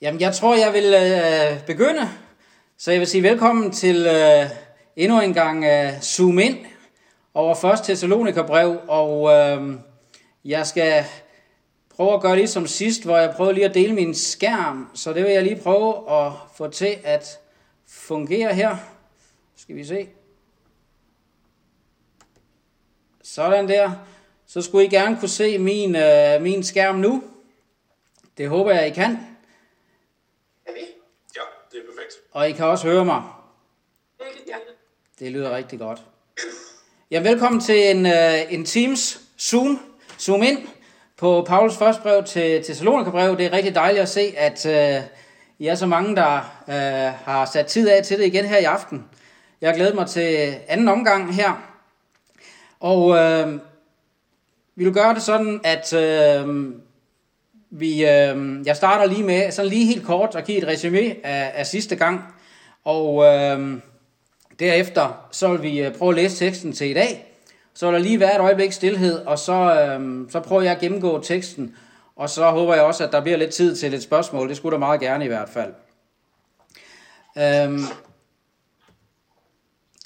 Jamen, 0.00 0.20
jeg 0.20 0.34
tror, 0.34 0.54
jeg 0.54 0.72
vil 0.72 0.94
øh, 0.94 1.66
begynde. 1.66 2.08
Så 2.76 2.90
jeg 2.90 3.00
vil 3.00 3.06
sige 3.06 3.22
velkommen 3.22 3.72
til 3.72 4.06
øh, 4.06 4.50
endnu 4.96 5.20
en 5.20 5.34
gang 5.34 5.64
øh, 5.64 6.00
Zoom 6.00 6.38
ind 6.38 6.58
over 7.34 7.54
først 7.54 7.84
Thessalonikerbrev. 7.84 8.80
Og 8.88 9.30
øh, 9.30 9.74
jeg 10.44 10.66
skal 10.66 11.04
prøve 11.96 12.14
at 12.14 12.20
gøre 12.20 12.36
det 12.36 12.48
som 12.48 12.66
sidst, 12.66 13.04
hvor 13.04 13.16
jeg 13.16 13.34
prøvede 13.36 13.54
lige 13.54 13.64
at 13.64 13.74
dele 13.74 13.94
min 13.94 14.14
skærm. 14.14 14.90
Så 14.94 15.12
det 15.12 15.24
vil 15.24 15.32
jeg 15.32 15.42
lige 15.42 15.60
prøve 15.62 16.10
at 16.12 16.32
få 16.56 16.68
til 16.68 16.96
at 17.04 17.38
fungere 17.88 18.54
her. 18.54 18.76
Skal 19.56 19.76
vi 19.76 19.84
se. 19.84 20.08
Sådan 23.22 23.68
der. 23.68 23.90
Så 24.46 24.62
skulle 24.62 24.84
I 24.84 24.88
gerne 24.88 25.16
kunne 25.20 25.28
se 25.28 25.58
min, 25.58 25.96
øh, 25.96 26.42
min 26.42 26.62
skærm 26.62 26.94
nu. 26.94 27.22
Det 28.36 28.48
håber 28.48 28.72
jeg, 28.72 28.86
I 28.86 28.90
kan. 28.90 29.37
Det 32.08 32.14
perfekt. 32.16 32.34
Og 32.34 32.48
I 32.48 32.52
kan 32.52 32.64
også 32.64 32.86
høre 32.86 33.04
mig. 33.04 33.22
Ja. 34.48 34.54
Det 35.18 35.32
lyder 35.32 35.56
rigtig 35.56 35.78
godt. 35.78 36.02
Ja, 37.10 37.20
velkommen 37.20 37.60
til 37.60 37.90
en, 37.90 38.06
uh, 38.06 38.52
en 38.52 38.64
Teams 38.64 39.20
Zoom, 39.40 39.80
Zoom 40.18 40.42
ind 40.42 40.68
på 41.16 41.44
Paulus 41.48 41.76
første 41.76 42.02
brev 42.02 42.24
til 42.24 42.64
Thessalonikerbrev. 42.64 43.36
Det 43.36 43.46
er 43.46 43.52
rigtig 43.52 43.74
dejligt 43.74 44.02
at 44.02 44.08
se, 44.08 44.34
at 44.36 44.66
uh, 44.66 45.04
I 45.58 45.66
er 45.66 45.74
så 45.74 45.86
mange, 45.86 46.16
der 46.16 46.36
uh, 46.66 47.24
har 47.24 47.50
sat 47.52 47.66
tid 47.66 47.88
af 47.88 48.04
til 48.04 48.18
det 48.18 48.26
igen 48.26 48.44
her 48.44 48.58
i 48.58 48.64
aften. 48.64 49.04
Jeg 49.60 49.74
glæder 49.74 49.94
mig 49.94 50.06
til 50.06 50.56
anden 50.68 50.88
omgang 50.88 51.34
her. 51.34 51.52
Og 52.80 53.04
uh, 53.04 53.52
vi 54.76 54.84
vil 54.84 54.94
gøre 54.94 55.14
det 55.14 55.22
sådan, 55.22 55.60
at 55.64 55.92
uh, 55.92 56.48
vi, 57.70 58.04
øh, 58.04 58.66
jeg 58.66 58.76
starter 58.76 59.06
lige 59.06 59.24
med, 59.24 59.50
sådan 59.50 59.70
lige 59.70 59.86
helt 59.86 60.06
kort, 60.06 60.34
at 60.34 60.44
give 60.44 60.58
et 60.58 60.66
resume 60.66 61.26
af, 61.26 61.52
af 61.54 61.66
sidste 61.66 61.96
gang. 61.96 62.24
Og 62.84 63.24
øh, 63.24 63.80
Derefter 64.58 65.28
så 65.30 65.48
vil 65.48 65.62
vi 65.62 65.80
øh, 65.80 65.94
prøve 65.94 66.08
at 66.08 66.14
læse 66.14 66.46
teksten 66.46 66.72
til 66.72 66.90
i 66.90 66.94
dag. 66.94 67.34
Så 67.74 67.86
vil 67.86 67.94
der 67.94 68.00
lige 68.00 68.20
være 68.20 68.34
et 68.34 68.40
øjeblik 68.40 68.72
stillhed, 68.72 69.18
og 69.18 69.38
så, 69.38 69.52
øh, 69.52 70.30
så 70.30 70.40
prøver 70.40 70.62
jeg 70.62 70.72
at 70.72 70.80
gennemgå 70.80 71.22
teksten. 71.22 71.76
Og 72.16 72.30
så 72.30 72.50
håber 72.50 72.74
jeg 72.74 72.82
også, 72.82 73.04
at 73.04 73.12
der 73.12 73.20
bliver 73.20 73.38
lidt 73.38 73.50
tid 73.50 73.76
til 73.76 73.94
et 73.94 74.02
spørgsmål. 74.02 74.48
Det 74.48 74.56
skulle 74.56 74.72
der 74.72 74.78
meget 74.78 75.00
gerne 75.00 75.24
i 75.24 75.28
hvert 75.28 75.48
fald. 75.48 75.72
Øh, 77.38 77.80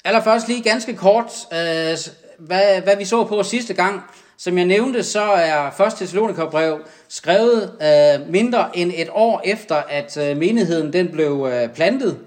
allerførst 0.03 0.47
lige 0.47 0.63
ganske 0.63 0.95
kort, 0.95 1.31
øh, 1.53 1.97
hvad, 2.39 2.81
hvad 2.81 2.97
vi 2.97 3.05
så 3.05 3.23
på 3.23 3.43
sidste 3.43 3.73
gang. 3.73 4.01
Som 4.37 4.57
jeg 4.57 4.65
nævnte, 4.65 5.03
så 5.03 5.21
er 5.21 5.81
1. 5.81 5.93
Thessalonikerbrev 5.93 6.79
skrevet 7.07 7.71
øh, 7.81 8.29
mindre 8.29 8.77
end 8.77 8.91
et 8.95 9.09
år 9.11 9.41
efter, 9.45 9.75
at 9.75 10.17
øh, 10.17 10.37
menigheden 10.37 10.93
den 10.93 11.11
blev 11.11 11.49
øh, 11.51 11.69
plantet 11.69 12.19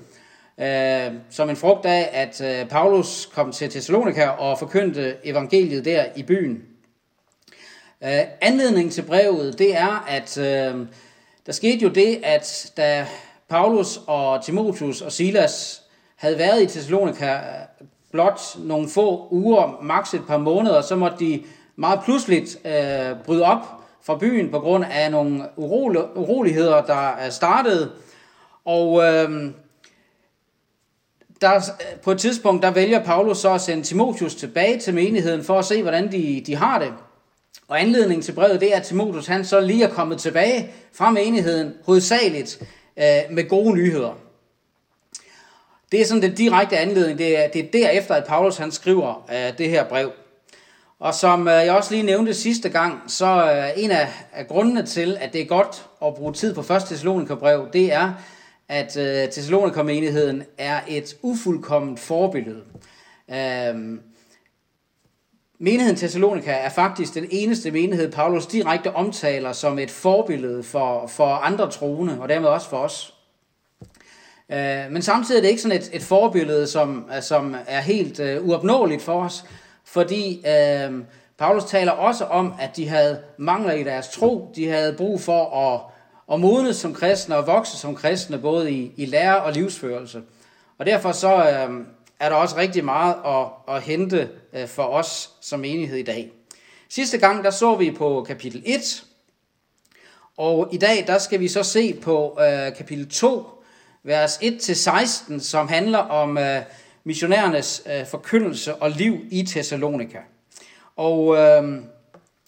øh, 0.61 1.13
som 1.31 1.51
en 1.51 1.57
frugt 1.57 1.87
af, 1.87 2.11
at 2.13 2.41
øh, 2.41 2.69
Paulus 2.69 3.29
kom 3.35 3.53
til 3.53 3.71
Thessalonika 3.71 4.27
og 4.27 4.59
forkyndte 4.59 5.15
evangeliet 5.25 5.85
der 5.85 6.05
i 6.17 6.23
byen. 6.23 6.63
Øh, 8.05 8.21
anledningen 8.41 8.91
til 8.91 9.03
brevet, 9.03 9.59
det 9.59 9.77
er, 9.77 10.05
at 10.09 10.39
øh, 10.39 10.87
der 11.47 11.53
skete 11.53 11.79
jo 11.83 11.89
det, 11.89 12.21
at 12.23 12.73
da 12.77 13.07
Paulus 13.49 14.01
og 14.07 14.45
Timotheus 14.45 15.01
og 15.01 15.13
Silas 15.13 15.83
havde 16.17 16.39
været 16.39 16.63
i 16.63 16.67
Thessalonika 16.67 17.33
øh, 17.33 17.87
blot 18.13 18.41
nogle 18.59 18.89
få 18.89 19.29
uger, 19.31 19.79
maks 19.83 20.15
et 20.15 20.27
par 20.27 20.39
måneder, 20.39 20.81
så 20.81 20.97
måtte 20.97 21.19
de 21.19 21.43
meget 21.77 22.01
pludseligt 22.05 22.59
øh, 22.65 23.17
bryde 23.25 23.45
op 23.45 23.67
fra 24.03 24.19
byen 24.19 24.51
på 24.51 24.59
grund 24.59 24.85
af 24.91 25.11
nogle 25.11 25.45
uroligheder, 26.17 26.83
der 26.83 27.31
startede. 27.31 27.93
Og 28.65 29.05
øh, 29.05 29.51
der, 31.41 31.61
på 32.03 32.11
et 32.11 32.19
tidspunkt, 32.19 32.63
der 32.63 32.71
vælger 32.71 33.05
Paulus 33.05 33.39
så 33.39 33.55
at 33.55 33.61
sende 33.61 33.83
Timotheus 33.83 34.35
tilbage 34.35 34.79
til 34.79 34.95
menigheden 34.95 35.45
for 35.45 35.59
at 35.59 35.65
se, 35.65 35.83
hvordan 35.83 36.13
de, 36.13 36.43
de 36.47 36.57
har 36.57 36.79
det. 36.79 36.93
Og 37.69 37.81
anledningen 37.81 38.23
til 38.23 38.33
brevet, 38.33 38.61
det 38.61 38.73
er, 38.73 38.77
at 38.77 38.83
Timotheus 38.83 39.27
han 39.27 39.45
så 39.45 39.61
lige 39.61 39.85
er 39.85 39.91
kommet 39.91 40.21
tilbage 40.21 40.71
fra 40.93 41.11
menigheden, 41.11 41.75
hovedsageligt 41.85 42.63
øh, 42.97 43.05
med 43.31 43.49
gode 43.49 43.75
nyheder. 43.75 44.19
Det 45.93 46.01
er 46.01 46.05
sådan 46.05 46.23
den 46.23 46.35
direkte 46.35 46.79
anledning, 46.79 47.19
det 47.19 47.45
er, 47.45 47.49
det 47.49 47.65
er 47.65 47.71
derefter, 47.73 48.15
at 48.15 48.25
Paulus 48.25 48.57
han 48.57 48.73
skriver 48.73 49.27
øh, 49.33 49.59
det 49.59 49.71
her 49.71 49.85
brev. 49.85 50.11
Og 50.99 51.15
som 51.15 51.49
øh, 51.49 51.55
jeg 51.55 51.75
også 51.75 51.91
lige 51.95 52.03
nævnte 52.03 52.35
sidste 52.35 52.69
gang, 52.69 53.03
så 53.07 53.53
øh, 53.53 53.83
en 53.85 53.91
af, 53.91 54.09
af 54.33 54.47
grundene 54.47 54.87
til, 54.87 55.17
at 55.21 55.33
det 55.33 55.41
er 55.41 55.47
godt 55.47 55.87
at 56.05 56.15
bruge 56.15 56.33
tid 56.33 56.55
på 56.55 56.61
1. 56.61 56.67
Thessalonikerbrev, 56.67 57.69
det 57.73 57.93
er, 57.93 58.13
at 58.69 58.97
øh, 58.97 59.87
menigheden 59.87 60.43
er 60.59 60.81
et 60.89 61.17
ufuldkomment 61.23 62.01
forbillede. 62.01 62.63
Øhm, 63.31 64.01
menigheden 65.59 65.97
Thessalonika 65.97 66.53
er 66.53 66.69
faktisk 66.69 67.15
den 67.15 67.27
eneste 67.31 67.71
menighed, 67.71 68.13
Paulus 68.13 68.47
direkte 68.47 68.95
omtaler 68.95 69.53
som 69.53 69.79
et 69.79 69.91
forbillede 69.91 70.63
for, 70.63 71.07
for 71.07 71.27
andre 71.27 71.71
troende, 71.71 72.21
og 72.21 72.29
dermed 72.29 72.49
også 72.49 72.69
for 72.69 72.79
os. 72.79 73.15
Øh, 74.53 74.91
men 74.91 75.03
samtidig 75.03 75.39
er 75.39 75.43
det 75.43 75.49
ikke 75.49 75.63
sådan 75.63 75.79
et, 75.79 75.91
et 75.93 76.03
forbillede, 76.03 76.67
som, 76.67 77.11
som 77.21 77.57
er 77.67 77.81
helt 77.81 78.21
øh, 78.21 78.49
uopnåeligt 78.49 79.03
for 79.03 79.23
os, 79.23 79.45
fordi 79.87 80.47
øh, 80.47 80.93
Paulus 81.39 81.65
taler 81.65 81.93
også 81.93 82.25
om, 82.25 82.55
at 82.61 82.77
de 82.77 82.89
havde 82.89 83.23
mangler 83.39 83.73
i 83.73 83.83
deres 83.83 84.09
tro, 84.09 84.53
de 84.57 84.69
havde 84.69 84.93
brug 84.93 85.21
for 85.21 85.57
at 85.57 85.81
at 86.33 86.41
modnes 86.41 86.77
som 86.77 86.95
kristne 86.95 87.37
og 87.37 87.47
vokse 87.47 87.77
som 87.77 87.95
kristne, 87.95 88.39
både 88.39 88.73
i, 88.73 88.93
i 88.97 89.05
lære 89.05 89.43
og 89.43 89.53
livsførelse. 89.53 90.23
Og 90.79 90.87
derfor 90.87 91.13
så 91.13 91.37
øh, 91.37 91.87
er 92.21 92.29
der 92.29 92.37
også 92.37 92.57
rigtig 92.57 92.85
meget 92.85 93.17
at, 93.27 93.75
at 93.77 93.83
hente 93.83 94.29
øh, 94.53 94.69
for 94.69 94.83
os 94.83 95.31
som 95.41 95.65
enighed 95.65 95.99
i 95.99 96.03
dag. 96.03 96.33
Sidste 96.89 97.19
gang, 97.19 97.45
der 97.45 97.51
så 97.51 97.75
vi 97.75 97.91
på 97.91 98.25
kapitel 98.29 98.63
1, 98.67 99.05
og 100.37 100.69
i 100.73 100.77
dag, 100.77 101.05
der 101.07 101.19
skal 101.19 101.41
vi 101.41 101.49
så 101.49 101.63
se 101.63 101.95
på 101.95 102.39
øh, 102.41 102.77
kapitel 102.77 103.09
2, 103.09 103.63
vers 104.03 104.37
1-16, 104.37 105.39
som 105.39 105.69
handler 105.69 105.99
om 105.99 106.39
øh, 106.39 106.63
missionærernes 107.07 107.83
øh, 107.87 108.07
forkyndelse 108.07 108.75
og 108.75 108.91
liv 108.91 109.19
i 109.31 109.43
Thessalonika. 109.43 110.19
Og 110.97 111.37
øh, 111.37 111.83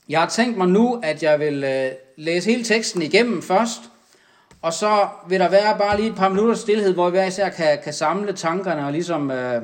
jeg 0.09 0.21
har 0.21 0.29
tænkt 0.29 0.57
mig 0.57 0.69
nu, 0.69 1.01
at 1.03 1.23
jeg 1.23 1.41
vil 1.41 1.65
øh, 1.65 1.91
læse 2.17 2.51
hele 2.51 2.65
teksten 2.65 3.03
igennem 3.03 3.43
først, 3.43 3.81
og 4.63 4.73
så 4.73 5.09
vil 5.29 5.41
der 5.41 5.49
være 5.49 5.79
bare 5.79 5.97
lige 5.97 6.11
et 6.11 6.17
par 6.17 6.29
minutter 6.29 6.55
stillhed, 6.55 6.95
hvor 6.95 7.11
vi 7.11 7.11
hver 7.11 7.25
især 7.25 7.49
kan, 7.49 7.79
kan 7.85 7.93
samle 7.93 8.33
tankerne 8.33 8.87
og 8.87 8.93
ligesom 8.93 9.31
øh, 9.31 9.63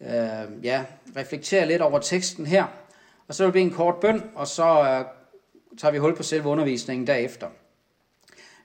øh, 0.00 0.64
ja, 0.64 0.84
reflektere 1.16 1.66
lidt 1.66 1.82
over 1.82 1.98
teksten 1.98 2.46
her. 2.46 2.64
Og 3.28 3.34
så 3.34 3.42
vil 3.42 3.46
det 3.46 3.52
blive 3.52 3.64
en 3.64 3.70
kort 3.70 3.94
bøn, 4.00 4.22
og 4.34 4.46
så 4.46 4.64
øh, 4.64 5.04
tager 5.78 5.92
vi 5.92 5.98
hul 5.98 6.16
på 6.16 6.22
selve 6.22 6.48
undervisningen 6.48 7.06
derefter. 7.06 7.46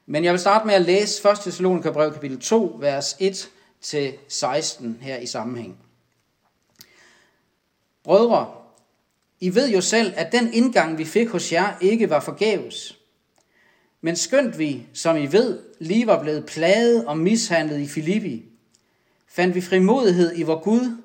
Men 0.06 0.24
jeg 0.24 0.32
vil 0.32 0.40
starte 0.40 0.68
med 0.68 0.74
at 0.74 0.82
læse 0.82 1.30
1. 1.30 1.40
Thessalonikerbrev 1.40 2.14
kapitel 2.14 2.40
2, 2.40 2.78
vers 2.80 3.18
1 3.20 3.50
til 3.82 4.14
16 4.28 4.98
her 5.02 5.18
i 5.18 5.26
sammenhæng. 5.26 5.78
Brødre, 8.04 8.54
I 9.40 9.56
ved 9.56 9.70
jo 9.70 9.82
selv, 9.82 10.14
at 10.16 10.32
den 10.32 10.54
indgang, 10.54 10.98
vi 10.98 11.06
fik 11.06 11.30
hos 11.30 11.52
jer, 11.52 11.78
ikke 11.82 12.10
var 12.10 12.20
forgæves. 12.20 12.98
Men 14.02 14.16
skønt 14.16 14.60
vi, 14.60 14.88
som 14.94 15.18
I 15.18 15.32
ved, 15.32 15.60
lige 15.80 16.08
var 16.08 16.22
blevet 16.22 16.46
plaget 16.46 17.06
og 17.06 17.18
mishandlet 17.18 17.80
i 17.80 17.88
Filippi, 17.88 18.46
fandt 19.28 19.56
vi 19.56 19.62
frimodighed 19.62 20.38
i 20.38 20.44
vor 20.44 20.60
Gud 20.64 20.98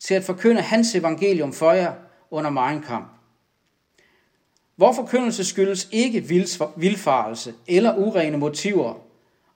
til 0.00 0.14
at 0.14 0.24
forkynde 0.24 0.60
hans 0.60 0.94
evangelium 0.94 1.52
for 1.52 1.72
jer 1.72 1.94
under 2.30 2.50
meget 2.50 2.84
kamp. 2.84 3.08
Vor 4.76 4.92
forkyndelse 4.92 5.44
skyldes 5.44 5.88
ikke 5.92 6.20
vildfarelse 6.76 7.54
eller 7.66 7.96
urene 7.96 8.36
motiver 8.36 8.94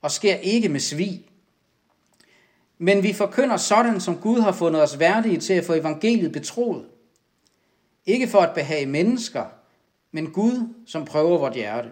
og 0.03 0.11
sker 0.11 0.35
ikke 0.35 0.69
med 0.69 0.81
svig. 0.81 1.30
Men 2.83 3.03
vi 3.03 3.13
forkynder 3.13 3.57
sådan, 3.57 4.01
som 4.01 4.19
Gud 4.19 4.41
har 4.41 4.53
fundet 4.53 4.83
os 4.83 4.99
værdige 4.99 5.41
til 5.41 5.53
at 5.53 5.65
få 5.65 5.75
evangeliet 5.75 6.33
betroet. 6.33 6.87
Ikke 8.07 8.29
for 8.29 8.39
at 8.39 8.55
behage 8.55 8.87
mennesker, 8.87 9.45
men 10.13 10.31
Gud, 10.31 10.75
som 10.87 11.05
prøver 11.05 11.39
vort 11.39 11.55
hjerte. 11.55 11.89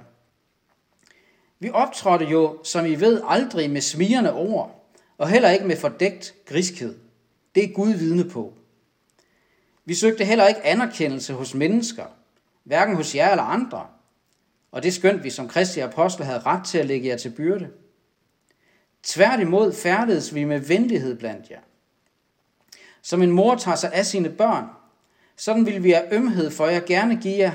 Vi 1.59 1.71
optrådte 1.71 2.25
jo, 2.25 2.59
som 2.65 2.87
I 2.87 2.95
ved, 2.95 3.23
aldrig 3.27 3.71
med 3.71 3.81
smirende 3.81 4.33
ord, 4.33 4.91
og 5.19 5.29
heller 5.29 5.51
ikke 5.51 5.67
med 5.67 5.77
fordækt 5.77 6.35
griskhed. 6.47 6.95
Det 7.55 7.65
er 7.65 7.75
Gud 7.75 7.93
vidne 7.93 8.31
på. 8.31 8.55
Vi 9.85 9.95
søgte 9.95 10.25
heller 10.25 10.47
ikke 10.47 10.67
anerkendelse 10.67 11.33
hos 11.35 11.55
mennesker, 11.55 12.05
hverken 12.65 12.97
hos 12.97 13.15
jer 13.15 13.31
eller 13.31 13.45
andre, 13.45 13.87
og 14.73 14.83
det 14.83 14.95
skønt 14.95 15.25
vi 15.25 15.31
som 15.31 15.49
kristne 15.49 15.83
apostle 15.83 16.25
havde 16.25 16.41
ret 16.41 16.67
til 16.67 16.79
at 16.79 16.87
lægge 16.87 17.09
jer 17.09 17.17
til 17.17 17.31
byrde. 17.31 17.71
Tværtimod 19.09 19.73
færdedes 19.73 20.35
vi 20.35 20.45
med 20.45 20.61
venlighed 20.61 21.19
blandt 21.19 21.51
jer. 21.51 21.61
Som 23.03 23.23
en 23.23 23.31
mor 23.31 23.55
tager 23.55 23.77
sig 23.77 23.93
af 23.93 24.07
sine 24.07 24.31
børn, 24.31 24.65
sådan 25.37 25.67
vil 25.67 25.85
vi 25.85 25.93
af 25.93 26.09
ømhed 26.13 26.51
for 26.51 26.67
jer 26.67 26.81
gerne 26.81 27.17
give 27.17 27.39
jer 27.39 27.53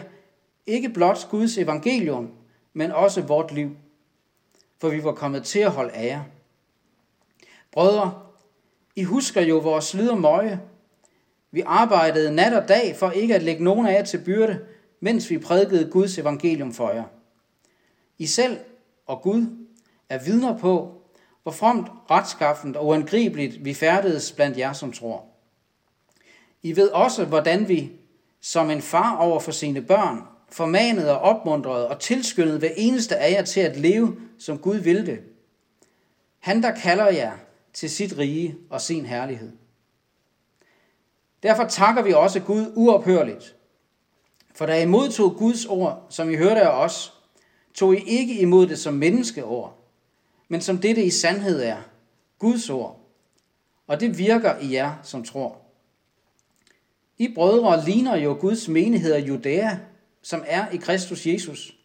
ikke 0.66 0.90
blot 0.90 1.28
Guds 1.30 1.58
evangelium, 1.58 2.32
men 2.74 2.92
også 2.92 3.22
vort 3.22 3.52
liv. 3.52 3.78
for 4.78 4.90
vi 4.90 5.04
var 5.04 5.12
kommet 5.12 5.44
til 5.44 5.60
at 5.60 5.72
holde 5.72 5.92
af 5.92 6.06
jer. 6.08 6.24
Brødre, 7.72 8.22
I 8.96 9.04
husker 9.04 9.42
jo 9.42 9.58
vores 9.58 9.86
slid 9.86 10.10
og 10.10 10.18
møje. 10.18 10.62
Vi 11.52 11.62
arbejdede 11.66 12.36
nat 12.36 12.54
og 12.54 12.68
dag 12.68 12.96
for 12.96 13.12
ikke 13.12 13.36
at 13.36 13.44
lægge 13.44 13.64
nogen 13.64 13.88
af 13.88 13.94
jer 13.94 14.04
til 14.04 14.24
byrde, 14.26 14.60
mens 15.00 15.30
vi 15.30 15.38
prædikede 15.38 15.92
Guds 15.92 16.18
evangelium 16.18 16.74
for 16.74 16.90
jer. 16.90 17.04
I 18.18 18.26
selv 18.26 18.58
og 19.06 19.22
Gud 19.22 19.46
er 20.10 20.24
vidner 20.24 20.58
på, 20.58 21.03
hvor 21.44 21.52
fromt, 21.52 21.88
retskaffent 22.12 22.76
og 22.76 22.86
uangribeligt 22.86 23.66
vi 23.66 23.74
færdedes 23.74 24.32
blandt 24.32 24.58
jer, 24.58 24.74
som 24.74 24.92
tror. 24.92 25.26
I 26.64 26.76
ved 26.76 26.90
også, 26.90 27.26
hvordan 27.26 27.68
vi, 27.68 27.92
som 28.42 28.70
en 28.70 28.82
far 28.82 29.18
over 29.18 29.40
for 29.40 29.52
sine 29.52 29.82
børn, 29.82 30.22
formanede 30.50 31.20
og 31.20 31.20
opmuntrede 31.20 31.88
og 31.88 32.00
tilskyndede 32.00 32.60
hver 32.60 32.72
eneste 32.78 33.18
af 33.18 33.32
jer 33.32 33.42
til 33.42 33.60
at 33.60 33.78
leve, 33.78 34.18
som 34.40 34.58
Gud 34.58 34.76
ville 34.76 35.06
det. 35.06 35.20
Han, 36.40 36.64
der 36.64 36.76
kalder 36.76 37.08
jer 37.08 37.32
til 37.74 37.90
sit 37.90 38.18
rige 38.18 38.56
og 38.70 38.82
sin 38.82 39.06
herlighed. 39.06 39.52
Derfor 41.44 41.64
takker 41.64 42.02
vi 42.02 42.14
også 42.14 42.40
Gud 42.40 42.72
uophørligt. 42.76 43.56
For 44.56 44.66
da 44.66 44.82
I 44.82 44.86
modtog 44.86 45.36
Guds 45.36 45.66
ord, 45.66 46.06
som 46.10 46.30
I 46.30 46.36
hørte 46.36 46.62
af 46.62 46.84
os, 46.84 47.14
tog 47.74 47.96
I 47.96 48.04
ikke 48.06 48.40
imod 48.40 48.68
det 48.68 48.80
som 48.80 48.94
menneskeord, 48.94 49.83
men 50.54 50.62
som 50.62 50.78
dette 50.78 51.04
i 51.04 51.10
sandhed 51.10 51.62
er, 51.62 51.78
Guds 52.40 52.70
ord. 52.70 53.00
Og 53.88 54.00
det 54.00 54.18
virker 54.18 54.60
i 54.60 54.74
jer, 54.74 54.96
som 55.04 55.24
tror. 55.24 55.58
I 57.18 57.34
brødre 57.36 57.86
ligner 57.86 58.16
jo 58.16 58.38
Guds 58.40 58.68
menighed 58.68 59.14
af 59.14 59.20
Judæa, 59.20 59.78
som 60.22 60.44
er 60.48 60.70
i 60.70 60.78
Kristus 60.78 61.28
Jesus. 61.28 61.76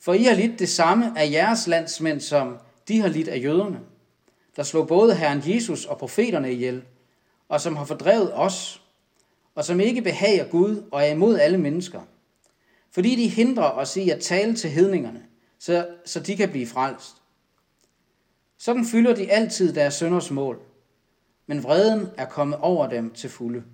For 0.00 0.14
I 0.14 0.22
har 0.22 0.34
lidt 0.34 0.58
det 0.58 0.68
samme 0.68 1.18
af 1.18 1.30
jeres 1.30 1.66
landsmænd, 1.66 2.20
som 2.20 2.58
de 2.88 3.00
har 3.00 3.08
lidt 3.08 3.28
af 3.28 3.42
jøderne, 3.42 3.80
der 4.56 4.62
slog 4.62 4.88
både 4.88 5.14
Herren 5.14 5.42
Jesus 5.46 5.84
og 5.84 5.98
profeterne 5.98 6.52
ihjel, 6.52 6.82
og 7.48 7.60
som 7.60 7.76
har 7.76 7.84
fordrevet 7.84 8.30
os, 8.34 8.82
og 9.54 9.64
som 9.64 9.80
ikke 9.80 10.02
behager 10.02 10.44
Gud 10.44 10.82
og 10.92 11.02
er 11.02 11.10
imod 11.10 11.38
alle 11.38 11.58
mennesker, 11.58 12.00
fordi 12.90 13.16
de 13.16 13.28
hindrer 13.28 13.70
os 13.70 13.96
i 13.96 14.10
at 14.10 14.20
tale 14.20 14.56
til 14.56 14.70
hedningerne, 14.70 15.22
så, 15.58 15.88
så 16.04 16.20
de 16.20 16.36
kan 16.36 16.48
blive 16.48 16.66
frelst. 16.66 17.16
Sådan 18.58 18.84
fylder 18.84 19.14
de 19.14 19.30
altid 19.30 19.74
deres 19.74 19.94
sønders 19.94 20.30
mål, 20.30 20.60
men 21.46 21.62
vreden 21.62 22.08
er 22.16 22.26
kommet 22.28 22.58
over 22.58 22.88
dem 22.88 23.14
til 23.14 23.30
fulde. 23.30 23.64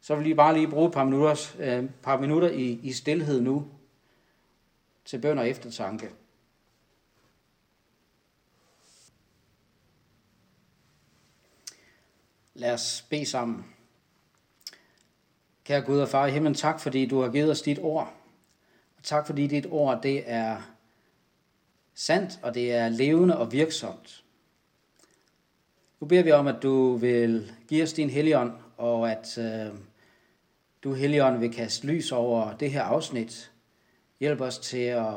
Så 0.00 0.14
vil 0.16 0.26
jeg 0.26 0.36
bare 0.36 0.54
lige 0.54 0.70
bruge 0.70 0.86
et 0.86 0.94
par 0.94 1.04
minutter, 1.04 1.54
øh, 1.58 1.90
par 2.02 2.20
minutter 2.20 2.48
i, 2.48 2.80
i 2.82 2.92
stillhed 2.92 3.40
nu 3.40 3.68
til 5.04 5.20
bøn 5.20 5.38
og 5.38 5.48
eftertanke. 5.48 6.10
Lad 12.54 12.72
os 12.72 13.06
bede 13.10 13.26
sammen. 13.26 13.64
Kære 15.64 15.82
Gud 15.82 15.98
og 15.98 16.08
Far 16.08 16.26
i 16.26 16.30
himlen, 16.30 16.54
tak 16.54 16.80
fordi 16.80 17.06
du 17.06 17.20
har 17.20 17.30
givet 17.30 17.50
os 17.50 17.62
dit 17.62 17.78
ord. 17.78 18.14
Og 18.96 19.02
tak 19.02 19.26
fordi 19.26 19.46
dit 19.46 19.66
ord 19.70 20.02
det 20.02 20.22
er 20.26 20.75
sandt, 21.96 22.38
og 22.42 22.54
det 22.54 22.72
er 22.72 22.88
levende 22.88 23.38
og 23.38 23.52
virksomt. 23.52 24.24
Nu 26.00 26.06
beder 26.06 26.22
vi 26.22 26.32
om, 26.32 26.46
at 26.46 26.62
du 26.62 26.96
vil 26.96 27.52
give 27.68 27.82
os 27.82 27.92
din 27.92 28.10
helligånd, 28.10 28.52
og 28.76 29.10
at 29.10 29.38
øh, 29.38 29.74
du, 30.84 30.94
Helligånd, 30.94 31.38
vil 31.38 31.52
kaste 31.52 31.86
lys 31.86 32.12
over 32.12 32.56
det 32.56 32.70
her 32.70 32.82
afsnit. 32.82 33.52
Hjælp 34.20 34.40
os 34.40 34.58
til 34.58 34.78
at 34.78 35.14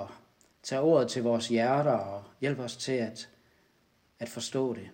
tage 0.63 0.81
ordet 0.81 1.07
til 1.07 1.23
vores 1.23 1.47
hjerter, 1.47 1.91
og 1.91 2.23
hjælp 2.41 2.59
os 2.59 2.77
til 2.77 2.91
at, 2.91 3.29
at 4.19 4.29
forstå 4.29 4.73
det. 4.73 4.89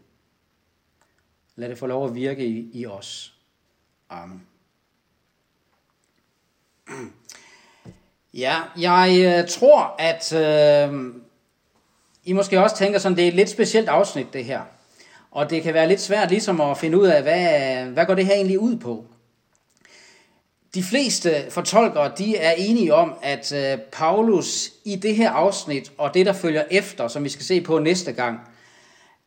Lad 1.56 1.70
det 1.70 1.78
få 1.78 1.88
lov 1.88 2.06
at 2.06 2.16
virke 2.16 2.46
i, 2.46 2.70
i 2.74 2.86
os. 2.86 3.38
Amen. 4.10 4.48
Ja, 8.34 8.62
jeg 8.78 9.42
øh, 9.42 9.50
tror, 9.50 9.96
at 10.00 10.34
øh, 10.34 11.14
i 12.26 12.34
måske 12.34 12.62
også 12.62 12.76
tænker 12.76 13.00
sådan, 13.00 13.18
det 13.18 13.24
er 13.24 13.28
et 13.28 13.34
lidt 13.34 13.50
specielt 13.50 13.90
afsnit, 13.90 14.34
det 14.34 14.46
her. 14.46 14.62
Og 15.32 15.50
det 15.50 15.64
kan 15.64 15.74
være 15.74 15.88
lidt 15.88 16.02
svært 16.02 16.30
ligesom 16.30 16.62
at 16.62 16.78
finde 16.78 17.00
ud 17.00 17.08
af, 17.08 17.22
hvad, 17.22 17.86
hvad 17.86 18.06
går 18.06 18.16
det 18.16 18.26
her 18.26 18.34
egentlig 18.34 18.60
ud 18.60 18.78
på? 18.78 19.06
De 20.74 20.84
fleste 20.84 21.52
fortolkere 21.52 22.12
de 22.18 22.38
er 22.38 22.52
enige 22.52 22.94
om, 22.94 23.14
at 23.22 23.52
øh, 23.52 23.78
Paulus 23.92 24.72
i 24.86 24.96
det 24.96 25.16
her 25.16 25.32
afsnit 25.32 25.92
og 25.98 26.14
det, 26.14 26.26
der 26.26 26.34
følger 26.34 26.64
efter, 26.72 27.08
som 27.08 27.24
vi 27.24 27.30
skal 27.30 27.46
se 27.46 27.62
på 27.62 27.80
næste 27.80 28.14
gang, 28.14 28.40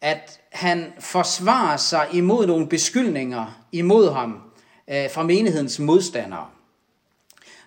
at 0.01 0.41
han 0.53 0.93
forsvarer 1.01 1.77
sig 1.77 2.07
imod 2.13 2.47
nogle 2.47 2.69
beskyldninger 2.69 3.65
imod 3.73 4.13
ham 4.13 4.41
øh, 4.91 5.11
fra 5.11 5.23
menighedens 5.23 5.79
modstandere. 5.79 6.47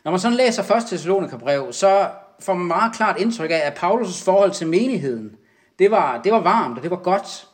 Når 0.03 0.11
man 0.11 0.19
sådan 0.19 0.37
læser 0.37 0.75
1. 0.75 0.85
Thessalonikerbrev, 0.87 1.73
så 1.73 2.09
for 2.41 2.53
meget 2.53 2.95
klart 2.95 3.19
indtryk 3.19 3.51
af, 3.51 3.61
at 3.63 3.83
Paulus' 3.83 4.25
forhold 4.25 4.51
til 4.51 4.67
menigheden, 4.67 5.35
det 5.79 5.91
var, 5.91 6.21
det 6.21 6.31
var 6.31 6.39
varmt 6.39 6.77
og 6.77 6.83
det 6.83 6.91
var 6.91 6.97
godt. 6.97 7.47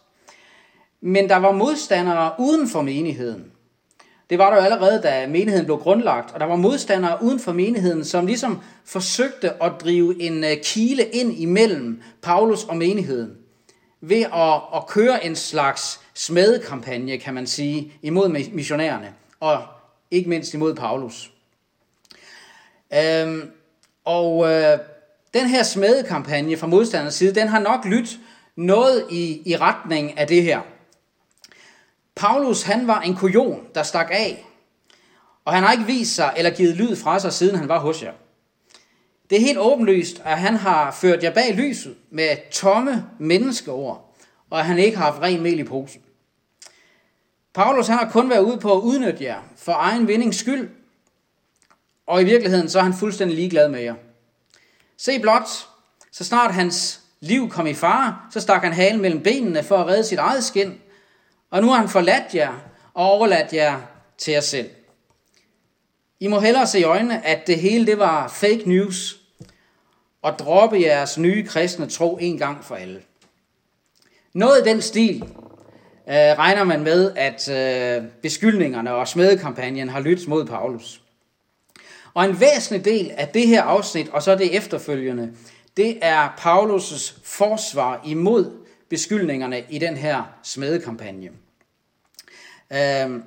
Men 1.02 1.30
der 1.30 1.36
var 1.36 1.52
modstandere 1.52 2.34
uden 2.40 2.70
for 2.70 2.82
menigheden. 2.82 3.52
Det 4.30 4.38
var 4.38 4.50
der 4.50 4.58
jo 4.58 4.64
allerede, 4.64 5.02
da 5.02 5.28
menigheden 5.28 5.66
blev 5.66 5.78
grundlagt, 5.78 6.32
og 6.34 6.40
der 6.40 6.46
var 6.46 6.56
modstandere 6.56 7.24
uden 7.24 7.40
for 7.40 7.54
menigheden, 7.54 8.06
som 8.06 8.26
ligesom 8.26 8.62
forsøgte 8.86 9.64
at 9.64 9.72
drive 9.82 10.22
en 10.22 10.44
øh, 10.44 10.58
kile 10.64 11.04
ind 11.04 11.34
imellem 11.34 12.02
Paulus 12.22 12.64
og 12.64 12.78
menigheden, 12.78 13.38
ved 14.02 14.22
at, 14.34 14.62
at 14.76 14.88
køre 14.88 15.26
en 15.26 15.36
slags 15.36 16.00
smedekampagne, 16.14 17.18
kan 17.18 17.34
man 17.34 17.48
sige, 17.48 17.94
imod 18.02 18.30
missionærerne, 18.30 19.14
og 19.40 19.64
ikke 20.12 20.30
mindst 20.30 20.54
imod 20.54 20.76
Paulus. 20.76 21.32
Øhm, 22.94 23.52
og 24.08 24.52
øh, 24.52 24.80
den 25.34 25.48
her 25.48 25.64
smedekampagne 25.64 26.58
fra 26.58 26.68
modstandernes 26.68 27.14
side, 27.14 27.36
den 27.36 27.48
har 27.48 27.60
nok 27.60 27.86
lyttet 27.86 28.20
noget 28.56 29.06
i, 29.12 29.42
i 29.46 29.58
retning 29.58 30.20
af 30.20 30.28
det 30.28 30.44
her– 30.44 30.62
Paulus 32.18 32.64
han 32.64 32.88
var 32.88 33.02
en 33.02 33.16
kujon, 33.16 33.68
der 33.76 33.84
stak 33.84 34.08
af, 34.12 34.46
og 35.46 35.54
han 35.54 35.64
har 35.64 35.72
ikke 35.72 35.86
vist 35.86 36.16
sig 36.16 36.34
eller 36.38 36.52
givet 36.52 36.76
lyd 36.76 36.96
fra 36.96 37.20
sig, 37.20 37.34
siden 37.34 37.56
han 37.56 37.70
var 37.70 37.80
hos 37.80 38.04
jer. 38.04 38.14
Det 39.30 39.36
er 39.36 39.42
helt 39.42 39.58
åbenlyst, 39.58 40.22
at 40.26 40.38
han 40.38 40.56
har 40.56 40.92
ført 40.92 41.24
jer 41.24 41.34
bag 41.34 41.54
lyset 41.54 41.96
med 42.10 42.52
tomme 42.52 43.06
menneskeord, 43.20 44.16
og 44.50 44.60
at 44.60 44.66
han 44.66 44.80
ikke 44.80 44.98
har 44.98 45.12
haft 45.12 45.22
ren 45.22 45.42
mel 45.42 45.60
i 45.60 45.64
posen. 45.64 46.02
Paulus 47.54 47.88
han 47.88 47.98
har 47.98 48.10
kun 48.10 48.30
været 48.30 48.42
ude 48.42 48.58
på 48.58 48.74
at 48.74 48.82
udnytte 48.82 49.24
jer 49.24 49.42
for 49.56 49.72
egen 49.72 50.08
vindings 50.08 50.38
skyld, 50.38 50.70
og 52.08 52.22
i 52.22 52.26
virkeligheden 52.26 52.70
så 52.70 52.80
er 52.80 52.84
han 52.84 52.94
fuldstændig 52.94 53.38
ligeglad 53.38 53.70
med 53.70 53.82
jer. 53.82 53.96
Se 54.98 55.20
blot, 55.20 55.68
så 56.12 56.24
snart 56.24 56.54
hans 56.54 57.00
liv 57.20 57.50
kom 57.50 57.68
i 57.68 57.74
fare, 57.74 58.18
så 58.32 58.40
stak 58.40 58.64
han 58.64 58.74
halen 58.74 59.02
mellem 59.02 59.24
benene 59.24 59.64
for 59.64 59.78
at 59.78 59.88
redde 59.88 60.04
sit 60.04 60.20
eget 60.20 60.44
skin, 60.44 60.82
og 61.52 61.62
nu 61.62 61.70
har 61.70 61.78
han 61.78 61.90
forladt 61.90 62.36
jer 62.36 62.54
og 62.94 63.06
overladt 63.06 63.54
jer 63.54 63.82
til 64.18 64.32
jer 64.32 64.42
selv. 64.42 64.70
I 66.20 66.28
må 66.28 66.40
hellere 66.40 66.68
se 66.68 66.80
i 66.80 66.84
øjnene, 66.84 67.26
at 67.26 67.48
det 67.48 67.60
hele 67.60 67.86
det 67.86 68.00
var 68.00 68.28
fake 68.28 68.64
news, 68.66 69.20
og 70.22 70.40
droppe 70.40 70.82
jeres 70.82 71.18
nye 71.18 71.46
kristne 71.46 71.90
tro 71.90 72.18
en 72.22 72.38
gang 72.38 72.64
for 72.64 72.76
alle. 72.76 73.02
Noget 74.34 74.66
i 74.66 74.70
den 74.70 74.82
stil 74.82 75.24
øh, 76.08 76.16
regner 76.16 76.64
man 76.64 76.84
med, 76.84 77.12
at 77.16 77.50
øh, 77.50 78.10
beskyldningerne 78.22 78.94
og 78.94 79.08
smedekampagnen 79.08 79.90
har 79.90 80.00
lyttet 80.00 80.28
mod 80.28 80.46
Paulus. 80.46 81.02
Og 82.18 82.26
en 82.26 82.40
væsentlig 82.40 82.86
del 82.86 83.12
af 83.18 83.28
det 83.28 83.48
her 83.48 83.64
afsnit, 83.64 84.10
og 84.10 84.24
så 84.24 84.36
det 84.36 84.58
efterfølgende, 84.58 85.34
det 85.78 85.98
er 86.02 86.28
Paulus' 86.28 87.20
forsvar 87.24 88.02
imod 88.06 88.52
beskyldningerne 88.90 89.64
i 89.70 89.80
den 89.80 89.98
her 89.98 90.24
smedekampagne. 90.44 91.30
Øhm, 92.74 93.24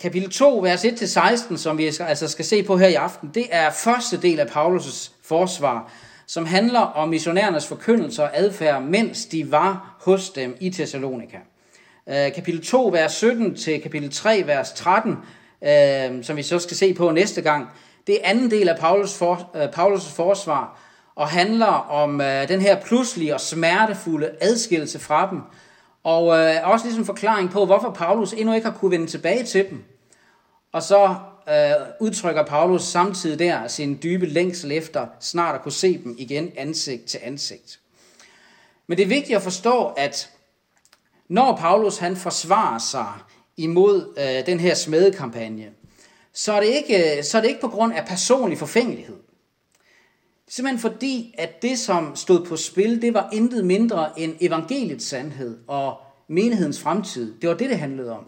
kapitel 0.00 0.30
2, 0.30 0.58
vers 0.58 0.84
1-16, 0.84 1.56
som 1.56 1.78
vi 1.78 1.86
altså 2.00 2.28
skal 2.28 2.44
se 2.44 2.62
på 2.62 2.76
her 2.76 2.88
i 2.88 2.94
aften, 2.94 3.30
det 3.34 3.46
er 3.50 3.70
første 3.70 4.22
del 4.22 4.40
af 4.40 4.46
Paulus' 4.46 5.10
forsvar, 5.22 5.92
som 6.26 6.46
handler 6.46 6.80
om 6.80 7.08
missionærernes 7.08 7.66
forkyndelse 7.66 8.22
og 8.22 8.30
adfærd, 8.38 8.82
mens 8.82 9.26
de 9.26 9.50
var 9.50 9.96
hos 10.00 10.30
dem 10.30 10.56
i 10.60 10.70
Thessalonika. 10.70 11.38
Øh, 12.08 12.34
kapitel 12.34 12.64
2, 12.64 12.88
vers 12.88 13.12
17 13.12 13.56
til 13.56 13.82
kapitel 13.82 14.10
3, 14.10 14.46
vers 14.46 14.72
13, 14.72 15.16
øh, 15.66 16.24
som 16.24 16.36
vi 16.36 16.42
så 16.42 16.58
skal 16.58 16.76
se 16.76 16.94
på 16.94 17.10
næste 17.10 17.42
gang, 17.42 17.68
det 18.06 18.14
er 18.14 18.28
anden 18.28 18.50
del 18.50 18.68
af 18.68 18.78
Paulus, 18.78 19.14
for, 19.14 19.50
øh, 19.54 19.68
Paulus' 19.68 20.14
forsvar, 20.14 20.78
og 21.14 21.28
handler 21.28 21.90
om 21.90 22.20
øh, 22.20 22.48
den 22.48 22.60
her 22.60 22.80
pludselige 22.80 23.34
og 23.34 23.40
smertefulde 23.40 24.30
adskillelse 24.40 24.98
fra 24.98 25.30
dem, 25.30 25.40
og 26.04 26.38
øh, 26.38 26.70
også 26.70 26.86
ligesom 26.86 27.04
forklaring 27.04 27.50
på, 27.50 27.66
hvorfor 27.66 27.90
Paulus 27.90 28.32
endnu 28.32 28.54
ikke 28.54 28.66
har 28.66 28.76
kunne 28.76 28.90
vende 28.90 29.06
tilbage 29.06 29.44
til 29.44 29.70
dem. 29.70 29.84
Og 30.72 30.82
så 30.82 31.14
øh, 31.48 31.86
udtrykker 32.00 32.42
Paulus 32.44 32.82
samtidig 32.82 33.38
der 33.38 33.68
sin 33.68 33.98
dybe 34.02 34.26
længsel 34.26 34.72
efter 34.72 35.06
snart 35.20 35.54
at 35.54 35.62
kunne 35.62 35.72
se 35.72 36.02
dem 36.04 36.14
igen 36.18 36.52
ansigt 36.56 37.04
til 37.04 37.20
ansigt. 37.22 37.80
Men 38.86 38.98
det 38.98 39.04
er 39.04 39.08
vigtigt 39.08 39.36
at 39.36 39.42
forstå, 39.42 39.86
at 39.86 40.30
når 41.28 41.56
Paulus 41.56 41.98
han 41.98 42.16
forsvarer 42.16 42.78
sig 42.78 43.12
imod 43.62 44.14
øh, 44.18 44.46
den 44.46 44.60
her 44.60 44.74
smedekampagne, 44.74 45.70
så 46.32 46.52
er, 46.52 46.60
det 46.60 46.68
ikke, 46.68 47.16
øh, 47.16 47.24
så 47.24 47.38
er 47.38 47.42
det 47.42 47.48
ikke 47.48 47.60
på 47.60 47.68
grund 47.68 47.92
af 47.94 48.06
personlig 48.06 48.58
forfængelighed. 48.58 49.16
Simpelthen 50.48 50.80
fordi, 50.80 51.34
at 51.38 51.62
det, 51.62 51.78
som 51.78 52.16
stod 52.16 52.46
på 52.46 52.56
spil, 52.56 53.02
det 53.02 53.14
var 53.14 53.28
intet 53.32 53.64
mindre 53.64 54.20
end 54.20 54.34
evangeliets 54.40 55.04
sandhed 55.04 55.58
og 55.66 55.96
menighedens 56.28 56.80
fremtid. 56.80 57.34
Det 57.40 57.48
var 57.48 57.56
det, 57.56 57.70
det 57.70 57.78
handlede 57.78 58.12
om. 58.12 58.24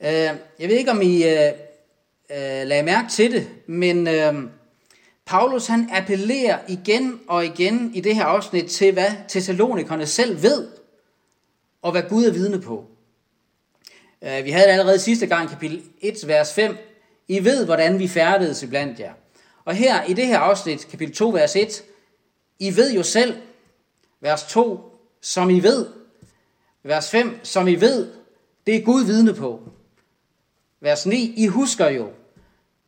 Øh, 0.00 0.30
jeg 0.58 0.68
ved 0.68 0.76
ikke, 0.76 0.90
om 0.90 1.02
I 1.02 1.24
øh, 1.24 1.52
øh, 2.30 2.66
lagde 2.66 2.82
mærke 2.82 3.08
til 3.08 3.32
det, 3.32 3.48
men 3.66 4.08
øh, 4.08 4.34
Paulus 5.26 5.66
han 5.66 5.88
appellerer 5.92 6.58
igen 6.68 7.20
og 7.28 7.44
igen 7.44 7.90
i 7.94 8.00
det 8.00 8.14
her 8.14 8.24
afsnit 8.24 8.70
til, 8.70 8.92
hvad 8.92 9.10
Thessalonikerne 9.28 10.06
selv 10.06 10.42
ved, 10.42 10.68
og 11.82 11.92
hvad 11.92 12.02
Gud 12.08 12.24
er 12.24 12.32
vidne 12.32 12.60
på. 12.60 12.84
Øh, 14.22 14.44
vi 14.44 14.50
havde 14.50 14.66
det 14.66 14.72
allerede 14.72 14.98
sidste 14.98 15.26
gang, 15.26 15.48
kapitel 15.48 15.82
1, 16.00 16.14
vers 16.26 16.52
5. 16.52 16.76
I 17.28 17.44
ved, 17.44 17.64
hvordan 17.64 17.98
vi 17.98 18.08
færdedes 18.08 18.62
iblandt 18.62 19.00
jer. 19.00 19.12
Og 19.64 19.74
her 19.74 20.04
i 20.04 20.12
det 20.12 20.26
her 20.26 20.38
afsnit, 20.38 20.88
kapitel 20.90 21.14
2, 21.14 21.28
vers 21.28 21.56
1, 21.56 21.84
I 22.58 22.76
ved 22.76 22.92
jo 22.92 23.02
selv, 23.02 23.36
vers 24.20 24.42
2, 24.42 24.80
som 25.20 25.50
I 25.50 25.60
ved, 25.60 25.86
vers 26.82 27.10
5, 27.10 27.40
som 27.42 27.68
I 27.68 27.74
ved, 27.74 28.12
det 28.66 28.76
er 28.76 28.80
Gud 28.80 29.04
vidne 29.04 29.34
på. 29.34 29.60
Vers 30.80 31.06
9, 31.06 31.34
I 31.36 31.46
husker 31.46 31.88
jo. 31.88 32.10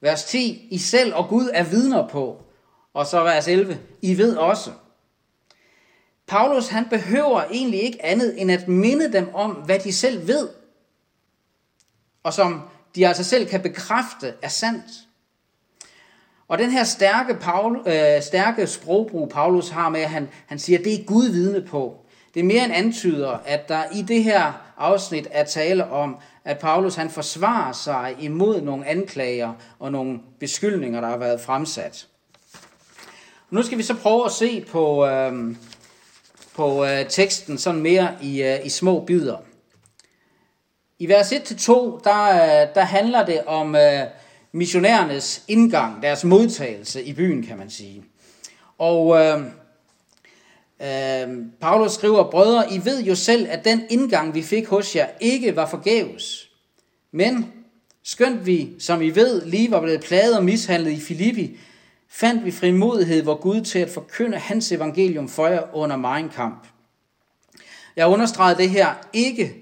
Vers 0.00 0.24
10, 0.24 0.68
I 0.70 0.78
selv 0.78 1.14
og 1.14 1.28
Gud 1.28 1.50
er 1.54 1.62
vidner 1.62 2.08
på. 2.08 2.42
Og 2.94 3.06
så 3.06 3.22
vers 3.22 3.48
11, 3.48 3.78
I 4.02 4.18
ved 4.18 4.36
også. 4.36 4.70
Paulus 6.26 6.68
han 6.68 6.88
behøver 6.88 7.44
egentlig 7.44 7.82
ikke 7.82 8.04
andet 8.04 8.40
end 8.40 8.52
at 8.52 8.68
minde 8.68 9.12
dem 9.12 9.34
om, 9.34 9.50
hvad 9.50 9.78
de 9.78 9.92
selv 9.92 10.26
ved. 10.26 10.48
Og 12.28 12.34
som 12.34 12.62
de 12.94 13.08
altså 13.08 13.24
selv 13.24 13.46
kan 13.48 13.60
bekræfte 13.60 14.34
er 14.42 14.48
sandt. 14.48 14.84
Og 16.48 16.58
den 16.58 16.70
her 16.70 16.84
stærke, 16.84 17.34
Paul, 17.34 17.76
øh, 17.86 18.22
stærke 18.22 18.66
sprogbrug, 18.66 19.28
Paulus 19.28 19.68
har 19.68 19.88
med, 19.88 20.00
at 20.00 20.10
han, 20.10 20.28
han 20.46 20.58
siger, 20.58 20.78
at 20.78 20.84
det 20.84 20.94
er 20.94 21.04
Gud 21.04 21.28
vidne 21.28 21.62
på. 21.66 21.96
Det 22.34 22.40
er 22.40 22.44
mere 22.44 22.64
end 22.64 22.72
antyder, 22.72 23.38
at 23.44 23.68
der 23.68 23.82
i 23.94 24.02
det 24.02 24.24
her 24.24 24.52
afsnit 24.78 25.28
er 25.30 25.44
tale 25.44 25.90
om, 25.90 26.16
at 26.44 26.58
Paulus 26.58 26.94
han 26.94 27.10
forsvarer 27.10 27.72
sig 27.72 28.16
imod 28.20 28.60
nogle 28.60 28.86
anklager 28.86 29.52
og 29.78 29.92
nogle 29.92 30.20
beskyldninger, 30.40 31.00
der 31.00 31.08
har 31.08 31.18
været 31.18 31.40
fremsat. 31.40 32.06
Nu 33.50 33.62
skal 33.62 33.78
vi 33.78 33.82
så 33.82 33.94
prøve 33.94 34.24
at 34.24 34.32
se 34.32 34.64
på, 34.70 35.06
øh, 35.06 35.56
på 36.54 36.84
øh, 36.84 37.08
teksten 37.08 37.58
sådan 37.58 37.80
mere 37.80 38.16
i, 38.22 38.42
øh, 38.42 38.66
i 38.66 38.68
små 38.68 39.04
bidder. 39.04 39.36
I 40.98 41.08
vers 41.08 41.32
1-2, 41.32 42.00
der, 42.04 42.28
øh, 42.28 42.74
der 42.74 42.80
handler 42.80 43.24
det 43.24 43.44
om 43.44 43.76
øh, 43.76 44.02
missionærernes 44.52 45.44
indgang, 45.48 46.02
deres 46.02 46.24
modtagelse 46.24 47.04
i 47.04 47.12
byen, 47.12 47.46
kan 47.46 47.58
man 47.58 47.70
sige. 47.70 48.04
Og 48.78 49.16
øh, 49.16 49.40
øh, 50.82 51.44
Paulus 51.60 51.92
skriver, 51.92 52.30
brødre, 52.30 52.72
I 52.72 52.84
ved 52.84 53.02
jo 53.02 53.14
selv, 53.14 53.46
at 53.50 53.64
den 53.64 53.82
indgang, 53.90 54.34
vi 54.34 54.42
fik 54.42 54.66
hos 54.66 54.96
jer, 54.96 55.06
ikke 55.20 55.56
var 55.56 55.66
forgæves. 55.66 56.50
Men 57.12 57.52
skønt 58.02 58.46
vi, 58.46 58.70
som 58.78 59.02
I 59.02 59.10
ved, 59.10 59.44
lige 59.44 59.70
var 59.70 59.80
blevet 59.80 60.00
plaget 60.00 60.36
og 60.36 60.44
mishandlet 60.44 60.90
i 60.90 61.00
Filippi, 61.00 61.58
fandt 62.08 62.44
vi 62.44 62.50
frimodighed 62.50 63.22
hvor 63.22 63.34
Gud 63.34 63.60
til 63.60 63.78
at 63.78 63.90
forkynde 63.90 64.38
hans 64.38 64.72
evangelium 64.72 65.28
for 65.28 65.46
jer 65.46 65.62
under 65.74 65.96
min 65.96 66.28
kamp. 66.28 66.66
Jeg 67.96 68.06
understreger 68.06 68.56
det 68.56 68.70
her 68.70 68.94
ikke, 69.12 69.54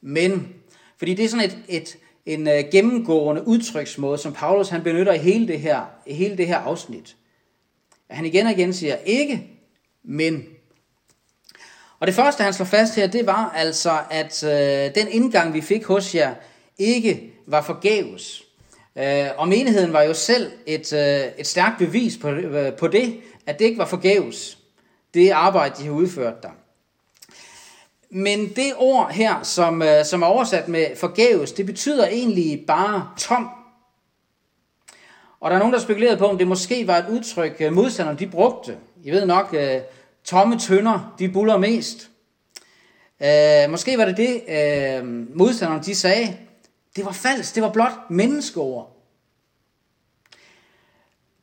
men, 0.00 0.61
fordi 1.02 1.14
det 1.14 1.24
er 1.24 1.28
sådan 1.28 1.44
et, 1.44 1.58
et, 1.68 1.96
en 2.26 2.48
øh, 2.48 2.64
gennemgående 2.72 3.46
udtryksmåde, 3.46 4.18
som 4.18 4.32
Paulus 4.32 4.68
han 4.68 4.82
benytter 4.82 5.12
i 5.12 5.18
hele 5.18 5.48
det 5.48 5.60
her, 5.60 5.80
i 6.06 6.14
hele 6.14 6.36
det 6.36 6.46
her 6.46 6.58
afsnit. 6.58 7.16
At 8.08 8.16
Han 8.16 8.26
igen 8.26 8.46
og 8.46 8.52
igen 8.52 8.72
siger 8.72 8.96
ikke, 8.96 9.46
men. 10.04 10.44
Og 12.00 12.06
det 12.06 12.14
første, 12.14 12.42
han 12.42 12.52
slår 12.52 12.66
fast 12.66 12.96
her, 12.96 13.06
det 13.06 13.26
var 13.26 13.52
altså, 13.56 13.98
at 14.10 14.44
øh, 14.44 14.94
den 14.94 15.08
indgang, 15.08 15.54
vi 15.54 15.60
fik 15.60 15.84
hos 15.84 16.14
jer, 16.14 16.34
ikke 16.78 17.32
var 17.46 17.62
forgæves. 17.62 18.42
Øh, 18.96 19.26
og 19.36 19.48
menigheden 19.48 19.92
var 19.92 20.02
jo 20.02 20.14
selv 20.14 20.52
et, 20.66 20.92
øh, 20.92 21.32
et 21.38 21.46
stærkt 21.46 21.78
bevis 21.78 22.16
på, 22.16 22.28
øh, 22.28 22.72
på 22.72 22.88
det, 22.88 23.20
at 23.46 23.58
det 23.58 23.64
ikke 23.64 23.78
var 23.78 23.86
forgæves. 23.86 24.58
Det 25.14 25.30
arbejde, 25.30 25.74
de 25.78 25.84
har 25.84 25.92
udført 25.92 26.42
der. 26.42 26.50
Men 28.14 28.48
det 28.48 28.72
ord 28.76 29.10
her, 29.10 29.42
som, 29.42 29.82
øh, 29.82 30.04
som 30.04 30.22
er 30.22 30.26
oversat 30.26 30.68
med 30.68 30.96
forgæves, 30.96 31.52
det 31.52 31.66
betyder 31.66 32.06
egentlig 32.06 32.64
bare 32.66 33.10
tom. 33.18 33.48
Og 35.40 35.50
der 35.50 35.56
er 35.56 35.58
nogen, 35.58 35.74
der 35.74 35.80
spekulerede 35.80 36.16
på, 36.16 36.26
om 36.26 36.38
det 36.38 36.46
måske 36.46 36.86
var 36.86 36.96
et 36.96 37.08
udtryk, 37.10 37.56
øh, 37.60 37.72
modstanderne 37.72 38.18
de 38.18 38.26
brugte. 38.26 38.76
I 39.04 39.10
ved 39.10 39.26
nok, 39.26 39.54
øh, 39.58 39.80
tomme 40.24 40.58
tønder, 40.58 41.14
de 41.18 41.28
buller 41.28 41.58
mest. 41.58 42.10
Øh, 43.22 43.70
måske 43.70 43.98
var 43.98 44.04
det 44.04 44.16
det, 44.16 44.42
øh, 44.48 45.36
modstanderne 45.36 45.82
de 45.82 45.94
sagde. 45.94 46.36
Det 46.96 47.04
var 47.04 47.12
falsk, 47.12 47.54
det 47.54 47.62
var 47.62 47.72
blot 47.72 48.10
menneskeord. 48.10 48.96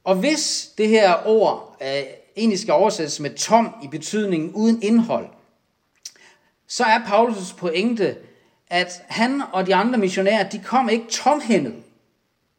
Og 0.04 0.16
hvis 0.16 0.70
det 0.78 0.88
her 0.88 1.28
ord 1.28 1.78
øh, 1.82 2.04
egentlig 2.38 2.60
skal 2.60 2.74
oversættes 2.74 3.20
med 3.20 3.30
tom 3.30 3.76
i 3.84 3.88
betydningen 3.88 4.52
uden 4.54 4.84
indhold, 4.84 5.28
så 6.70 6.84
er 6.84 7.00
Paulus' 7.00 7.56
pointe, 7.58 8.18
at 8.68 9.04
han 9.08 9.42
og 9.52 9.68
de 9.68 9.76
andre 9.76 10.00
missionærer, 10.00 10.50
de 10.50 10.62
kom 10.66 10.90
ikke 10.90 11.08
tomhændet 11.10 11.76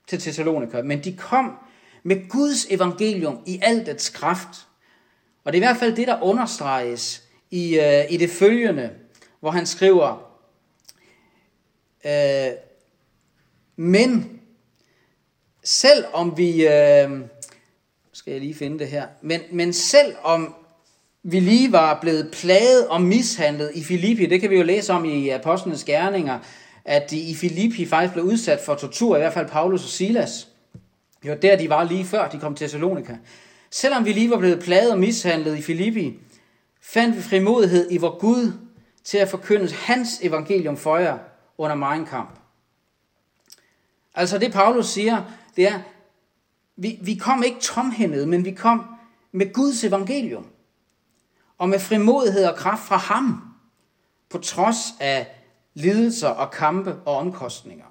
til 0.07 0.21
Thessalonika, 0.21 0.83
men 0.83 1.05
de 1.05 1.17
kom 1.17 1.59
med 2.03 2.29
Guds 2.29 2.67
evangelium 2.71 3.43
i 3.47 3.61
al 3.63 3.87
dets 3.87 4.09
kraft. 4.09 4.67
Og 5.45 5.53
det 5.53 5.59
er 5.59 5.63
i 5.63 5.67
hvert 5.67 5.77
fald 5.77 5.97
det, 5.97 6.07
der 6.09 6.23
understreges 6.23 7.23
i, 7.51 7.79
øh, 7.79 8.13
i 8.13 8.17
det 8.17 8.31
følgende, 8.31 8.91
hvor 9.41 9.51
han 9.51 9.67
skriver, 9.67 10.37
øh, 12.05 12.53
men 13.77 14.41
selv 15.65 16.05
om 16.13 16.37
vi, 16.37 16.67
øh, 16.67 17.21
skal 18.13 18.31
jeg 18.31 18.41
lige 18.41 18.55
finde 18.55 18.79
det 18.79 18.89
her, 18.89 19.07
men, 19.23 19.41
men 19.53 19.73
selv 19.73 20.17
om 20.23 20.55
vi 21.23 21.41
lige 21.41 21.73
var 21.73 22.01
blevet 22.01 22.31
plaget 22.33 22.89
og 22.89 23.03
mishandlet 23.03 23.71
i 23.75 23.85
Filippi. 23.85 24.27
Det 24.27 24.41
kan 24.41 24.51
vi 24.51 24.57
jo 24.57 24.63
læse 24.63 24.93
om 24.93 25.05
i 25.05 25.29
Apostlenes 25.29 25.85
Gerninger, 25.85 26.39
at 26.85 27.11
de 27.11 27.21
i 27.21 27.35
Filippi 27.35 27.87
faktisk 27.87 28.13
blev 28.13 28.25
udsat 28.25 28.61
for 28.67 28.75
tortur, 28.75 29.17
i 29.17 29.21
hvert 29.21 29.33
fald 29.33 29.49
Paulus 29.49 29.85
og 29.85 29.91
Silas. 29.91 30.49
Det 31.23 31.31
var 31.31 31.37
der, 31.37 31.57
de 31.57 31.69
var 31.69 31.85
lige 31.85 32.05
før 32.05 32.29
de 32.29 32.41
kom 32.41 32.55
til 32.55 32.65
Thessalonika. 32.65 33.17
Selvom 33.71 34.05
vi 34.05 34.13
lige 34.13 34.31
var 34.31 34.39
blevet 34.39 34.63
plaget 34.63 34.93
og 34.93 34.99
mishandlet 34.99 35.59
i 35.59 35.63
Filippi, 35.63 36.19
fandt 36.83 37.17
vi 37.17 37.23
frimodighed 37.23 37.89
i 37.91 37.97
vor 37.97 38.19
Gud 38.19 38.53
til 39.05 39.19
at 39.19 39.29
forkynde 39.29 39.73
hans 39.73 40.09
evangelium 40.23 40.77
for 40.77 40.97
jer 40.97 41.19
under 41.59 41.77
meget 41.77 42.09
kamp. 42.09 42.39
Altså 44.15 44.39
det 44.39 44.53
Paulus 44.53 44.87
siger, 44.87 45.23
det 45.57 45.69
er, 45.69 45.79
vi, 46.77 46.99
vi 47.03 47.15
kom 47.15 47.43
ikke 47.43 47.61
tomhændet, 47.61 48.29
men 48.29 48.45
vi 48.45 48.51
kom 48.51 48.85
med 49.33 49.53
Guds 49.53 49.85
evangelium 49.85 50.47
og 51.61 51.69
med 51.69 51.79
frimodighed 51.79 52.45
og 52.45 52.57
kraft 52.57 52.83
fra 52.83 52.97
ham, 52.97 53.43
på 54.31 54.39
trods 54.39 54.77
af 55.01 55.27
lidelser 55.75 56.29
og 56.29 56.51
kampe 56.51 56.97
og 57.05 57.17
omkostninger. 57.17 57.85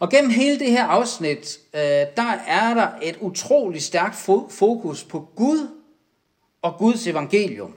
Og 0.00 0.10
gennem 0.10 0.30
hele 0.30 0.58
det 0.58 0.70
her 0.70 0.84
afsnit, 0.84 1.58
øh, 1.74 1.80
der 2.16 2.38
er 2.46 2.74
der 2.74 2.88
et 3.02 3.16
utroligt 3.20 3.84
stærkt 3.84 4.14
fokus 4.50 5.04
på 5.04 5.28
Gud 5.36 5.68
og 6.62 6.74
Guds 6.78 7.06
evangelium. 7.06 7.74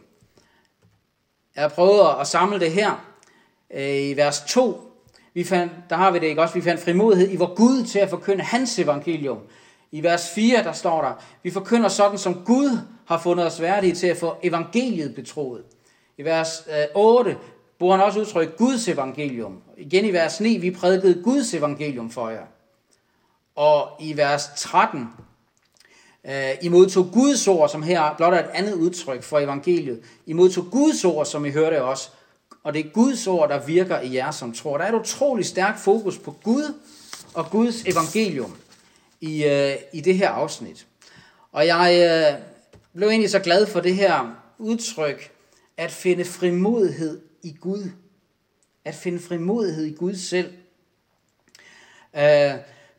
Jeg 1.56 1.64
har 1.64 1.70
prøvet 1.70 2.16
at 2.20 2.28
samle 2.28 2.60
det 2.60 2.72
her 2.72 3.06
øh, 3.74 4.10
i 4.10 4.14
vers 4.18 4.42
2. 4.48 4.82
Vi 5.34 5.44
fandt, 5.44 5.74
der 5.90 5.96
har 5.96 6.12
vi 6.12 6.20
det 6.20 6.28
ikke 6.28 6.42
også, 6.42 6.54
vi 6.54 6.62
fandt 6.62 6.82
frimodighed 6.82 7.32
i 7.32 7.36
vor 7.36 7.56
Gud 7.56 7.86
til 7.86 8.00
at 8.00 8.10
forkynde 8.10 8.44
hans 8.44 8.80
evangelium. 8.80 9.40
I 9.92 10.04
vers 10.04 10.30
4, 10.36 10.64
der 10.64 10.72
står 10.72 11.02
der, 11.02 11.14
vi 11.44 11.52
forkynder 11.52 11.90
sådan, 11.90 12.18
som 12.18 12.44
Gud 12.46 12.80
har 13.08 13.18
fundet 13.18 13.46
os 13.46 13.62
værdige 13.62 13.96
til 13.96 14.08
at 14.08 14.18
få 14.18 14.36
evangeliet 14.44 15.16
betroet. 15.16 15.64
I 16.18 16.24
vers 16.24 16.68
øh, 16.70 16.86
8 16.96 17.38
bruger 17.80 17.96
han 17.96 18.06
også 18.06 18.20
udtryk 18.20 18.58
Guds 18.58 18.88
evangelium. 18.88 19.62
Igen 19.78 20.06
i 20.06 20.14
vers 20.14 20.40
9, 20.40 20.58
vi 20.58 20.72
prædikede 20.72 21.24
Guds 21.24 21.54
evangelium 21.54 22.10
for 22.10 22.30
jer. 22.30 22.46
Og 23.56 23.90
i 24.00 24.18
vers 24.18 24.50
13, 24.58 25.08
øh, 26.26 26.50
I 26.62 26.70
modtog 26.70 27.10
Guds 27.14 27.48
ord, 27.48 27.70
som 27.70 27.84
her 27.84 28.14
blot 28.18 28.34
er 28.34 28.40
et 28.40 28.50
andet 28.54 28.74
udtryk 28.74 29.24
for 29.24 29.40
evangeliet. 29.40 30.02
I 30.26 30.34
modtog 30.34 30.66
Guds 30.72 31.06
ord, 31.06 31.26
som 31.26 31.46
I 31.46 31.52
hørte 31.52 31.84
også. 31.84 32.10
Og 32.64 32.74
det 32.74 32.86
er 32.86 32.90
Guds 32.90 33.28
ord, 33.28 33.50
der 33.50 33.66
virker 33.66 34.02
i 34.02 34.16
jer 34.16 34.32
som 34.32 34.54
tror. 34.54 34.78
Der 34.78 34.86
er 34.86 34.92
et 34.92 35.00
utroligt 35.00 35.48
stærkt 35.48 35.80
fokus 35.80 36.18
på 36.18 36.36
Gud 36.44 36.74
og 37.34 37.50
Guds 37.50 37.84
evangelium 37.84 38.56
i, 39.22 39.46
øh, 39.46 39.76
i 39.94 40.02
det 40.02 40.18
her 40.18 40.30
afsnit. 40.30 40.88
Og 41.52 41.68
jeg 41.68 42.38
blev 42.98 43.10
egentlig 43.10 43.30
så 43.30 43.40
glad 43.40 43.66
for 43.66 43.80
det 43.80 43.96
her 43.96 44.36
udtryk, 44.58 45.32
at 45.78 45.92
finde 45.92 46.26
frimodighed 46.26 47.22
i 47.44 47.56
Gud. 47.62 47.92
At 48.86 48.96
finde 48.96 49.20
frimodighed 49.20 49.86
i 49.86 49.94
Gud 49.94 50.16
selv. 50.16 50.54
Øh, 52.16 52.54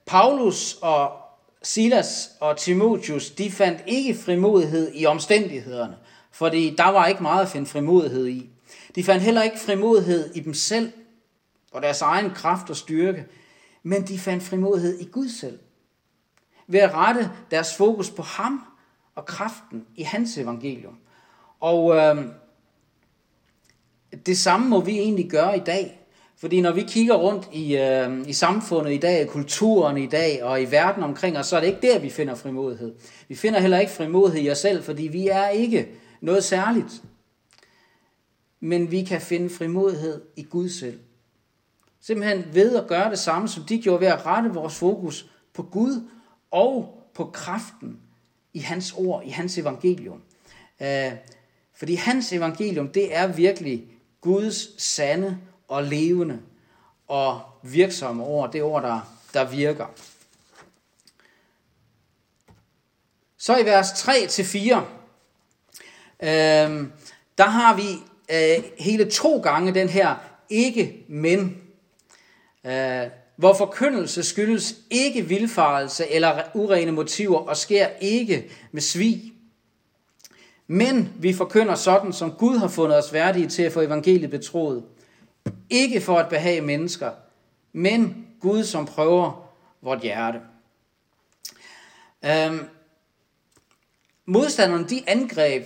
Paulus 0.07 0.79
og 0.83 1.13
Silas 1.63 2.31
og 2.41 2.57
Timotius, 2.57 3.31
de 3.31 3.51
fandt 3.51 3.83
ikke 3.87 4.15
frimodighed 4.15 4.93
i 4.95 5.07
omstændighederne, 5.07 5.97
fordi 6.33 6.75
der 6.79 6.89
var 6.89 7.07
ikke 7.07 7.23
meget 7.23 7.43
at 7.43 7.49
finde 7.49 7.67
frimodighed 7.67 8.27
i. 8.27 8.51
De 8.95 9.05
fandt 9.05 9.23
heller 9.23 9.43
ikke 9.43 9.59
frimodighed 9.59 10.35
i 10.35 10.41
dem 10.41 10.55
selv 10.55 10.93
og 11.73 11.83
deres 11.83 12.03
egen 12.03 12.31
kraft 12.31 12.71
og 12.71 12.77
styrke, 12.77 13.27
men 13.83 14.07
de 14.07 14.19
fandt 14.19 14.43
frimodighed 14.43 15.01
i 15.01 15.05
Gud 15.05 15.29
selv. 15.29 15.59
Ved 16.67 16.81
at 16.81 16.95
rette 16.95 17.31
deres 17.51 17.75
fokus 17.77 18.11
på 18.11 18.23
ham 18.23 18.68
og 19.19 19.27
kraften 19.27 19.87
i 19.97 20.03
hans 20.03 20.39
evangelium. 20.39 20.99
Og 21.61 21.97
øh, 21.97 22.25
det 24.27 24.39
samme 24.39 24.69
må 24.69 24.81
vi 24.81 24.99
egentlig 24.99 25.31
gøre 25.31 25.57
i 25.57 25.61
dag. 25.61 26.07
Fordi 26.37 26.61
når 26.61 26.73
vi 26.73 26.83
kigger 26.83 27.15
rundt 27.15 27.49
i, 27.53 27.77
øh, 27.77 28.29
i 28.29 28.33
samfundet 28.33 28.93
i 28.93 28.99
dag, 28.99 29.23
i 29.23 29.27
kulturen 29.27 29.97
i 29.97 30.07
dag 30.07 30.45
og 30.45 30.63
i 30.63 30.71
verden 30.71 31.03
omkring 31.03 31.39
os, 31.39 31.47
så 31.47 31.57
er 31.57 31.61
det 31.61 31.67
ikke 31.67 31.83
der, 31.83 31.99
vi 31.99 32.11
finder 32.11 32.35
frimodighed. 32.35 32.95
Vi 33.29 33.35
finder 33.35 33.61
heller 33.61 33.79
ikke 33.79 33.93
frimodighed 33.93 34.43
i 34.43 34.51
os 34.51 34.59
selv, 34.59 34.83
fordi 34.83 35.03
vi 35.03 35.29
er 35.29 35.49
ikke 35.49 35.89
noget 36.21 36.45
særligt. 36.45 37.03
Men 38.61 38.91
vi 38.91 39.05
kan 39.05 39.21
finde 39.21 39.51
frimodighed 39.51 40.23
i 40.37 40.43
Gud 40.43 40.69
selv. 40.69 41.01
Simpelthen 42.01 42.45
ved 42.55 42.77
at 42.77 42.87
gøre 42.87 43.11
det 43.11 43.19
samme, 43.19 43.49
som 43.49 43.65
de 43.65 43.83
gjorde 43.83 44.01
ved 44.01 44.09
at 44.09 44.27
rette 44.27 44.51
vores 44.51 44.75
fokus 44.75 45.31
på 45.55 45.63
Gud 45.63 46.09
og 46.51 47.03
på 47.15 47.25
kraften 47.25 48.01
i 48.53 48.59
hans 48.59 48.95
ord, 48.97 49.25
i 49.25 49.31
hans 49.31 49.59
evangelium. 49.59 50.23
Øh, 50.81 51.13
fordi 51.75 51.95
hans 51.95 52.33
evangelium, 52.33 52.89
det 52.89 53.17
er 53.17 53.27
virkelig 53.27 53.85
Guds 54.21 54.83
sande 54.83 55.39
og 55.69 55.85
levende 55.85 56.41
og 57.09 57.41
virksomme 57.63 58.25
ord, 58.25 58.53
det 58.53 58.63
ord, 58.63 58.83
der, 58.83 59.01
der 59.35 59.45
virker. 59.45 59.87
Så 63.39 63.57
i 63.57 63.65
vers 63.65 63.91
3-4, 63.91 64.77
øh, 66.23 66.89
der 67.39 67.47
har 67.47 67.77
vi 67.77 67.89
øh, 68.31 68.65
hele 68.79 69.11
to 69.11 69.41
gange 69.41 69.75
den 69.75 69.89
her 69.89 70.17
ikke 70.49 71.05
men, 71.09 71.63
øh, 72.65 73.07
hvor 73.39 73.55
forkyndelse 73.55 74.23
skyldes 74.23 74.75
ikke 74.91 75.23
vilfarelse 75.23 76.11
eller 76.11 76.43
urene 76.55 76.93
motiver 76.93 77.39
og 77.39 77.57
sker 77.57 77.87
ikke 78.01 78.51
med 78.73 78.83
svig. 78.83 79.33
Men 80.67 81.13
vi 81.19 81.33
forkynder 81.33 81.75
sådan, 81.75 82.13
som 82.13 82.33
Gud 82.33 82.59
har 82.59 82.69
fundet 82.69 82.99
os 82.99 83.13
værdige 83.13 83.49
til 83.49 83.63
at 83.63 83.73
få 83.73 83.81
evangeliet 83.81 84.31
betroet. 84.31 84.85
Ikke 85.71 86.01
for 86.01 86.19
at 86.19 86.29
behage 86.29 86.61
mennesker, 86.61 87.11
men 87.73 88.27
Gud, 88.41 88.65
som 88.65 88.87
prøver 88.87 89.51
vort 89.83 90.01
hjerte. 90.01 90.41
Øhm, 92.25 92.61
modstanderne, 94.27 94.89
de 94.89 95.03
angreb, 95.07 95.65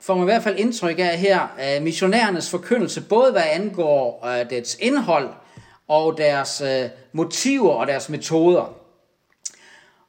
får 0.00 0.14
man 0.14 0.22
i 0.22 0.24
hvert 0.24 0.42
fald 0.42 0.58
indtryk 0.58 0.98
af 0.98 1.18
her, 1.18 1.40
af 1.58 1.82
missionærernes 1.82 2.50
forkyndelse, 2.50 3.00
både 3.00 3.32
hvad 3.32 3.44
angår 3.52 4.26
øh, 4.26 4.50
dets 4.50 4.76
indhold 4.80 5.28
og 5.90 6.16
deres 6.16 6.60
øh, 6.60 6.88
motiver 7.12 7.70
og 7.70 7.86
deres 7.86 8.08
metoder. 8.08 8.74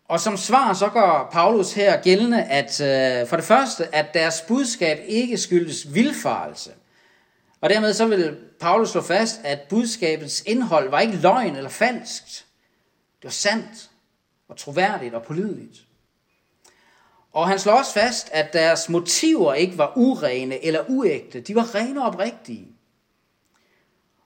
Og 0.07 0.19
som 0.19 0.38
svar 0.38 0.73
så 0.73 0.88
går 0.89 1.29
Paulus 1.31 1.73
her 1.73 2.01
gældende, 2.01 2.43
at 2.43 2.81
øh, 2.81 3.27
for 3.27 3.35
det 3.35 3.45
første, 3.45 3.95
at 3.95 4.13
deres 4.13 4.41
budskab 4.47 5.00
ikke 5.07 5.38
skyldes 5.38 5.93
vilfarelse. 5.93 6.72
Og 7.61 7.70
dermed 7.70 7.94
så 7.94 8.05
vil 8.05 8.37
Paulus 8.59 8.89
slå 8.89 9.01
fast, 9.01 9.41
at 9.44 9.59
budskabets 9.70 10.44
indhold 10.46 10.89
var 10.89 11.00
ikke 11.00 11.17
løgn 11.17 11.55
eller 11.55 11.70
falskt. 11.70 12.46
Det 13.17 13.24
var 13.24 13.29
sandt 13.29 13.89
og 14.50 14.57
troværdigt 14.57 15.13
og 15.13 15.24
pålideligt. 15.24 15.77
Og 17.33 17.48
han 17.48 17.59
slår 17.59 17.74
også 17.74 17.94
fast, 17.94 18.29
at 18.33 18.53
deres 18.53 18.89
motiver 18.89 19.53
ikke 19.53 19.77
var 19.77 19.94
urene 19.96 20.65
eller 20.65 20.83
uægte. 20.87 21.41
De 21.41 21.55
var 21.55 21.75
rene 21.75 22.01
og 22.01 22.07
oprigtige. 22.07 22.67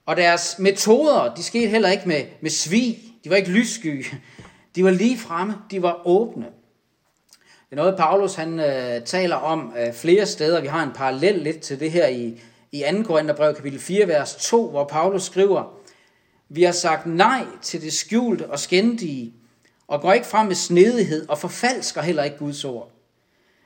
Og 0.05 0.17
deres 0.17 0.59
metoder, 0.59 1.33
de 1.35 1.43
skete 1.43 1.67
heller 1.67 1.89
ikke 1.89 2.07
med, 2.07 2.25
med 2.41 2.49
svig. 2.49 2.99
De 3.23 3.29
var 3.29 3.35
ikke 3.35 3.51
lyssky. 3.51 4.05
De 4.75 4.83
var 4.83 4.91
lige 4.91 5.17
fremme. 5.17 5.55
De 5.71 5.81
var 5.81 6.07
åbne. 6.07 6.45
Det 7.69 7.71
er 7.71 7.75
noget, 7.75 7.97
Paulus 7.97 8.35
han 8.35 8.59
øh, 8.59 9.03
taler 9.03 9.35
om 9.35 9.73
øh, 9.77 9.93
flere 9.93 10.25
steder. 10.25 10.61
Vi 10.61 10.67
har 10.67 10.83
en 10.83 10.91
parallel 10.95 11.35
lidt 11.35 11.59
til 11.59 11.79
det 11.79 11.91
her 11.91 12.07
i, 12.07 12.41
i 12.71 12.83
2. 12.91 13.03
Korintherbrev 13.03 13.55
kapitel 13.55 13.79
4, 13.79 14.07
vers 14.07 14.35
2, 14.35 14.69
hvor 14.69 14.83
Paulus 14.83 15.23
skriver, 15.23 15.79
Vi 16.49 16.63
har 16.63 16.71
sagt 16.71 17.05
nej 17.05 17.45
til 17.61 17.81
det 17.81 17.93
skjulte 17.93 18.49
og 18.49 18.59
skændige, 18.59 19.33
og 19.87 20.01
går 20.01 20.13
ikke 20.13 20.27
frem 20.27 20.47
med 20.47 20.55
snedighed 20.55 21.29
og 21.29 21.37
forfalsker 21.37 22.01
heller 22.01 22.23
ikke 22.23 22.37
Guds 22.37 22.65
ord, 22.65 22.91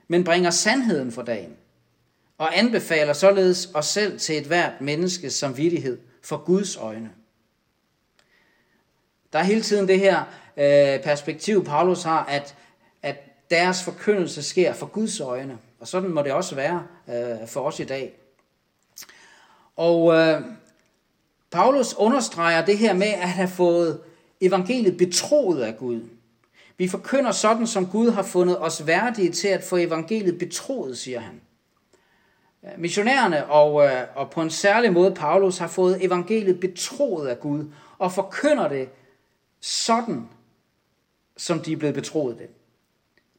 men 0.07 0.23
bringer 0.23 0.49
sandheden 0.49 1.11
for 1.11 1.21
dagen, 1.21 1.53
og 2.39 2.57
anbefaler 2.57 3.13
således 3.13 3.69
os 3.73 3.85
selv 3.85 4.19
til 4.19 4.37
et 4.37 4.45
hvert 4.45 4.81
menneskes 4.81 5.33
samvittighed 5.33 5.99
for 6.23 6.37
Guds 6.37 6.77
øjne. 6.77 7.09
Der 9.33 9.39
er 9.39 9.43
hele 9.43 9.61
tiden 9.61 9.87
det 9.87 9.99
her 9.99 10.23
øh, 10.57 11.03
perspektiv, 11.03 11.65
Paulus 11.65 12.03
har, 12.03 12.25
at, 12.25 12.55
at 13.03 13.15
deres 13.49 13.83
forkyndelse 13.83 14.43
sker 14.43 14.73
for 14.73 14.85
Guds 14.85 15.19
øjne. 15.19 15.57
Og 15.79 15.87
sådan 15.87 16.09
må 16.09 16.21
det 16.21 16.31
også 16.31 16.55
være 16.55 16.83
øh, 17.09 17.47
for 17.47 17.61
os 17.61 17.79
i 17.79 17.83
dag. 17.83 18.13
Og 19.75 20.13
øh, 20.13 20.41
Paulus 21.51 21.93
understreger 21.93 22.65
det 22.65 22.77
her 22.77 22.93
med 22.93 23.07
at 23.07 23.29
have 23.29 23.47
fået 23.47 24.01
evangeliet 24.41 24.97
betroet 24.97 25.61
af 25.61 25.77
Gud. 25.77 26.01
Vi 26.77 26.87
forkynder 26.87 27.31
sådan, 27.31 27.67
som 27.67 27.87
Gud 27.87 28.09
har 28.09 28.23
fundet 28.23 28.59
os 28.59 28.87
værdige 28.87 29.31
til 29.31 29.47
at 29.47 29.63
få 29.63 29.77
evangeliet 29.77 30.37
betroet, 30.39 30.97
siger 30.97 31.19
han. 31.19 31.41
Øh, 32.65 32.71
missionærerne 32.77 33.45
og, 33.45 33.85
øh, 33.85 34.01
og 34.15 34.29
på 34.29 34.41
en 34.41 34.49
særlig 34.49 34.93
måde 34.93 35.15
Paulus 35.15 35.57
har 35.57 35.67
fået 35.67 36.05
evangeliet 36.05 36.59
betroet 36.59 37.27
af 37.27 37.39
Gud 37.39 37.71
og 37.97 38.11
forkynder 38.11 38.67
det 38.67 38.89
sådan, 39.59 40.29
som 41.37 41.59
de 41.59 41.71
er 41.71 41.77
blevet 41.77 41.95
betroet 41.95 42.37
det. 42.37 42.47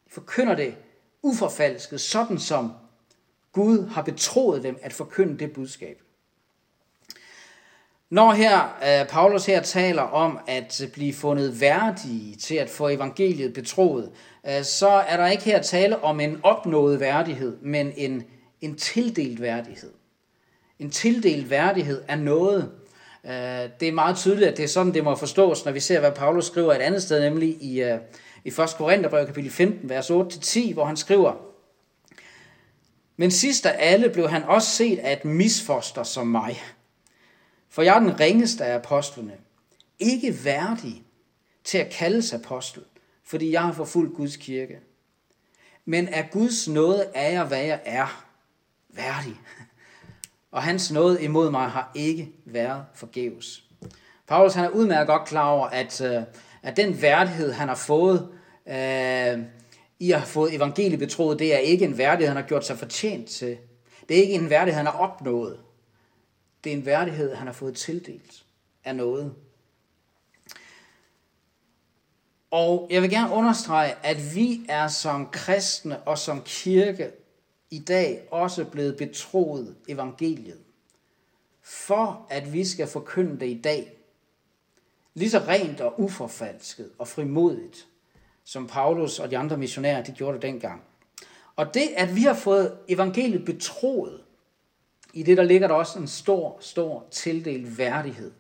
De 0.07 0.11
forkynder 0.11 0.55
det 0.55 0.75
uforfalsket, 1.23 2.01
sådan 2.01 2.39
som 2.39 2.73
Gud 3.53 3.89
har 3.89 4.03
betroet 4.03 4.63
dem 4.63 4.79
at 4.83 4.93
forkynde 4.93 5.39
det 5.39 5.53
budskab. 5.53 6.03
Når 8.11 8.33
her 8.33 8.77
uh, 9.03 9.09
Paulus 9.09 9.47
her 9.47 9.63
taler 9.63 10.03
om 10.03 10.39
at 10.47 10.83
blive 10.93 11.15
fundet 11.15 11.61
værdige 11.61 12.37
til 12.37 12.55
at 12.55 12.71
få 12.71 12.89
evangeliet 12.89 13.55
betroet, 13.55 14.13
uh, 14.45 14.63
så 14.63 14.89
er 14.89 15.17
der 15.17 15.27
ikke 15.27 15.45
her 15.45 15.63
tale 15.63 16.05
om 16.05 16.21
en 16.21 16.41
opnået 16.43 17.01
værdighed, 17.01 17.59
men 17.63 17.93
en, 17.97 18.25
en 18.61 18.77
tildelt 18.77 19.41
værdighed. 19.41 19.93
En 20.79 20.91
tildelt 20.91 21.51
værdighed 21.51 22.03
er 22.09 22.17
noget. 22.17 22.73
Øh, 23.25 23.31
det 23.81 23.89
er 23.89 23.93
meget 23.93 24.17
tydeligt, 24.17 24.51
at 24.51 24.57
det 24.57 24.63
er 24.63 24.69
sådan, 24.69 24.95
det 24.95 25.05
må 25.05 25.15
forstås, 25.15 25.65
når 25.65 25.73
vi 25.73 25.81
ser, 25.81 26.01
hvad 26.01 26.13
Paulus 26.13 26.47
skriver 26.47 26.75
et 26.75 26.79
andet 26.79 27.03
sted, 27.03 27.21
nemlig 27.21 27.63
i, 27.63 27.83
øh, 27.83 27.99
i 28.45 28.49
1. 28.49 28.55
Korintherbrev 28.57 29.27
kapitel 29.27 29.51
15, 29.51 29.89
vers 29.89 30.11
8-10, 30.11 30.73
hvor 30.73 30.85
han 30.85 30.97
skriver, 30.97 31.35
Men 33.17 33.31
sidst 33.31 33.67
af 33.67 33.77
alle 33.79 34.11
blev 34.11 34.29
han 34.29 34.43
også 34.43 34.69
set 34.69 34.99
af 34.99 35.13
et 35.13 35.25
misfoster 35.25 36.03
som 36.03 36.27
mig, 36.27 36.63
for 37.69 37.83
jeg 37.83 37.97
er 37.97 38.01
den 38.01 38.21
ringeste 38.21 38.65
af 38.65 38.75
apostlene, 38.75 39.33
ikke 39.99 40.45
værdig 40.45 41.03
til 41.65 41.79
at 41.79 41.91
kaldes 41.91 42.33
apostel, 42.33 42.83
fordi 43.25 43.53
jeg 43.53 43.63
har 43.63 43.73
forfulgt 43.73 44.15
Guds 44.15 44.37
kirke. 44.37 44.79
Men 45.85 46.09
af 46.09 46.29
Guds 46.33 46.69
nåde 46.69 47.07
er 47.15 47.29
jeg, 47.29 47.45
hvad 47.45 47.63
jeg 47.65 47.81
er, 47.85 48.30
værdig. 48.93 49.41
Og 50.51 50.63
hans 50.63 50.93
nåde 50.93 51.23
imod 51.23 51.51
mig 51.51 51.69
har 51.69 51.93
ikke 51.95 52.33
været 52.45 52.85
forgæves. 52.95 53.65
Paulus 54.27 54.55
han 54.55 54.65
er 54.65 54.69
udmærket 54.69 55.07
godt 55.07 55.29
klar 55.29 55.49
over, 55.49 55.67
at, 55.67 56.01
øh, 56.01 56.23
at 56.63 56.77
den 56.77 57.03
værdighed, 57.03 57.53
han 57.53 57.69
har 57.69 57.75
fået 57.75 58.29
øh, 58.69 59.39
i 59.99 60.13
at 60.13 60.19
have 60.19 60.27
fået 60.27 60.55
evangeliet 60.55 60.99
betroet, 60.99 61.39
det 61.39 61.55
er 61.55 61.59
ikke 61.59 61.85
en 61.85 61.99
værdighed, 61.99 62.29
han 62.29 62.43
har 62.43 62.49
gjort 62.49 62.67
sig 62.67 62.79
fortjent 62.79 63.29
til. 63.29 63.59
Det 64.09 64.19
er 64.19 64.23
ikke 64.23 64.35
en 64.35 64.51
værdighed, 64.51 64.77
han 64.77 64.87
har 64.87 64.99
opnået. 64.99 65.61
Det 66.65 66.73
er 66.73 66.77
en 66.77 66.87
værdighed, 66.87 67.35
han 67.35 67.47
har 67.47 67.55
fået 67.55 67.77
tildelt 67.77 68.45
af 68.85 68.97
noget. 68.97 69.35
Og 72.51 72.89
jeg 72.91 73.03
vil 73.03 73.11
gerne 73.11 73.35
understrege, 73.35 73.95
at 74.03 74.35
vi 74.35 74.67
er 74.69 74.89
som 74.89 75.29
kristne 75.33 76.01
og 76.01 76.19
som 76.19 76.43
kirke 76.45 77.11
i 77.71 77.79
dag 77.79 78.29
også 78.31 78.65
blevet 78.65 78.97
betroet 78.97 79.77
evangeliet. 79.89 80.59
For 81.63 82.27
at 82.31 82.53
vi 82.53 82.65
skal 82.65 82.87
forkynde 82.87 83.41
det 83.41 83.47
i 83.47 83.61
dag. 83.61 83.97
lige 85.15 85.31
så 85.31 85.39
rent 85.39 85.81
og 85.81 86.01
uforfalsket 86.01 86.91
og 86.99 87.09
frimodigt, 87.09 87.87
som 88.45 88.67
Paulus 88.67 89.19
og 89.19 89.31
de 89.31 89.39
andre 89.39 89.57
missionærer 89.57 90.03
de 90.03 90.13
gjorde 90.13 90.35
det 90.35 90.43
dengang. 90.43 90.83
Og 91.57 91.75
det, 91.75 91.89
at 91.97 92.17
vi 92.17 92.23
har 92.23 92.35
fået 92.35 92.77
evangeliet 92.89 93.45
betroet, 93.45 94.21
i 95.13 95.23
det 95.23 95.37
der 95.37 95.43
ligger 95.43 95.69
der 95.69 95.75
også 95.75 95.99
en 95.99 96.09
stor, 96.09 96.59
stor 96.61 97.07
tildelt 97.11 97.79
værdighed 97.79 98.33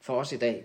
for 0.00 0.16
os 0.16 0.32
i 0.32 0.36
dag. 0.36 0.64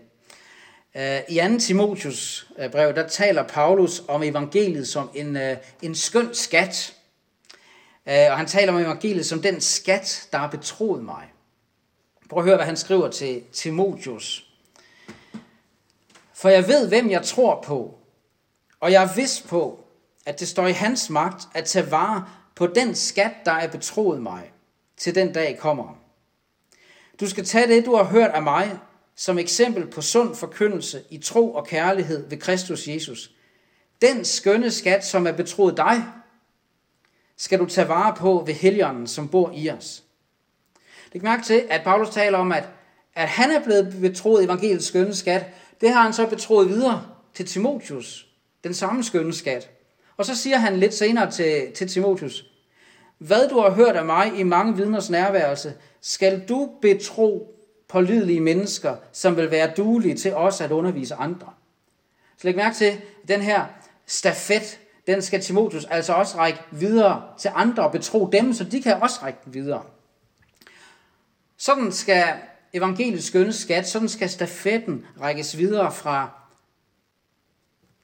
Øh, 0.95 1.19
I 1.29 1.53
2. 1.53 1.59
Timotius 1.59 2.51
øh, 2.57 2.71
brev, 2.71 2.95
der 2.95 3.07
taler 3.07 3.47
Paulus 3.47 4.03
om 4.07 4.23
evangeliet 4.23 4.87
som 4.87 5.09
en, 5.15 5.37
øh, 5.37 5.57
en 5.81 5.95
skøn 5.95 6.33
skat. 6.33 6.95
Øh, 8.07 8.31
og 8.31 8.37
han 8.37 8.47
taler 8.47 8.73
om 8.73 8.79
evangeliet 8.79 9.25
som 9.25 9.41
den 9.41 9.61
skat, 9.61 10.27
der 10.31 10.39
er 10.39 10.49
betroet 10.49 11.03
mig. 11.03 11.31
Prøv 12.29 12.39
at 12.39 12.45
høre, 12.45 12.55
hvad 12.55 12.65
han 12.65 12.77
skriver 12.77 13.09
til 13.09 13.43
Timotius. 13.53 14.45
For 16.33 16.49
jeg 16.49 16.67
ved, 16.67 16.87
hvem 16.87 17.09
jeg 17.09 17.23
tror 17.23 17.61
på, 17.61 17.97
og 18.79 18.91
jeg 18.91 19.03
er 19.03 19.15
vidst 19.15 19.47
på, 19.47 19.85
at 20.25 20.39
det 20.39 20.47
står 20.47 20.67
i 20.67 20.71
hans 20.71 21.09
magt 21.09 21.47
at 21.53 21.65
tage 21.65 21.91
vare 21.91 22.25
på 22.55 22.67
den 22.67 22.95
skat, 22.95 23.31
der 23.45 23.51
er 23.51 23.67
betroet 23.67 24.21
mig, 24.21 24.51
til 24.97 25.15
den 25.15 25.33
dag 25.33 25.57
kommer. 25.59 25.97
Du 27.19 27.29
skal 27.29 27.45
tage 27.45 27.67
det, 27.67 27.85
du 27.85 27.95
har 27.95 28.03
hørt 28.03 28.31
af 28.31 28.41
mig, 28.41 28.79
som 29.15 29.39
eksempel 29.39 29.87
på 29.87 30.01
sund 30.01 30.35
forkyndelse 30.35 31.03
i 31.09 31.17
tro 31.17 31.53
og 31.53 31.67
kærlighed 31.67 32.29
ved 32.29 32.37
Kristus 32.37 32.87
Jesus. 32.87 33.31
Den 34.01 34.25
skønne 34.25 34.71
skat, 34.71 35.05
som 35.05 35.27
er 35.27 35.31
betroet 35.31 35.77
dig, 35.77 36.03
skal 37.37 37.59
du 37.59 37.65
tage 37.65 37.87
vare 37.87 38.15
på 38.15 38.43
ved 38.45 38.53
heligånden, 38.53 39.07
som 39.07 39.27
bor 39.27 39.51
i 39.55 39.69
os. 39.69 40.03
Læg 41.13 41.23
mærke 41.23 41.43
til, 41.43 41.63
at 41.69 41.81
Paulus 41.83 42.09
taler 42.09 42.37
om, 42.37 42.51
at, 42.51 42.69
at 43.15 43.27
han 43.27 43.51
er 43.51 43.63
blevet 43.63 43.97
betroet 44.01 44.43
evangeliets 44.43 44.87
skønne 44.87 45.15
skat. 45.15 45.45
Det 45.81 45.89
har 45.89 46.01
han 46.01 46.13
så 46.13 46.27
betroet 46.27 46.69
videre 46.69 47.05
til 47.33 47.45
Timotius, 47.45 48.27
den 48.63 48.73
samme 48.73 49.03
skønne 49.03 49.33
skat. 49.33 49.69
Og 50.17 50.25
så 50.25 50.35
siger 50.35 50.57
han 50.57 50.77
lidt 50.77 50.93
senere 50.93 51.31
til, 51.31 51.71
til 51.75 51.87
Timotius, 51.87 52.45
hvad 53.17 53.49
du 53.49 53.59
har 53.59 53.69
hørt 53.69 53.95
af 53.95 54.05
mig 54.05 54.39
i 54.39 54.43
mange 54.43 54.75
vidners 54.75 55.09
nærværelse, 55.09 55.73
skal 56.01 56.47
du 56.49 56.69
betro 56.81 57.55
pålidelige 57.87 58.41
mennesker, 58.41 58.95
som 59.11 59.37
vil 59.37 59.51
være 59.51 59.73
duelige 59.77 60.15
til 60.15 60.33
os 60.33 60.61
at 60.61 60.71
undervise 60.71 61.15
andre. 61.15 61.53
Så 62.37 62.47
læg 62.47 62.55
mærke 62.55 62.75
til, 62.75 62.85
at 62.85 62.97
den 63.27 63.41
her 63.41 63.65
stafet, 64.05 64.79
den 65.07 65.21
skal 65.21 65.41
Timotheus 65.41 65.85
altså 65.85 66.13
også 66.13 66.37
række 66.37 66.59
videre 66.71 67.23
til 67.37 67.51
andre 67.53 67.83
og 67.83 67.91
betro 67.91 68.29
dem, 68.31 68.53
så 68.53 68.63
de 68.63 68.81
kan 68.81 69.01
også 69.01 69.19
række 69.23 69.39
den 69.45 69.53
videre. 69.53 69.83
Sådan 71.57 71.91
skal 71.91 72.33
evangeliets 72.73 73.25
skønne 73.25 73.53
skat, 73.53 73.87
sådan 73.87 74.09
skal 74.09 74.29
stafetten 74.29 75.05
rækkes 75.21 75.57
videre 75.57 75.91
fra 75.91 76.29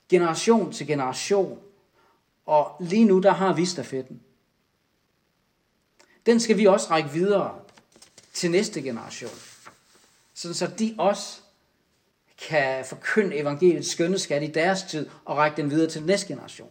generation 0.10 0.72
til 0.72 0.88
generation. 0.88 1.60
Og 2.46 2.76
lige 2.80 3.06
nu, 3.06 3.20
der 3.20 3.32
har 3.32 3.54
vi 3.54 3.66
stafetten. 3.66 4.22
Den 6.26 6.40
skal 6.40 6.58
vi 6.58 6.66
også 6.66 6.88
række 6.92 7.10
videre 7.10 7.56
til 8.34 8.52
næste 8.52 8.82
generation 8.82 9.32
sådan 10.42 10.56
så 10.56 10.68
de 10.68 10.96
også 10.98 11.40
kan 12.48 12.86
forkynde 12.86 13.36
evangeliets 13.36 13.92
skønne 13.92 14.20
skat 14.20 14.44
i 14.44 14.48
deres 14.48 14.84
tid 14.84 15.10
og 15.26 15.38
række 15.38 15.62
den 15.62 15.72
videre 15.72 15.90
til 15.90 16.04
næste 16.04 16.28
generation. 16.28 16.70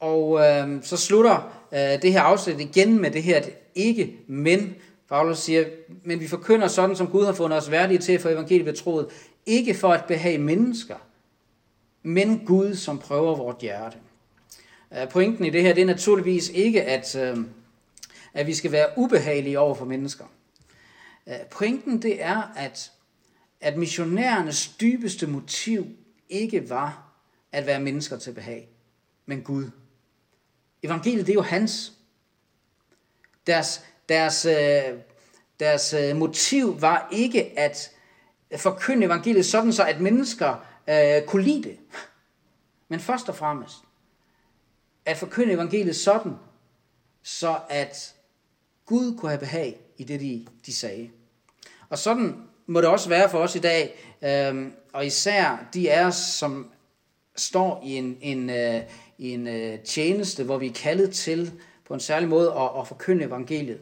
Og 0.00 0.40
øh, 0.40 0.82
så 0.82 0.96
slutter 0.96 1.62
øh, 1.72 2.02
det 2.02 2.12
her 2.12 2.20
afsnit 2.20 2.60
igen 2.60 3.00
med 3.00 3.10
det 3.10 3.22
her 3.22 3.42
ikke 3.74 4.16
men. 4.26 4.74
Paulus 5.08 5.38
siger, 5.38 5.64
men 6.04 6.20
vi 6.20 6.28
forkynder 6.28 6.68
sådan, 6.68 6.96
som 6.96 7.06
Gud 7.06 7.24
har 7.24 7.32
fundet 7.32 7.58
os 7.58 7.70
værdige 7.70 7.98
til 7.98 8.18
for 8.18 8.28
evangeliet 8.28 8.66
ved 8.66 8.74
troet. 8.74 9.06
Ikke 9.46 9.74
for 9.74 9.88
at 9.88 10.04
behage 10.04 10.38
mennesker, 10.38 10.96
men 12.02 12.46
Gud, 12.46 12.74
som 12.74 12.98
prøver 12.98 13.36
vort 13.36 13.56
hjerte. 13.60 13.96
Øh, 14.92 15.08
pointen 15.08 15.44
i 15.44 15.50
det 15.50 15.62
her, 15.62 15.74
det 15.74 15.82
er 15.82 15.86
naturligvis 15.86 16.48
ikke, 16.48 16.82
at, 16.82 17.16
øh, 17.16 17.36
at 18.34 18.46
vi 18.46 18.54
skal 18.54 18.72
være 18.72 18.86
ubehagelige 18.96 19.58
over 19.58 19.74
for 19.74 19.84
mennesker. 19.84 20.24
Øh, 21.28 21.34
pointen 21.50 22.02
det 22.02 22.22
er, 22.22 22.52
at, 22.56 22.92
at 23.60 23.76
missionærernes 23.76 24.68
dybeste 24.68 25.26
motiv 25.26 25.86
ikke 26.28 26.70
var 26.70 27.12
at 27.52 27.66
være 27.66 27.80
mennesker 27.80 28.18
til 28.18 28.32
behag, 28.32 28.68
men 29.26 29.42
Gud. 29.42 29.70
Evangeliet 30.82 31.26
det 31.26 31.32
er 31.32 31.34
jo 31.34 31.42
hans. 31.42 31.92
Deres, 33.46 33.84
deres, 34.08 34.44
øh, 34.44 34.98
deres 35.60 35.92
øh, 35.92 36.16
motiv 36.16 36.82
var 36.82 37.08
ikke 37.12 37.58
at 37.58 37.90
forkynde 38.56 39.06
evangeliet 39.06 39.46
sådan, 39.46 39.72
så 39.72 39.84
at 39.84 40.00
mennesker 40.00 40.66
øh, 40.88 41.22
kunne 41.26 41.42
lide 41.42 41.62
det. 41.62 41.78
Men 42.88 43.00
først 43.00 43.28
og 43.28 43.36
fremmest 43.36 43.76
at 45.04 45.16
forkynde 45.16 45.52
evangeliet 45.52 45.96
sådan, 45.96 46.32
så 47.22 47.58
at 47.68 48.14
Gud 48.86 49.18
kunne 49.18 49.30
have 49.30 49.38
behag 49.38 49.80
i 49.96 50.04
det, 50.04 50.20
de, 50.20 50.46
de 50.66 50.74
sagde. 50.74 51.10
Og 51.88 51.98
sådan 51.98 52.42
må 52.66 52.80
det 52.80 52.88
også 52.88 53.08
være 53.08 53.30
for 53.30 53.38
os 53.38 53.54
i 53.54 53.58
dag, 53.58 54.14
øh, 54.22 54.72
og 54.92 55.06
især 55.06 55.68
de 55.74 55.92
af 55.92 56.04
os, 56.04 56.16
som 56.16 56.70
står 57.36 57.82
i 57.84 57.96
en, 57.96 58.18
en, 58.20 58.50
øh, 58.50 58.82
en 59.20 59.46
øh, 59.46 59.78
tjeneste, 59.78 60.44
hvor 60.44 60.58
vi 60.58 60.66
er 60.66 60.72
kaldet 60.72 61.14
til 61.14 61.52
på 61.84 61.94
en 61.94 62.00
særlig 62.00 62.28
måde 62.28 62.52
at, 62.52 62.70
at 62.80 62.88
forkynde 62.88 63.24
evangeliet. 63.24 63.80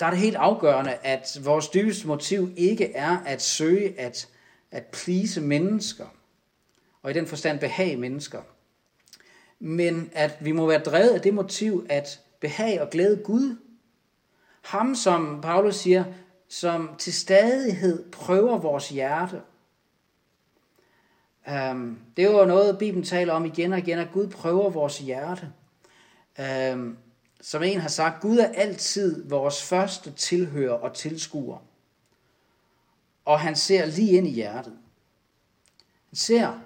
Der 0.00 0.06
er 0.06 0.10
det 0.10 0.18
helt 0.18 0.36
afgørende, 0.36 0.94
at 0.94 1.38
vores 1.44 1.68
dybeste 1.68 2.06
motiv 2.06 2.50
ikke 2.56 2.92
er 2.92 3.18
at 3.26 3.42
søge 3.42 4.00
at, 4.00 4.28
at 4.70 4.84
plise 4.84 5.40
mennesker, 5.40 6.06
og 7.02 7.10
i 7.10 7.14
den 7.14 7.26
forstand 7.26 7.58
behage 7.58 7.96
mennesker, 7.96 8.42
men 9.58 10.10
at 10.12 10.36
vi 10.40 10.52
må 10.52 10.66
være 10.66 10.82
drevet 10.82 11.10
af 11.10 11.20
det 11.20 11.34
motiv 11.34 11.86
at 11.88 12.20
behage 12.40 12.82
og 12.82 12.90
glæde 12.90 13.16
Gud 13.24 13.56
ham, 14.66 14.94
som 14.94 15.40
Paulus 15.42 15.74
siger, 15.76 16.04
som 16.48 16.90
til 16.98 17.14
stadighed 17.14 18.10
prøver 18.10 18.58
vores 18.58 18.88
hjerte. 18.88 19.40
Um, 21.46 21.98
det 22.16 22.24
er 22.24 22.30
jo 22.30 22.44
noget, 22.44 22.78
Bibelen 22.78 23.04
taler 23.04 23.32
om 23.32 23.44
igen 23.44 23.72
og 23.72 23.78
igen, 23.78 23.98
at 23.98 24.12
Gud 24.12 24.26
prøver 24.26 24.70
vores 24.70 24.98
hjerte. 24.98 25.52
Um, 26.72 26.98
som 27.40 27.62
en 27.62 27.80
har 27.80 27.88
sagt, 27.88 28.20
Gud 28.20 28.38
er 28.38 28.48
altid 28.48 29.28
vores 29.28 29.62
første 29.62 30.12
tilhører 30.12 30.72
og 30.72 30.94
tilskuer. 30.94 31.58
Og 33.24 33.40
han 33.40 33.56
ser 33.56 33.86
lige 33.86 34.12
ind 34.12 34.26
i 34.26 34.30
hjertet. 34.30 34.78
Han 36.10 36.16
ser, 36.16 36.60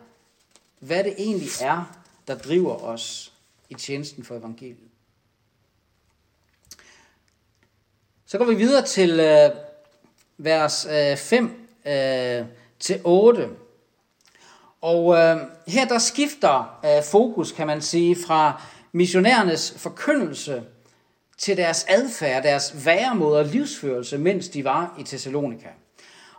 hvad 0.78 1.04
det 1.04 1.14
egentlig 1.18 1.48
er, 1.60 2.00
der 2.28 2.38
driver 2.38 2.76
os 2.76 3.32
i 3.68 3.74
tjenesten 3.74 4.24
for 4.24 4.36
evangeliet. 4.36 4.90
Så 8.26 8.38
går 8.38 8.44
vi 8.44 8.54
videre 8.54 8.86
til 8.86 9.20
øh, 9.20 9.50
vers 10.38 10.86
øh, 10.86 11.16
5 11.16 11.68
øh, 11.86 12.46
til 12.78 13.00
8. 13.04 13.48
Og 14.82 15.16
øh, 15.16 15.36
her 15.66 15.84
der 15.88 15.98
skifter 15.98 16.80
øh, 16.84 17.02
fokus, 17.04 17.52
kan 17.52 17.66
man 17.66 17.80
sige, 17.80 18.16
fra 18.26 18.62
missionærernes 18.92 19.74
forkyndelse 19.76 20.62
til 21.38 21.56
deres 21.56 21.86
adfærd, 21.88 22.42
deres 22.42 22.86
væremåde 22.86 23.38
og 23.38 23.44
livsførelse, 23.44 24.18
mens 24.18 24.48
de 24.48 24.64
var 24.64 24.94
i 24.98 25.02
Thessalonika. 25.02 25.68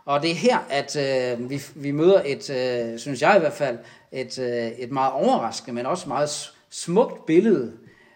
Og 0.04 0.22
det 0.22 0.30
er 0.30 0.34
her, 0.34 0.58
at 0.70 0.96
øh, 0.96 1.50
vi, 1.50 1.62
vi 1.74 1.90
møder 1.90 2.22
et, 2.24 2.50
øh, 2.50 2.98
synes 2.98 3.22
jeg 3.22 3.36
i 3.36 3.40
hvert 3.40 3.52
fald, 3.52 3.78
et, 4.12 4.38
øh, 4.38 4.66
et 4.66 4.90
meget 4.90 5.12
overraskende, 5.12 5.74
men 5.74 5.86
også 5.86 6.08
meget 6.08 6.52
smukt 6.70 7.26
billede, 7.26 7.72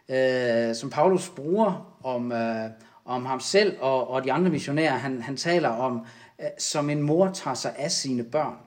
øh, 0.09 0.75
som 0.75 0.91
Paulus 0.91 1.29
bruger 1.29 1.97
om, 2.05 2.33
øh, 2.33 2.71
om 3.05 3.27
ham 3.27 3.41
selv 3.41 3.77
og, 3.81 4.11
og 4.11 4.25
de 4.25 4.33
andre 4.33 4.51
missionærer. 4.51 4.97
Han, 4.97 5.23
han 5.23 5.37
taler 5.37 5.69
om, 5.69 6.07
øh, 6.41 6.47
som 6.59 6.91
en 6.91 7.03
mor 7.03 7.31
tager 7.35 7.55
sig 7.55 7.75
af 7.79 7.91
sine 7.91 8.25
børn. 8.25 8.66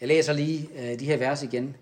Jeg 0.00 0.08
læser 0.08 0.32
lige 0.32 0.68
øh, 0.78 0.98
de 0.98 1.04
her 1.04 1.16
vers 1.16 1.42
igen. 1.42 1.76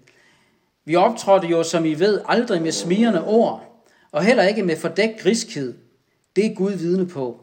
Vi 0.85 0.96
optrådte 0.96 1.46
jo, 1.46 1.62
som 1.62 1.85
I 1.85 1.94
ved, 1.94 2.20
aldrig 2.29 2.62
med 2.62 2.72
smirende 2.72 3.24
ord, 3.24 3.85
og 4.12 4.24
heller 4.24 4.42
ikke 4.42 4.62
med 4.62 4.77
fordækt 4.77 5.20
griskhed. 5.20 5.74
Det 6.37 6.46
er 6.46 6.55
Gud 6.55 6.72
vidne 6.72 7.07
på. 7.07 7.40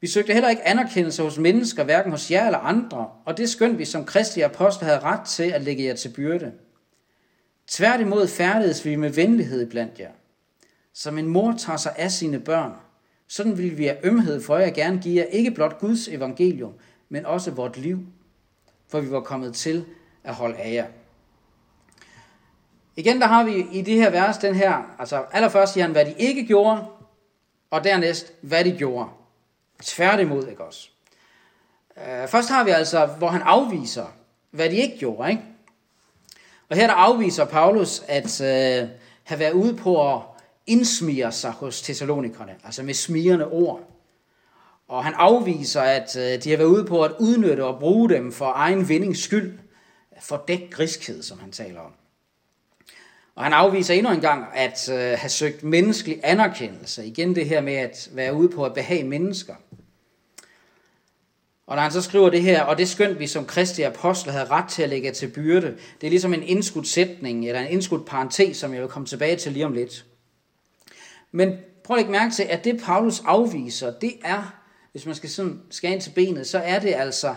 Vi 0.00 0.06
søgte 0.06 0.32
heller 0.32 0.50
ikke 0.50 0.68
anerkendelse 0.68 1.22
hos 1.22 1.38
mennesker, 1.38 1.84
hverken 1.84 2.10
hos 2.10 2.30
jer 2.30 2.46
eller 2.46 2.58
andre, 2.58 3.10
og 3.24 3.36
det 3.36 3.48
skønt 3.48 3.78
vi 3.78 3.84
som 3.84 4.04
kristne 4.04 4.44
apostle 4.44 4.86
havde 4.86 5.00
ret 5.00 5.26
til 5.26 5.50
at 5.50 5.62
lægge 5.62 5.84
jer 5.84 5.94
til 5.94 6.08
byrde. 6.08 6.52
Tværtimod 7.66 8.26
færdedes 8.26 8.84
vi 8.84 8.96
med 8.96 9.10
venlighed 9.10 9.70
blandt 9.70 10.00
jer 10.00 10.10
som 10.98 11.18
en 11.18 11.26
mor 11.28 11.54
tager 11.58 11.76
sig 11.76 11.94
af 11.96 12.10
sine 12.10 12.40
børn. 12.40 12.72
Sådan 13.26 13.58
vil 13.58 13.78
vi 13.78 13.88
af 13.88 14.00
ømhed 14.02 14.40
for 14.40 14.58
jer 14.58 14.70
gerne 14.70 15.00
give 15.02 15.16
jer 15.16 15.24
ikke 15.24 15.50
blot 15.50 15.78
Guds 15.78 16.08
evangelium, 16.08 16.72
men 17.08 17.26
også 17.26 17.50
vort 17.50 17.76
liv, 17.76 17.98
for 18.88 19.00
vi 19.00 19.10
var 19.10 19.20
kommet 19.20 19.54
til 19.54 19.84
at 20.24 20.34
holde 20.34 20.56
af 20.56 20.72
jer. 20.72 20.86
Igen, 22.96 23.20
der 23.20 23.26
har 23.26 23.44
vi 23.44 23.66
i 23.72 23.82
det 23.82 23.94
her 23.94 24.10
vers 24.10 24.38
den 24.38 24.54
her, 24.54 24.94
altså 24.98 25.24
allerførst 25.32 25.72
siger 25.72 25.84
han, 25.84 25.92
hvad 25.92 26.04
de 26.04 26.14
ikke 26.18 26.46
gjorde, 26.46 26.86
og 27.70 27.84
dernæst, 27.84 28.32
hvad 28.40 28.64
de 28.64 28.72
gjorde. 28.78 29.08
Tværtimod, 29.82 30.46
ikke 30.46 30.64
også? 30.64 30.90
Øh, 31.96 32.28
først 32.28 32.48
har 32.48 32.64
vi 32.64 32.70
altså, 32.70 33.06
hvor 33.06 33.28
han 33.28 33.42
afviser, 33.42 34.06
hvad 34.50 34.70
de 34.70 34.76
ikke 34.76 34.98
gjorde, 34.98 35.30
ikke? 35.30 35.42
Og 36.68 36.76
her 36.76 36.86
der 36.86 36.94
afviser 36.94 37.44
Paulus 37.44 38.02
at 38.08 38.40
øh, 38.40 38.88
have 39.24 39.38
været 39.38 39.52
ude 39.52 39.76
på 39.76 40.14
at 40.14 40.22
indsmire 40.66 41.32
sig 41.32 41.50
hos 41.50 41.82
Thessalonikerne, 41.82 42.56
altså 42.64 42.82
med 42.82 42.94
smirende 42.94 43.46
ord. 43.46 43.80
Og 44.88 45.04
han 45.04 45.14
afviser, 45.16 45.80
at 45.80 46.16
øh, 46.16 46.42
de 46.44 46.50
har 46.50 46.56
været 46.56 46.68
ude 46.68 46.84
på 46.84 47.02
at 47.02 47.12
udnytte 47.20 47.64
og 47.64 47.78
bruge 47.78 48.08
dem 48.08 48.32
for 48.32 48.52
egen 48.54 48.88
vindings 48.88 49.22
skyld, 49.22 49.58
for 50.20 50.44
dæk 50.48 50.70
griskhed, 50.70 51.22
som 51.22 51.38
han 51.38 51.52
taler 51.52 51.80
om. 51.80 51.92
Og 53.34 53.44
han 53.44 53.52
afviser 53.52 53.94
endnu 53.94 54.12
en 54.12 54.20
gang 54.20 54.46
at 54.54 54.88
øh, 54.92 54.98
have 54.98 55.28
søgt 55.28 55.62
menneskelig 55.62 56.20
anerkendelse. 56.22 57.06
Igen 57.06 57.34
det 57.34 57.48
her 57.48 57.60
med 57.60 57.74
at 57.74 58.08
være 58.12 58.34
ude 58.34 58.48
på 58.48 58.64
at 58.64 58.74
behage 58.74 59.04
mennesker. 59.04 59.54
Og 61.66 61.76
når 61.76 61.82
han 61.82 61.92
så 61.92 62.02
skriver 62.02 62.30
det 62.30 62.42
her, 62.42 62.62
og 62.62 62.78
det 62.78 62.88
skønt 62.88 63.18
vi 63.18 63.26
som 63.26 63.46
kristi 63.46 63.82
apostle 63.82 64.32
havde 64.32 64.44
ret 64.44 64.68
til 64.68 64.82
at 64.82 64.88
lægge 64.88 65.12
til 65.12 65.28
byrde, 65.28 65.76
det 66.00 66.06
er 66.06 66.10
ligesom 66.10 66.34
en 66.34 66.42
indskudt 66.42 66.88
sætning, 66.88 67.46
eller 67.46 67.60
en 67.60 67.70
indskudt 67.70 68.06
parentes, 68.06 68.56
som 68.56 68.74
jeg 68.74 68.82
vil 68.82 68.88
komme 68.88 69.06
tilbage 69.06 69.36
til 69.36 69.52
lige 69.52 69.66
om 69.66 69.72
lidt. 69.72 70.04
Men 71.32 71.56
prøv 71.84 71.96
at 71.96 71.98
lægge 71.98 72.12
mærke 72.12 72.34
til, 72.34 72.42
at 72.42 72.64
det 72.64 72.80
Paulus 72.84 73.22
afviser, 73.24 73.92
det 73.98 74.12
er, 74.24 74.58
hvis 74.92 75.06
man 75.06 75.14
skal 75.14 75.30
sådan 75.30 75.62
skal 75.70 75.92
ind 75.92 76.00
til 76.00 76.10
benet, 76.10 76.46
så 76.46 76.58
er 76.58 76.78
det 76.78 76.94
altså 76.94 77.34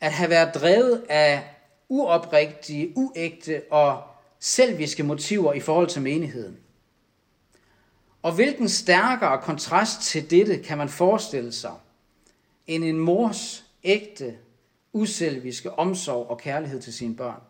at 0.00 0.12
have 0.12 0.30
været 0.30 0.54
drevet 0.54 1.04
af 1.08 1.44
uoprigtige, 1.88 2.92
uægte 2.96 3.62
og 3.70 4.02
selviske 4.38 5.02
motiver 5.02 5.52
i 5.52 5.60
forhold 5.60 5.88
til 5.88 6.02
menigheden. 6.02 6.58
Og 8.22 8.32
hvilken 8.32 8.68
stærkere 8.68 9.42
kontrast 9.42 10.00
til 10.00 10.30
dette 10.30 10.58
kan 10.58 10.78
man 10.78 10.88
forestille 10.88 11.52
sig, 11.52 11.74
end 12.66 12.84
en 12.84 12.98
mors 12.98 13.64
ægte, 13.84 14.36
uselviske 14.92 15.78
omsorg 15.78 16.30
og 16.30 16.38
kærlighed 16.38 16.82
til 16.82 16.92
sine 16.92 17.16
børn. 17.16 17.40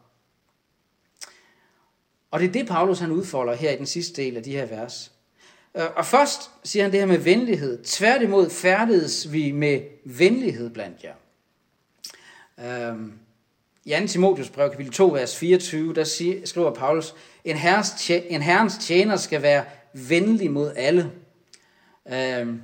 Og 2.30 2.40
det 2.40 2.48
er 2.48 2.52
det, 2.52 2.66
Paulus 2.66 2.98
han 2.98 3.10
udfolder 3.10 3.54
her 3.54 3.70
i 3.70 3.76
den 3.76 3.86
sidste 3.86 4.22
del 4.22 4.36
af 4.36 4.42
de 4.42 4.52
her 4.52 4.66
vers. 4.66 5.12
Øh, 5.74 5.86
og 5.96 6.06
først 6.06 6.50
siger 6.64 6.82
han 6.82 6.92
det 6.92 7.00
her 7.00 7.06
med 7.06 7.18
venlighed. 7.18 7.84
Tværtimod 7.84 8.50
færdedes 8.50 9.32
vi 9.32 9.52
med 9.52 9.80
venlighed 10.04 10.70
blandt 10.70 11.04
jer. 11.04 11.14
Øhm, 12.58 13.12
I 13.84 13.90
2. 14.00 14.06
Timotheus 14.06 14.50
brev, 14.50 14.70
kapitel 14.70 14.92
2, 14.92 15.06
vers 15.08 15.36
24, 15.36 15.94
der 15.94 16.04
siger, 16.04 16.46
skriver 16.46 16.74
Paulus, 16.74 17.14
en, 17.44 17.56
herres, 17.56 18.10
en 18.10 18.42
herrens 18.42 18.78
tjener 18.80 19.16
skal 19.16 19.42
være 19.42 19.64
venlig 19.92 20.50
mod 20.50 20.72
alle. 20.76 21.12
Øhm, 22.12 22.62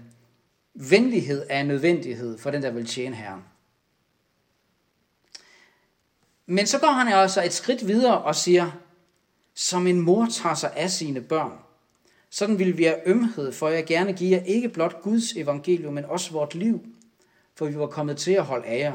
venlighed 0.75 1.47
er 1.49 1.61
en 1.61 1.67
nødvendighed 1.67 2.39
for 2.39 2.51
den, 2.51 2.63
der 2.63 2.71
vil 2.71 2.87
tjene 2.87 3.17
Herren. 3.17 3.45
Men 6.47 6.67
så 6.67 6.79
går 6.79 6.93
han 6.93 7.09
altså 7.09 7.45
et 7.45 7.53
skridt 7.53 7.87
videre 7.87 8.23
og 8.23 8.35
siger, 8.35 8.71
som 9.55 9.87
en 9.87 10.01
mor 10.01 10.27
tager 10.33 10.55
sig 10.55 10.73
af 10.77 10.91
sine 10.91 11.21
børn, 11.21 11.53
sådan 12.37 12.59
vil 12.59 12.79
vi 12.79 12.85
have 12.85 13.09
ømhed, 13.09 13.53
for 13.53 13.69
jeg 13.69 13.85
gerne 13.85 14.13
give 14.13 14.37
jer 14.37 14.45
ikke 14.45 14.69
blot 14.69 15.03
Guds 15.03 15.33
evangelium, 15.33 15.95
men 15.95 16.05
også 16.05 16.33
vort 16.33 16.55
liv, 16.55 16.81
for 17.55 17.67
vi 17.67 17.79
var 17.79 17.87
kommet 17.87 18.17
til 18.17 18.33
at 18.33 18.45
holde 18.45 18.67
af 18.67 18.79
jer. 18.79 18.93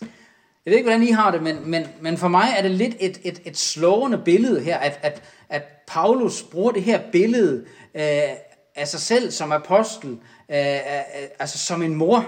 Jeg 0.00 0.70
ved 0.70 0.72
ikke, 0.72 0.88
hvordan 0.88 1.02
I 1.02 1.10
har 1.10 1.30
det, 1.30 1.42
men, 1.42 1.70
men, 1.70 1.86
men 2.00 2.18
for 2.18 2.28
mig 2.28 2.48
er 2.58 2.62
det 2.62 2.70
lidt 2.70 2.96
et, 3.00 3.20
et, 3.24 3.42
et 3.44 3.56
slående 3.56 4.18
billede 4.18 4.60
her, 4.60 4.78
at, 4.78 4.98
at, 5.02 5.22
at 5.48 5.62
Paulus 5.86 6.42
bruger 6.42 6.72
det 6.72 6.82
her 6.82 7.00
billede 7.12 7.64
øh, 7.94 8.02
af 8.74 8.88
sig 8.88 9.00
selv 9.00 9.30
som 9.30 9.52
apostel, 9.52 10.10
øh, 10.48 10.58
øh, 10.58 10.80
altså 11.38 11.58
som 11.58 11.82
en 11.82 11.94
mor. 11.94 12.18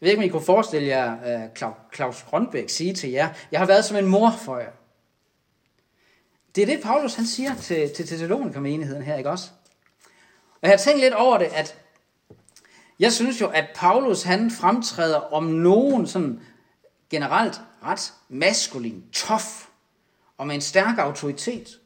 Jeg 0.00 0.06
ved 0.06 0.08
ikke, 0.08 0.20
om 0.20 0.24
I 0.24 0.28
kunne 0.28 0.42
forestille 0.42 0.88
jer 0.88 1.12
øh, 1.12 1.48
Claus 1.94 2.22
Grønbæk 2.22 2.68
sige 2.68 2.94
til 2.94 3.10
jer, 3.10 3.28
jeg 3.52 3.60
har 3.60 3.66
været 3.66 3.84
som 3.84 3.96
en 3.96 4.06
mor 4.06 4.34
for 4.44 4.58
jer. 4.58 4.70
Det 6.54 6.62
er 6.62 6.66
det, 6.66 6.82
Paulus 6.82 7.14
han 7.14 7.26
siger 7.26 7.54
til, 7.54 7.90
til 7.94 8.06
Thessalonika-menigheden 8.06 9.02
her, 9.02 9.16
ikke 9.16 9.30
også? 9.30 9.50
Og 10.52 10.60
jeg 10.62 10.70
har 10.70 10.76
tænkt 10.76 11.00
lidt 11.00 11.14
over 11.14 11.38
det, 11.38 11.46
at 11.46 11.78
jeg 12.98 13.12
synes 13.12 13.40
jo, 13.40 13.48
at 13.48 13.64
Paulus 13.74 14.22
han 14.22 14.50
fremtræder 14.50 15.16
om 15.16 15.44
nogen 15.44 16.06
sådan 16.06 16.40
generelt 17.10 17.60
ret 17.82 18.12
maskulin, 18.28 19.04
tof 19.12 19.68
og 20.38 20.46
med 20.46 20.54
en 20.54 20.60
stærk 20.60 20.98
autoritet. 20.98 21.80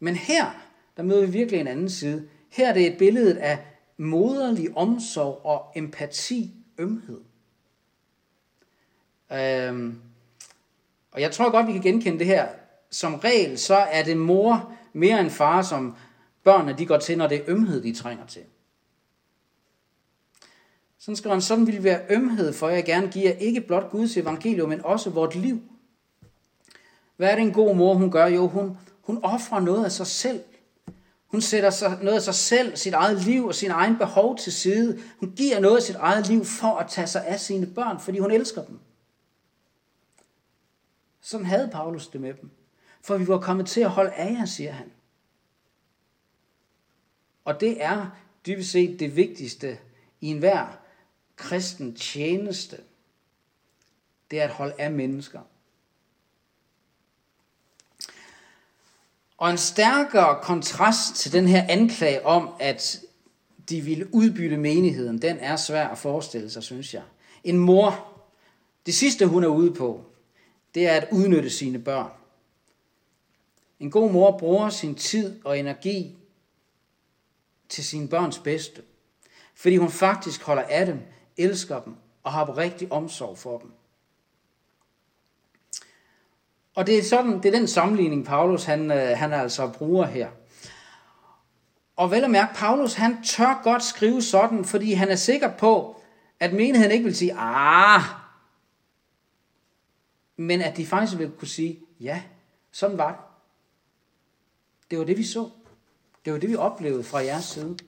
Men 0.00 0.16
her, 0.16 0.50
der 0.96 1.02
møder 1.02 1.26
vi 1.26 1.32
virkelig 1.32 1.60
en 1.60 1.66
anden 1.66 1.90
side. 1.90 2.28
Her 2.50 2.68
er 2.68 2.74
det 2.74 2.86
et 2.86 2.98
billede 2.98 3.40
af 3.40 3.58
moderlig 3.96 4.76
omsorg 4.76 5.40
og 5.44 5.72
empati, 5.76 6.54
ømhed. 6.78 7.20
Øhm, 9.32 10.00
og 11.12 11.20
jeg 11.20 11.32
tror 11.32 11.50
godt, 11.50 11.66
vi 11.66 11.72
kan 11.72 11.82
genkende 11.82 12.18
det 12.18 12.26
her 12.26 12.48
som 12.92 13.14
regel, 13.14 13.58
så 13.58 13.74
er 13.74 14.02
det 14.02 14.16
mor 14.16 14.72
mere 14.92 15.20
end 15.20 15.30
far, 15.30 15.62
som 15.62 15.96
børnene 16.44 16.78
de 16.78 16.86
går 16.86 16.98
til, 16.98 17.18
når 17.18 17.26
det 17.26 17.38
er 17.38 17.44
ømhed, 17.46 17.82
de 17.82 17.94
trænger 17.94 18.26
til. 18.26 18.42
Sådan 20.98 21.16
skriver 21.16 21.34
han, 21.34 21.42
sådan 21.42 21.66
vil 21.66 21.84
være 21.84 22.02
ømhed, 22.10 22.52
for 22.52 22.68
jeg 22.68 22.84
gerne 22.84 23.08
giver 23.08 23.32
ikke 23.32 23.60
blot 23.60 23.90
Guds 23.90 24.16
evangelium, 24.16 24.68
men 24.68 24.84
også 24.84 25.10
vort 25.10 25.34
liv. 25.34 25.62
Hvad 27.16 27.30
er 27.30 27.34
det 27.34 27.42
en 27.42 27.52
god 27.52 27.76
mor, 27.76 27.94
hun 27.94 28.10
gør? 28.10 28.26
Jo, 28.26 28.48
hun, 28.48 28.78
hun 29.02 29.24
offrer 29.24 29.60
noget 29.60 29.84
af 29.84 29.92
sig 29.92 30.06
selv. 30.06 30.40
Hun 31.26 31.40
sætter 31.40 31.70
sig, 31.70 31.98
noget 32.02 32.16
af 32.16 32.22
sig 32.22 32.34
selv, 32.34 32.76
sit 32.76 32.94
eget 32.94 33.24
liv 33.24 33.46
og 33.46 33.54
sin 33.54 33.70
egen 33.70 33.98
behov 33.98 34.38
til 34.38 34.52
side. 34.52 35.00
Hun 35.20 35.32
giver 35.36 35.60
noget 35.60 35.76
af 35.76 35.82
sit 35.82 35.96
eget 35.96 36.28
liv 36.28 36.44
for 36.44 36.76
at 36.76 36.90
tage 36.90 37.06
sig 37.06 37.26
af 37.26 37.40
sine 37.40 37.66
børn, 37.66 38.00
fordi 38.00 38.18
hun 38.18 38.30
elsker 38.30 38.64
dem. 38.64 38.78
Sådan 41.20 41.46
havde 41.46 41.68
Paulus 41.72 42.06
det 42.08 42.20
med 42.20 42.34
dem 42.34 42.50
for 43.02 43.16
vi 43.16 43.28
var 43.28 43.40
kommet 43.40 43.66
til 43.66 43.80
at 43.80 43.90
holde 43.90 44.12
af 44.12 44.32
jer, 44.32 44.44
siger 44.44 44.72
han. 44.72 44.92
Og 47.44 47.60
det 47.60 47.84
er 47.84 48.06
dybest 48.46 48.70
set 48.70 49.00
det 49.00 49.16
vigtigste 49.16 49.78
i 50.20 50.26
enhver 50.26 50.78
kristen 51.36 51.94
tjeneste. 51.94 52.76
Det 54.30 54.40
er 54.40 54.44
at 54.44 54.50
holde 54.50 54.74
af 54.78 54.90
mennesker. 54.90 55.40
Og 59.36 59.50
en 59.50 59.58
stærkere 59.58 60.42
kontrast 60.42 61.14
til 61.14 61.32
den 61.32 61.48
her 61.48 61.66
anklage 61.68 62.26
om, 62.26 62.48
at 62.60 63.00
de 63.68 63.80
ville 63.80 64.14
udbytte 64.14 64.56
menigheden, 64.56 65.22
den 65.22 65.38
er 65.38 65.56
svær 65.56 65.88
at 65.88 65.98
forestille 65.98 66.50
sig, 66.50 66.62
synes 66.62 66.94
jeg. 66.94 67.02
En 67.44 67.58
mor, 67.58 68.20
det 68.86 68.94
sidste 68.94 69.26
hun 69.26 69.44
er 69.44 69.48
ude 69.48 69.74
på, 69.74 70.04
det 70.74 70.88
er 70.88 70.92
at 70.92 71.08
udnytte 71.12 71.50
sine 71.50 71.78
børn. 71.78 72.10
En 73.82 73.90
god 73.90 74.10
mor 74.10 74.38
bruger 74.38 74.68
sin 74.68 74.94
tid 74.94 75.44
og 75.44 75.58
energi 75.58 76.16
til 77.68 77.84
sine 77.84 78.08
børns 78.08 78.38
bedste, 78.38 78.82
fordi 79.54 79.76
hun 79.76 79.90
faktisk 79.90 80.42
holder 80.42 80.62
af 80.62 80.86
dem, 80.86 81.00
elsker 81.36 81.80
dem 81.80 81.96
og 82.22 82.32
har 82.32 82.58
rigtig 82.58 82.92
omsorg 82.92 83.38
for 83.38 83.58
dem. 83.58 83.72
Og 86.74 86.86
det 86.86 86.98
er, 86.98 87.02
sådan, 87.02 87.42
det 87.42 87.46
er 87.46 87.58
den 87.58 87.68
sammenligning, 87.68 88.26
Paulus 88.26 88.64
han, 88.64 88.90
øh, 88.90 89.18
han 89.18 89.32
altså 89.32 89.68
bruger 89.68 90.06
her. 90.06 90.30
Og 91.96 92.10
vel 92.10 92.24
at 92.24 92.30
mærke, 92.30 92.54
Paulus 92.54 92.94
han 92.94 93.22
tør 93.22 93.60
godt 93.62 93.82
skrive 93.82 94.22
sådan, 94.22 94.64
fordi 94.64 94.92
han 94.92 95.08
er 95.08 95.16
sikker 95.16 95.56
på, 95.56 96.02
at 96.40 96.52
menigheden 96.52 96.92
ikke 96.92 97.04
vil 97.04 97.16
sige, 97.16 97.34
ah, 97.38 98.02
men 100.36 100.60
at 100.60 100.76
de 100.76 100.86
faktisk 100.86 101.18
vil 101.18 101.30
kunne 101.30 101.48
sige, 101.48 101.80
ja, 102.00 102.22
sådan 102.72 102.98
var 102.98 103.10
det. 103.10 103.31
Det 104.92 104.98
var 104.98 105.04
det, 105.04 105.18
vi 105.18 105.24
så. 105.24 105.50
Det 106.24 106.32
var 106.32 106.38
det, 106.38 106.48
vi 106.48 106.56
oplevede 106.56 107.04
fra 107.04 107.18
jeres 107.18 107.44
side. 107.44 107.78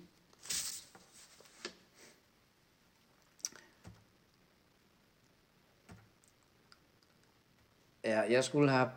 Ja, 8.05 8.21
jeg 8.21 8.45
skulle 8.45 8.71
have 8.71 8.91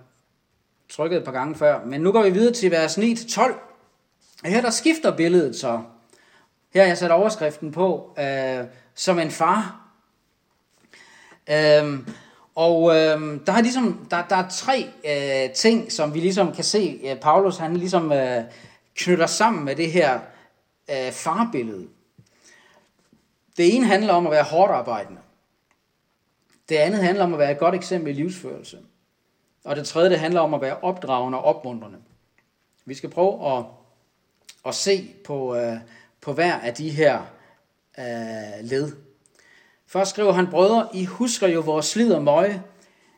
trykket 0.89 1.17
et 1.17 1.25
par 1.25 1.31
gange 1.31 1.55
før, 1.55 1.85
men 1.85 2.01
nu 2.01 2.11
går 2.11 2.23
vi 2.23 2.29
videre 2.29 2.53
til 2.53 2.71
vers 2.71 2.97
9-12. 2.97 3.41
Her 4.45 4.61
der 4.61 4.69
skifter 4.69 5.17
billedet 5.17 5.55
så. 5.55 5.83
Her 6.73 6.81
har 6.81 6.87
jeg 6.87 6.97
sat 6.97 7.11
overskriften 7.11 7.71
på, 7.71 8.15
øh, 8.19 8.65
som 8.95 9.19
en 9.19 9.31
far. 9.31 9.89
Øh, 11.49 11.99
og 12.57 12.95
øh, 12.95 13.39
der 13.45 13.53
er 13.53 13.61
ligesom 13.61 14.07
der, 14.11 14.27
der 14.27 14.35
er 14.35 14.49
tre 14.49 14.89
øh, 15.05 15.53
ting, 15.53 15.91
som 15.91 16.13
vi 16.13 16.19
ligesom 16.19 16.53
kan 16.53 16.63
se, 16.63 16.99
øh, 17.03 17.19
Paulus 17.19 17.57
han 17.57 17.77
ligesom 17.77 18.11
øh, 18.11 18.43
knytter 18.95 19.25
sammen 19.25 19.65
med 19.65 19.75
det 19.75 19.91
her 19.91 20.19
øh, 20.89 21.11
farbillede. 21.11 21.87
Det 23.57 23.75
ene 23.75 23.85
handler 23.85 24.13
om 24.13 24.27
at 24.27 24.31
være 24.31 24.43
hårdt 24.43 24.71
arbejdende. 24.71 25.21
Det 26.69 26.75
andet 26.75 27.03
handler 27.03 27.23
om 27.23 27.33
at 27.33 27.39
være 27.39 27.51
et 27.51 27.59
godt 27.59 27.75
eksempel 27.75 28.11
i 28.11 28.21
livsførelse. 28.21 28.79
Og 29.63 29.75
det 29.75 29.87
tredje 29.87 30.09
det 30.09 30.19
handler 30.19 30.41
om 30.41 30.53
at 30.53 30.61
være 30.61 30.77
opdragende 30.77 31.37
og 31.37 31.43
opmuntrende. 31.43 31.97
Vi 32.85 32.93
skal 32.93 33.09
prøve 33.09 33.57
at, 33.57 33.65
at 34.65 34.75
se 34.75 35.13
på, 35.25 35.55
øh, 35.55 35.77
på 36.21 36.33
hver 36.33 36.53
af 36.53 36.73
de 36.73 36.89
her 36.89 37.21
øh, 37.99 38.63
led. 38.65 39.06
Først 39.88 40.10
skriver 40.10 40.32
han, 40.32 40.47
brødre, 40.47 40.88
I 40.93 41.06
husker 41.06 41.47
jo 41.47 41.62
vores 41.62 41.86
slid 41.86 42.13
og 42.13 42.23
møje. 42.23 42.63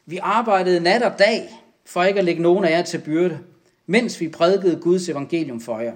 Vi 0.06 0.18
arbejdede 0.18 0.80
nat 0.80 1.04
og 1.04 1.20
dag, 1.20 1.50
for 1.86 2.04
ikke 2.04 2.20
at 2.20 2.26
lægge 2.26 2.42
nogen 2.42 2.66
af 2.66 2.72
jer 2.72 2.82
til 2.82 2.98
byrde, 2.98 3.40
mens 3.86 4.20
vi 4.20 4.30
prædikede 4.30 4.82
Guds 4.82 5.10
evangelium 5.10 5.62
for 5.62 5.80
jer. 5.80 5.94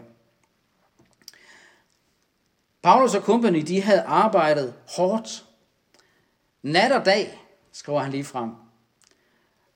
Paulus 2.83 3.15
og 3.15 3.21
company, 3.21 3.61
de 3.67 3.81
havde 3.81 4.01
arbejdet 4.01 4.73
hårdt. 4.95 5.43
Nat 6.61 6.91
og 6.91 7.05
dag, 7.05 7.39
skriver 7.71 7.99
han 7.99 8.11
lige 8.11 8.23
frem. 8.23 8.49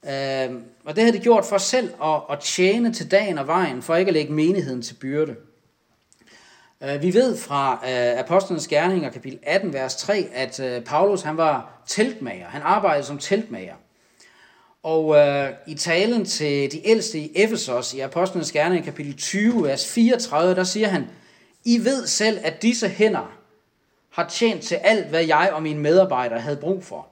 Øh, 0.05 0.61
og 0.83 0.95
det 0.95 1.03
havde 1.03 1.17
de 1.17 1.23
gjort 1.23 1.45
for 1.45 1.57
selv 1.57 1.93
at, 2.03 2.21
at 2.29 2.39
tjene 2.39 2.93
til 2.93 3.11
dagen 3.11 3.37
og 3.37 3.47
vejen, 3.47 3.81
for 3.81 3.95
ikke 3.95 4.09
at 4.09 4.13
lægge 4.13 4.33
menigheden 4.33 4.81
til 4.81 4.93
byrde. 4.93 5.35
Øh, 6.83 7.01
vi 7.01 7.13
ved 7.13 7.37
fra 7.37 7.73
øh, 7.73 8.19
Apostlenes 8.19 8.67
Gerninger, 8.67 9.09
kapitel 9.09 9.39
18, 9.43 9.73
vers 9.73 9.95
3, 9.95 10.29
at 10.33 10.59
øh, 10.59 10.83
Paulus 10.83 11.21
han 11.21 11.37
var 11.37 11.81
teltmager. 11.87 12.47
Han 12.47 12.61
arbejdede 12.61 13.05
som 13.05 13.17
teltmager. 13.17 13.75
Og 14.83 15.15
øh, 15.15 15.49
i 15.67 15.75
talen 15.75 16.25
til 16.25 16.71
de 16.71 16.87
ældste 16.87 17.19
i 17.19 17.31
Efesos, 17.35 17.93
i 17.93 17.99
Apostlenes 17.99 18.51
Gerninger, 18.51 18.85
kapitel 18.85 19.17
20, 19.17 19.63
vers 19.63 19.93
34, 19.93 20.55
der 20.55 20.63
siger 20.63 20.87
han, 20.87 21.07
I 21.65 21.77
ved 21.77 22.07
selv, 22.07 22.39
at 22.43 22.61
disse 22.61 22.87
hænder 22.87 23.37
har 24.09 24.29
tjent 24.29 24.63
til 24.63 24.75
alt, 24.75 25.07
hvad 25.07 25.25
jeg 25.25 25.49
og 25.53 25.63
mine 25.63 25.79
medarbejdere 25.79 26.39
havde 26.39 26.57
brug 26.57 26.83
for. 26.83 27.07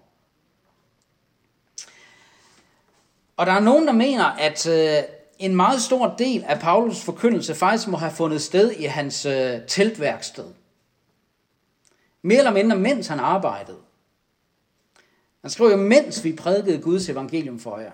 Og 3.37 3.45
der 3.45 3.51
er 3.51 3.59
nogen, 3.59 3.87
der 3.87 3.93
mener, 3.93 4.25
at 4.25 4.67
øh, 4.67 5.03
en 5.39 5.55
meget 5.55 5.81
stor 5.81 6.15
del 6.17 6.43
af 6.47 6.59
Paulus 6.59 7.01
forkyndelse 7.01 7.55
faktisk 7.55 7.87
må 7.87 7.97
have 7.97 8.11
fundet 8.11 8.41
sted 8.41 8.71
i 8.71 8.83
hans 8.83 9.25
øh, 9.25 9.59
teltværksted. 9.67 10.45
Mere 12.21 12.37
eller 12.37 12.51
mindre, 12.51 12.75
mens 12.75 13.07
han 13.07 13.19
arbejdede. 13.19 13.77
Han 15.41 15.49
skriver 15.49 15.71
jo, 15.71 15.77
mens 15.77 16.23
vi 16.23 16.33
prædikede 16.33 16.81
Guds 16.81 17.09
evangelium 17.09 17.59
for 17.59 17.79
jer. 17.79 17.91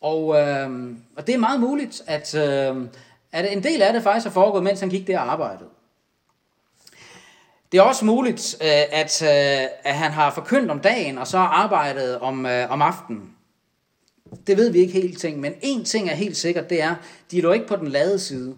Og, 0.00 0.40
øh, 0.40 0.96
og 1.16 1.26
det 1.26 1.34
er 1.34 1.38
meget 1.38 1.60
muligt, 1.60 2.02
at, 2.06 2.34
øh, 2.34 2.76
at 3.32 3.52
en 3.52 3.62
del 3.62 3.82
af 3.82 3.92
det 3.92 4.02
faktisk 4.02 4.26
har 4.26 4.32
foregået, 4.32 4.64
mens 4.64 4.80
han 4.80 4.88
gik 4.88 5.06
der 5.06 5.18
og 5.18 5.32
arbejdede. 5.32 5.68
Det 7.72 7.78
er 7.78 7.82
også 7.82 8.04
muligt, 8.04 8.56
øh, 8.60 8.68
at, 8.92 9.22
øh, 9.22 9.68
at 9.84 9.94
han 9.94 10.12
har 10.12 10.30
forkyndt 10.30 10.70
om 10.70 10.80
dagen, 10.80 11.18
og 11.18 11.26
så 11.26 11.38
arbejdet 11.38 12.18
om, 12.20 12.46
øh, 12.46 12.70
om 12.70 12.82
aftenen. 12.82 13.33
Det 14.46 14.56
ved 14.56 14.70
vi 14.70 14.78
ikke 14.78 14.92
helt 14.92 15.20
ting, 15.20 15.40
men 15.40 15.54
en 15.62 15.84
ting 15.84 16.10
er 16.10 16.14
helt 16.14 16.36
sikkert, 16.36 16.70
det 16.70 16.82
er, 16.82 16.94
de 17.30 17.40
lå 17.40 17.52
ikke 17.52 17.66
på 17.66 17.76
den 17.76 17.88
lade 17.88 18.18
side. 18.18 18.56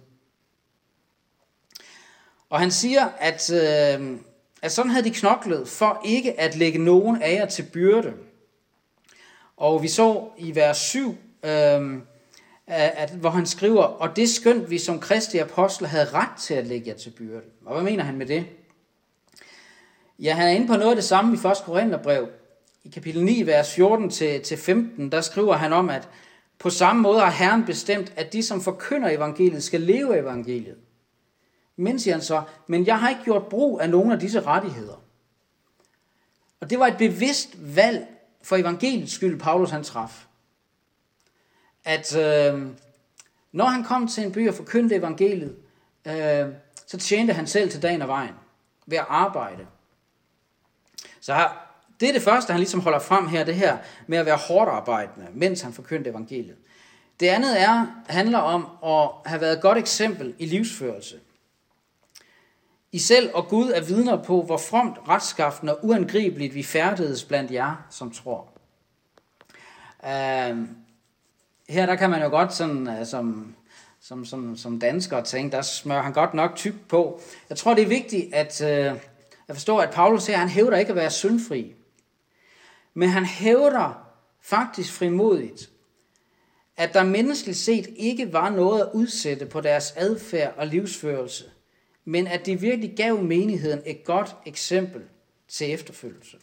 Og 2.51 2.61
han 2.61 2.71
siger, 2.71 3.09
at, 3.19 3.53
øh, 3.53 4.17
at 4.63 4.73
sådan 4.73 4.91
havde 4.91 5.05
de 5.05 5.15
knoklet 5.15 5.69
for 5.69 6.01
ikke 6.05 6.41
at 6.41 6.57
lægge 6.57 6.79
nogen 6.79 7.23
af 7.23 7.35
jer 7.35 7.47
til 7.47 7.63
byrde. 7.73 8.13
Og 9.57 9.83
vi 9.83 9.89
så 9.89 10.29
i 10.39 10.55
vers 10.55 10.79
7, 10.79 11.17
øh, 11.45 11.99
at, 12.67 13.11
hvor 13.11 13.31
han 13.31 13.47
skriver, 13.47 13.83
og 13.83 14.17
det 14.17 14.29
skønt 14.29 14.71
vi 14.71 14.79
som 14.79 15.01
kristi 15.01 15.39
apostle 15.39 15.87
havde 15.87 16.11
ret 16.13 16.39
til 16.41 16.55
at 16.55 16.67
lægge 16.67 16.89
jer 16.89 16.97
til 16.97 17.11
byrde. 17.11 17.43
Og 17.67 17.75
hvad 17.75 17.85
mener 17.85 18.05
han 18.05 18.17
med 18.17 18.27
det? 18.27 18.47
Ja, 20.19 20.35
han 20.35 20.49
er 20.49 20.53
inde 20.53 20.67
på 20.67 20.77
noget 20.77 20.91
af 20.91 20.97
det 20.97 21.05
samme 21.05 21.35
i 21.35 21.39
1. 21.49 21.57
Korintherbrev, 21.65 22.29
i 22.87 22.89
kapitel 22.89 23.25
9, 23.25 23.47
vers 23.47 23.79
14-15, 23.79 25.09
der 25.09 25.21
skriver 25.21 25.55
han 25.55 25.73
om, 25.73 25.91
at 25.91 26.09
på 26.59 26.71
samme 26.71 27.03
måde 27.03 27.21
har 27.21 27.31
Herren 27.31 27.65
bestemt, 27.65 28.13
at 28.17 28.33
de, 28.33 28.43
som 28.43 28.61
forkynder 28.61 29.11
evangeliet, 29.11 29.63
skal 29.63 29.81
leve 29.81 30.19
evangeliet. 30.19 30.77
Men, 31.77 31.99
siger 31.99 32.15
han 32.15 32.23
så, 32.23 32.43
men 32.67 32.87
jeg 32.87 33.01
har 33.01 33.09
ikke 33.09 33.25
gjort 33.25 33.47
brug 33.47 33.81
af 33.81 33.91
nogen 33.91 34.13
af 34.13 34.21
disse 34.21 34.41
rettigheder. 34.41 35.03
Og 36.61 36.71
det 36.71 36.79
var 36.79 36.87
et 36.87 36.99
bevidst 36.99 37.77
valg 37.77 38.07
for 38.43 38.57
evangeliets 38.57 39.13
skyld, 39.13 39.41
Paulus 39.41 39.71
han 39.71 39.85
traf. 39.85 40.27
At 41.85 42.17
øh, 42.17 42.67
når 43.53 43.65
han 43.65 43.85
kom 43.85 44.09
til 44.09 44.25
en 44.25 44.33
by 44.33 44.49
og 44.49 44.55
forkyndte 44.55 44.95
evangeliet, 44.95 45.57
øh, 46.07 46.47
så 46.87 46.99
tjente 46.99 47.33
han 47.33 47.47
selv 47.47 47.71
til 47.71 47.83
dagen 47.83 48.03
og 48.03 48.09
vejen 48.09 48.35
ved 48.87 48.99
at 48.99 49.07
arbejde. 49.09 49.67
Så 51.21 51.49
det 52.01 52.09
er 52.09 52.13
det 52.13 52.23
første, 52.23 52.53
han 52.53 52.61
ligesom 52.61 52.81
holder 52.81 52.99
frem 52.99 53.29
her, 53.29 53.45
det 53.45 53.55
her 53.55 53.79
med 54.07 54.19
at 54.19 54.27
være 54.27 54.37
hårdt 54.37 54.71
arbejdende, 54.71 55.27
mens 55.35 55.61
han 55.61 55.73
forkyndte 55.73 56.11
evangeliet. 56.11 56.57
Det 57.21 57.29
andet 57.29 57.61
er, 57.61 57.87
handler 58.07 58.39
om 58.39 58.67
at 58.85 59.31
have 59.31 59.41
været 59.41 59.57
et 59.57 59.63
godt 59.63 59.79
eksempel 59.79 60.35
i 60.39 60.47
livsførelse. 60.47 61.21
I 62.93 62.99
selv 62.99 63.31
og 63.35 63.49
Gud 63.49 63.71
er 63.71 63.81
vidner 63.81 64.23
på, 64.23 64.43
hvor 64.43 64.57
fromt, 64.57 64.97
retskaffen 65.09 65.69
og 65.69 65.79
uangribeligt 65.83 66.55
vi 66.55 66.63
færdedes 66.63 67.25
blandt 67.25 67.53
jer, 67.53 67.87
som 67.91 68.11
tror. 68.11 68.49
Uh, 70.03 70.59
her 71.69 71.87
der 71.87 71.97
kan 71.97 72.11
man 72.11 72.23
jo 72.23 72.29
godt 72.29 72.55
sådan, 72.55 72.89
uh, 72.89 73.07
som, 73.07 73.55
som, 74.01 74.25
som, 74.25 74.57
som 74.57 74.81
dansker 74.81 75.23
tænke, 75.23 75.57
der 75.57 75.63
smører 75.63 76.03
han 76.03 76.13
godt 76.13 76.35
nok 76.35 76.57
tyk 76.57 76.75
på. 76.89 77.21
Jeg 77.49 77.57
tror, 77.57 77.75
det 77.75 77.83
er 77.83 77.89
vigtigt 77.89 78.35
at, 78.35 78.61
uh, 78.61 79.01
at 79.49 79.55
forstå, 79.55 79.79
at 79.79 79.91
Paulus 79.91 80.27
her, 80.27 80.37
han 80.37 80.49
hævder 80.49 80.77
ikke 80.77 80.91
at 80.91 80.97
være 80.97 81.11
syndfri. 81.11 81.75
Men 82.99 83.09
han 83.09 83.25
hævder 83.25 84.09
faktisk 84.41 84.93
frimodigt, 84.93 85.71
at 86.77 86.95
der 86.95 87.05
menneskeligt 87.05 87.59
set 87.59 87.89
ikke 87.97 88.33
var 88.33 88.51
noget 88.51 88.81
at 88.81 88.89
udsætte 88.95 89.47
på 89.47 89.61
deres 89.61 89.93
adfærd 89.97 90.55
og 90.57 90.67
livsførelse, 90.67 91.45
men 92.05 92.27
at 92.27 92.47
de 92.47 92.61
virkelig 92.61 92.97
gav 92.97 93.23
menigheden 93.23 93.83
et 93.87 94.05
godt 94.05 94.37
eksempel 94.47 95.03
til 95.49 95.73
efterfølgelse. 95.73 96.37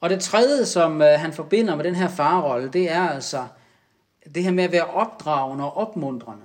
Og 0.00 0.10
det 0.10 0.20
tredje, 0.20 0.66
som 0.66 1.02
øh, 1.02 1.20
han 1.20 1.32
forbinder 1.32 1.76
med 1.76 1.84
den 1.84 1.94
her 1.94 2.08
farrolle, 2.08 2.70
det 2.72 2.90
er 2.90 3.08
altså 3.08 3.46
det 4.34 4.44
her 4.44 4.50
med 4.50 4.64
at 4.64 4.72
være 4.72 4.86
opdragende 4.86 5.64
og 5.64 5.76
opmuntrende. 5.76 6.44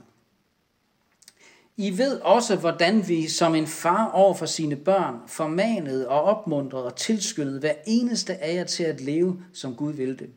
I 1.79 1.97
ved 1.97 2.19
også, 2.19 2.55
hvordan 2.55 3.07
vi 3.07 3.27
som 3.27 3.55
en 3.55 3.67
far 3.67 4.11
over 4.11 4.33
for 4.33 4.45
sine 4.45 4.75
børn 4.75 5.19
formanede 5.27 6.09
og 6.09 6.23
opmuntrede 6.23 6.85
og 6.85 6.95
tilskyndede 6.95 7.59
hver 7.59 7.73
eneste 7.85 8.35
af 8.35 8.55
jer 8.55 8.63
til 8.63 8.83
at 8.83 9.01
leve, 9.01 9.43
som 9.53 9.75
Gud 9.75 9.93
vil 9.93 10.19
det. 10.19 10.29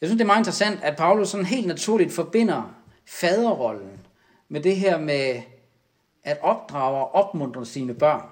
Jeg 0.00 0.08
synes, 0.08 0.18
det 0.18 0.24
er 0.24 0.26
meget 0.26 0.40
interessant, 0.40 0.82
at 0.82 0.96
Paulus 0.96 1.28
sådan 1.28 1.46
helt 1.46 1.66
naturligt 1.66 2.12
forbinder 2.12 2.74
faderrollen 3.06 4.06
med 4.48 4.60
det 4.60 4.76
her 4.76 4.98
med 4.98 5.42
at 6.24 6.38
opdrage 6.42 6.96
og 6.96 7.14
opmuntre 7.14 7.66
sine 7.66 7.94
børn. 7.94 8.26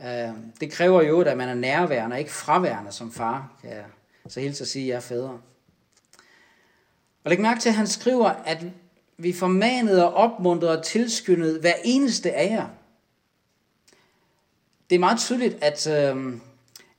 Øh, 0.00 0.34
det 0.60 0.72
kræver 0.72 1.02
jo, 1.02 1.20
at 1.20 1.36
man 1.36 1.48
er 1.48 1.54
nærværende 1.54 2.14
og 2.14 2.18
ikke 2.18 2.32
fraværende 2.32 2.92
som 2.92 3.12
far, 3.12 3.58
kan 3.60 3.70
jeg 3.70 3.84
så 4.28 4.40
helt 4.40 4.60
at 4.60 4.68
sige, 4.68 4.84
at 4.84 4.88
jeg 4.88 4.96
er 4.96 5.00
fædre. 5.00 5.40
Og 7.24 7.30
læg 7.30 7.40
mærke 7.40 7.60
til, 7.60 7.68
at 7.68 7.74
han 7.74 7.86
skriver, 7.86 8.28
at 8.28 8.66
vi 9.18 9.32
formanede 9.32 10.06
og 10.06 10.14
opmuntrede 10.14 10.78
og 10.78 10.84
tilskyndede 10.84 11.60
hver 11.60 11.74
eneste 11.84 12.32
af 12.32 12.50
jer. 12.50 12.68
Det 14.90 14.96
er 14.96 15.00
meget 15.00 15.18
tydeligt, 15.18 15.58
at, 15.60 15.86
øh, 15.86 16.34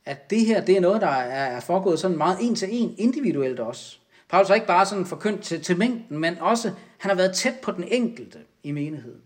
at 0.06 0.30
det 0.30 0.46
her 0.46 0.66
det 0.66 0.78
er 0.78 0.82
noget, 0.82 1.02
der 1.02 1.08
er 1.08 1.60
foregået 1.60 2.00
sådan 2.00 2.18
meget 2.18 2.38
en 2.42 2.56
til 2.56 2.70
en 2.72 2.96
individuelt 2.98 3.60
også. 3.60 3.98
Paulus 4.30 4.48
har 4.48 4.56
ikke 4.56 4.68
bare 4.68 4.86
sådan 4.86 5.06
forkyndt 5.06 5.44
til, 5.44 5.64
til 5.64 5.78
mængden, 5.78 6.18
men 6.18 6.38
også 6.38 6.72
han 6.98 7.10
har 7.10 7.16
været 7.16 7.36
tæt 7.36 7.60
på 7.62 7.72
den 7.72 7.84
enkelte 7.84 8.40
i 8.64 8.72
menigheden. 8.72 9.22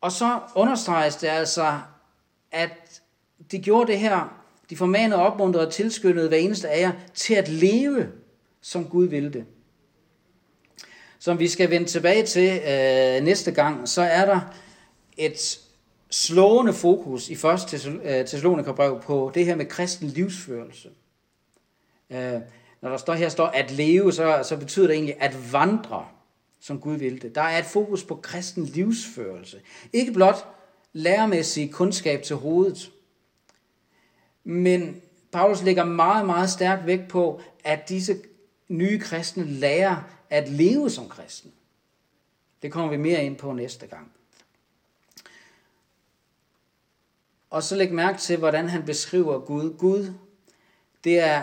Og 0.00 0.12
så 0.12 0.40
understreges 0.54 1.16
det 1.16 1.28
altså, 1.28 1.80
at 2.52 3.02
de 3.50 3.58
gjorde 3.58 3.92
det 3.92 4.00
her, 4.00 4.42
de 4.70 4.76
formanede, 4.76 5.20
opmuntrede 5.20 5.66
og 5.66 5.72
tilskyndede 5.72 6.28
hver 6.28 6.38
eneste 6.38 6.68
af 6.68 6.80
jer 6.80 6.92
til 7.14 7.34
at 7.34 7.48
leve 7.48 8.12
som 8.66 8.88
Gud 8.88 9.08
vil 9.08 9.32
det. 9.32 9.44
Som 11.18 11.38
vi 11.38 11.48
skal 11.48 11.70
vende 11.70 11.86
tilbage 11.86 12.26
til 12.26 12.50
øh, 12.50 13.24
næste 13.24 13.52
gang, 13.52 13.88
så 13.88 14.02
er 14.02 14.24
der 14.24 14.40
et 15.16 15.60
slående 16.10 16.72
fokus 16.72 17.28
i 17.28 17.32
1. 17.32 18.00
Øh, 18.04 18.26
Thessalonikerbrev 18.26 19.00
på 19.02 19.30
det 19.34 19.44
her 19.44 19.56
med 19.56 19.66
kristen 19.66 20.08
livsførelse. 20.08 20.88
Øh, 22.10 22.40
når 22.82 22.90
der 22.90 22.96
står 22.96 23.14
her 23.14 23.28
står 23.28 23.46
at 23.46 23.70
leve, 23.70 24.12
så, 24.12 24.40
så 24.42 24.56
betyder 24.56 24.86
det 24.86 24.94
egentlig 24.94 25.16
at 25.20 25.52
vandre, 25.52 26.06
som 26.60 26.80
Gud 26.80 26.96
vil 26.96 27.22
det. 27.22 27.34
Der 27.34 27.42
er 27.42 27.58
et 27.58 27.64
fokus 27.64 28.04
på 28.04 28.14
kristen 28.14 28.64
livsførelse. 28.64 29.60
Ikke 29.92 30.12
blot 30.12 30.46
læremæssig 30.92 31.72
kundskab 31.72 32.22
til 32.22 32.36
hovedet, 32.36 32.90
men 34.44 35.00
Paulus 35.32 35.62
lægger 35.62 35.84
meget, 35.84 36.26
meget 36.26 36.50
stærkt 36.50 36.86
vægt 36.86 37.08
på, 37.08 37.40
at 37.64 37.88
disse 37.88 38.16
nye 38.68 38.98
kristne 38.98 39.44
lærer 39.44 39.96
at 40.30 40.48
leve 40.48 40.90
som 40.90 41.08
kristne. 41.08 41.50
Det 42.62 42.72
kommer 42.72 42.90
vi 42.90 42.96
mere 42.96 43.24
ind 43.24 43.36
på 43.36 43.52
næste 43.52 43.86
gang. 43.86 44.12
Og 47.50 47.62
så 47.62 47.76
læg 47.76 47.92
mærke 47.92 48.18
til, 48.18 48.38
hvordan 48.38 48.68
han 48.68 48.84
beskriver 48.84 49.38
Gud. 49.38 49.76
Gud, 49.78 50.14
det 51.04 51.20
er 51.20 51.42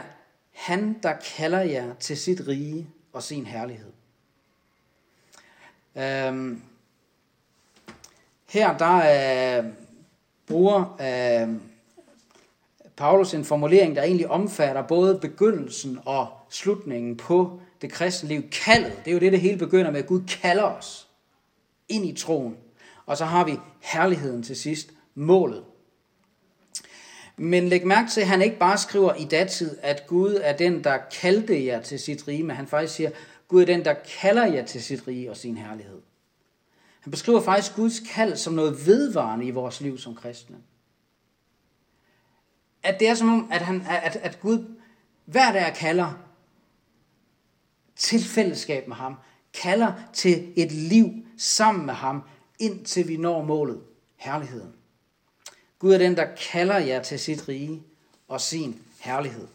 han, 0.52 1.00
der 1.04 1.14
kalder 1.38 1.62
jer 1.62 1.94
til 1.96 2.18
sit 2.18 2.48
rige 2.48 2.90
og 3.14 3.24
sin 3.24 3.46
herlighed. 3.46 3.92
Øhm, 5.96 6.62
her 8.50 8.78
der 8.78 9.60
øh, 9.60 9.74
bruger 10.48 10.98
øh, 11.02 11.56
Paulus 12.96 13.34
en 13.34 13.46
formulering, 13.46 13.96
der 13.96 14.04
egentlig 14.04 14.30
omfatter 14.30 14.82
både 14.82 15.20
begyndelsen 15.20 16.00
og 16.06 16.43
slutningen 16.54 17.18
på 17.18 17.62
det 17.82 17.92
kristne 17.92 18.30
liv. 18.30 18.44
Kaldet, 18.50 19.00
det 19.06 19.12
er 19.12 19.14
jo 19.14 19.20
det, 19.20 19.32
det 19.32 19.42
hele 19.42 19.58
begynder 19.58 19.92
med. 19.92 20.04
Gud 20.04 20.22
kalder 20.28 20.64
os 20.64 21.08
ind 21.90 22.06
i 22.06 22.16
troen. 22.16 22.58
Og 23.06 23.18
så 23.18 23.26
har 23.26 23.46
vi 23.46 23.58
herligheden 23.80 24.44
til 24.44 24.56
sidst, 24.56 24.94
målet. 25.16 25.64
Men 27.38 27.70
læg 27.70 27.88
mærke 27.88 28.10
til, 28.10 28.22
at 28.22 28.28
han 28.28 28.42
ikke 28.42 28.58
bare 28.58 28.78
skriver 28.78 29.14
i 29.14 29.26
datid, 29.26 29.78
at 29.82 30.08
Gud 30.08 30.40
er 30.44 30.58
den, 30.58 30.84
der 30.84 30.98
kaldte 31.22 31.66
jer 31.66 31.82
til 31.82 32.00
sit 32.00 32.28
rige, 32.28 32.44
men 32.44 32.56
han 32.56 32.68
faktisk 32.68 32.96
siger, 32.96 33.10
Gud 33.48 33.62
er 33.62 33.66
den, 33.66 33.86
der 33.86 33.96
kalder 34.22 34.46
jer 34.46 34.66
til 34.66 34.84
sit 34.84 35.08
rige 35.08 35.32
og 35.32 35.38
sin 35.38 35.58
herlighed. 35.58 36.02
Han 37.02 37.12
beskriver 37.12 37.42
faktisk 37.42 37.76
Guds 37.76 38.00
kald 38.14 38.36
som 38.36 38.54
noget 38.54 38.86
vedvarende 38.86 39.46
i 39.46 39.52
vores 39.52 39.82
liv 39.82 39.98
som 39.98 40.16
kristne. 40.16 40.58
At 42.84 43.00
det 43.00 43.08
er 43.08 43.14
som 43.14 43.34
om, 43.34 43.50
at, 43.52 43.62
han, 43.62 43.86
at, 43.90 44.16
at 44.16 44.40
Gud 44.42 44.66
hver 45.26 45.52
dag 45.52 45.74
kalder 45.76 46.33
til 48.04 48.24
fællesskab 48.24 48.88
med 48.88 48.96
ham, 48.96 49.16
kalder 49.62 49.94
til 50.14 50.54
et 50.56 50.72
liv 50.72 51.10
sammen 51.38 51.86
med 51.86 51.94
ham, 51.94 52.24
indtil 52.60 53.08
vi 53.08 53.18
når 53.18 53.44
målet, 53.44 53.82
herligheden. 54.16 54.74
Gud 55.80 55.94
er 55.94 55.98
den, 55.98 56.18
der 56.18 56.28
kalder 56.52 56.78
jer 56.78 57.02
til 57.02 57.20
sit 57.20 57.48
rige 57.48 57.84
og 58.28 58.42
sin 58.42 58.82
herlighed. 59.00 59.48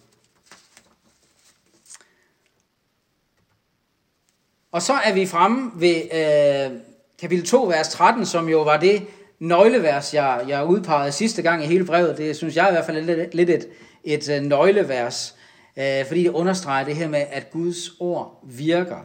Og 4.72 4.82
så 4.82 4.92
er 4.92 5.12
vi 5.14 5.26
fremme 5.26 5.70
ved 5.74 5.96
øh, 5.96 6.80
kapitel 7.20 7.46
2, 7.46 7.64
vers 7.64 7.88
13, 7.88 8.26
som 8.26 8.48
jo 8.48 8.62
var 8.62 8.76
det 8.76 9.06
nøglevers, 9.38 10.14
jeg, 10.14 10.44
jeg 10.48 10.66
udpegede 10.66 11.12
sidste 11.12 11.42
gang 11.42 11.64
i 11.64 11.66
hele 11.66 11.84
brevet. 11.84 12.18
Det 12.18 12.36
synes 12.36 12.56
jeg 12.56 12.68
i 12.68 12.72
hvert 12.72 12.86
fald 12.86 12.96
er 12.96 13.16
lidt, 13.16 13.34
lidt 13.34 13.50
et, 13.50 13.68
et, 14.04 14.28
øh, 14.28 14.42
nøglevers, 14.42 15.37
øh, 15.78 16.06
fordi 16.06 16.22
det 16.22 16.30
understreger 16.30 16.84
det 16.84 16.96
her 16.96 17.08
med, 17.08 17.24
at 17.30 17.50
Guds 17.50 17.90
ord 18.00 18.40
virker. 18.42 18.98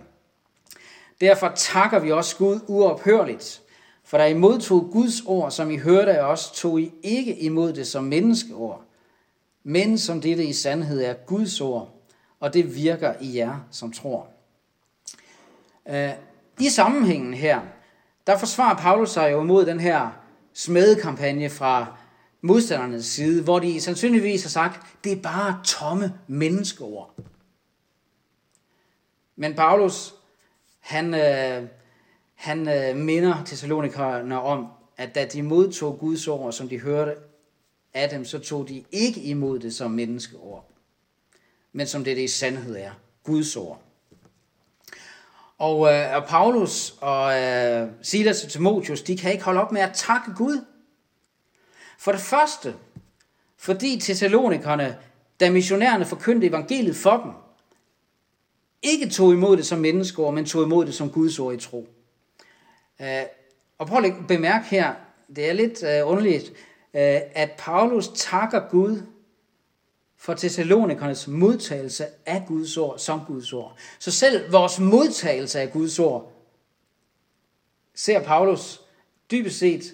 Derfor 1.22 1.52
takker 1.56 2.00
vi 2.00 2.12
også 2.12 2.38
Gud 2.38 2.60
uophørligt 2.68 3.64
for 4.04 4.18
da 4.18 4.28
I 4.28 4.34
modtog 4.34 4.90
Guds 4.92 5.22
ord, 5.26 5.52
som 5.52 5.72
I 5.72 5.78
hørte 5.78 6.12
af 6.12 6.24
os, 6.24 6.52
tog 6.52 6.82
I 6.82 6.94
ikke 7.04 7.40
imod 7.40 7.74
det 7.74 7.88
som 7.88 8.04
menneskeord, 8.04 8.84
men 9.64 9.98
som 9.98 10.22
dette 10.22 10.46
i 10.46 10.54
sandhed 10.54 11.04
er 11.04 11.14
Guds 11.14 11.62
ord, 11.62 11.90
og 12.40 12.54
det 12.54 12.76
virker 12.76 13.14
i 13.22 13.38
jer, 13.38 13.68
som 13.72 13.92
tror. 13.92 14.28
Øh, 15.90 16.10
I 16.60 16.70
sammenhængen 16.70 17.34
her, 17.34 17.62
der 18.28 18.38
forsvarer 18.38 18.78
Paulus 18.78 19.10
sig 19.10 19.32
jo 19.32 19.42
imod 19.42 19.66
den 19.66 19.80
her 19.80 20.10
smedekampagne 20.54 21.50
fra 21.50 21.98
modstandernes 22.46 23.06
side, 23.06 23.44
hvor 23.44 23.60
de 23.60 23.82
sandsynligvis 23.82 24.44
har 24.44 24.50
sagt, 24.50 25.04
det 25.04 25.12
er 25.12 25.22
bare 25.22 25.62
tomme 25.66 26.14
menneskeord. 26.28 27.16
Men 29.36 29.54
Paulus, 29.54 30.14
han, 30.80 31.14
øh, 31.14 31.68
han 32.36 32.70
øh, 32.70 32.96
minder 32.96 33.46
Thessalonikerne 33.46 34.42
om, 34.42 34.68
at 34.98 35.16
da 35.16 35.26
de 35.26 35.44
modtog 35.44 36.00
Guds 36.00 36.28
ord, 36.28 36.54
som 36.54 36.70
de 36.70 36.80
hørte 36.80 37.16
af 37.94 38.10
dem, 38.10 38.26
så 38.26 38.40
tog 38.40 38.68
de 38.70 38.84
ikke 38.92 39.22
imod 39.22 39.60
det 39.60 39.76
som 39.76 39.92
menneskeord, 39.92 40.70
men 41.74 41.88
som 41.88 42.04
det, 42.04 42.18
det 42.18 42.24
i 42.24 42.28
sandhed 42.28 42.76
er, 42.76 42.92
Guds 43.24 43.56
ord. 43.56 43.82
Og, 45.58 45.94
øh, 45.94 46.16
og 46.16 46.26
Paulus 46.26 46.96
og 47.02 47.42
øh, 47.42 47.90
Silas 48.02 48.44
og 48.44 48.50
Timotheus, 48.50 49.02
de 49.02 49.18
kan 49.18 49.32
ikke 49.32 49.44
holde 49.44 49.62
op 49.62 49.72
med 49.72 49.82
at 49.82 49.92
takke 49.94 50.34
Gud. 50.38 50.66
For 51.98 52.12
det 52.12 52.22
første, 52.22 52.76
fordi 53.58 54.00
Thessalonikerne, 54.00 54.98
da 55.40 55.50
missionærerne 55.50 56.06
forkyndte 56.06 56.48
evangeliet 56.48 56.96
for 56.96 57.18
dem, 57.18 57.32
ikke 58.82 59.10
tog 59.10 59.34
imod 59.34 59.58
det 59.58 59.66
som 59.66 59.80
menneskeord, 59.80 60.34
men 60.34 60.46
tog 60.46 60.64
imod 60.64 60.86
det 60.86 60.96
som 60.96 61.10
Guds 61.10 61.40
ord 61.40 61.54
i 61.54 61.58
tro. 61.58 61.88
Uh, 63.00 63.06
og 63.78 63.88
prøv 63.88 64.04
at 64.04 64.14
bemærke 64.28 64.66
her, 64.66 64.94
det 65.36 65.50
er 65.50 65.54
lidt 65.54 65.84
uh, 65.84 66.12
underligt, 66.12 66.50
uh, 66.50 66.60
at 67.36 67.52
Paulus 67.58 68.08
takker 68.16 68.70
Gud 68.70 69.02
for 70.18 70.34
Thessalonikernes 70.34 71.28
modtagelse 71.28 72.06
af 72.26 72.44
Guds 72.48 72.78
ord 72.78 73.00
som 73.00 73.22
Guds 73.28 73.54
ord. 73.54 73.78
Så 74.00 74.12
selv 74.12 74.52
vores 74.52 74.80
modtagelse 74.80 75.60
af 75.60 75.72
Guds 75.72 76.00
ord 76.00 76.34
ser 77.96 78.24
Paulus 78.24 78.82
dybest 79.32 79.60
set 79.60 79.94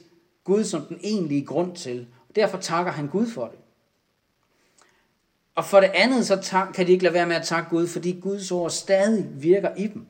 Gud 0.50 0.64
som 0.64 0.82
den 0.86 1.00
egentlige 1.04 1.46
grund 1.46 1.76
til. 1.76 2.08
Derfor 2.36 2.58
takker 2.58 2.92
han 2.92 3.08
Gud 3.08 3.28
for 3.28 3.48
det. 3.48 3.60
Og 5.56 5.66
for 5.66 5.80
det 5.80 5.92
andet, 5.94 6.26
så 6.26 6.66
kan 6.74 6.88
de 6.88 6.92
ikke 6.92 7.04
lade 7.04 7.14
være 7.14 7.28
med 7.28 7.36
at 7.36 7.46
takke 7.46 7.70
Gud, 7.70 7.88
fordi 7.88 8.20
Guds 8.22 8.52
ord 8.52 8.70
stadig 8.70 9.42
virker 9.42 9.76
i 9.76 9.88
dem. 9.88 10.08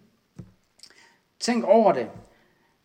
Tænk 1.39 1.63
over 1.63 1.93
det. 1.93 2.09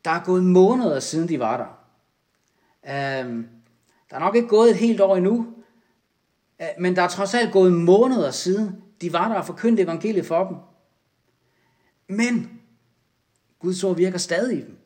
Der 0.05 0.11
er 0.11 0.25
gået 0.25 0.45
måneder 0.45 1.01
siden 1.01 1.29
de 1.29 1.39
var 1.39 1.57
der. 1.57 3.25
Um, 3.25 3.49
der 4.11 4.17
er 4.17 4.21
nok 4.21 4.37
ikke 4.37 4.49
gået 4.49 4.71
et 4.71 4.77
helt 4.77 5.01
år 5.01 5.17
endnu, 5.17 5.55
øh, 6.61 6.67
men 6.79 6.97
der 6.97 7.03
er 7.03 7.09
trods 7.09 7.35
alt 7.35 7.53
gået 7.53 7.73
måneder 7.73 8.31
siden 8.31 8.83
de 9.01 9.13
var 9.13 9.29
der 9.29 9.35
og 9.35 9.47
forkyndte 9.47 9.83
evangeliet 9.83 10.27
for 10.27 10.49
dem. 10.49 10.57
Men 12.17 12.61
Guds 13.59 13.85
ord 13.85 13.97
virker 13.97 14.19
stadig 14.19 14.59
i 14.59 14.61
dem. 14.61 14.79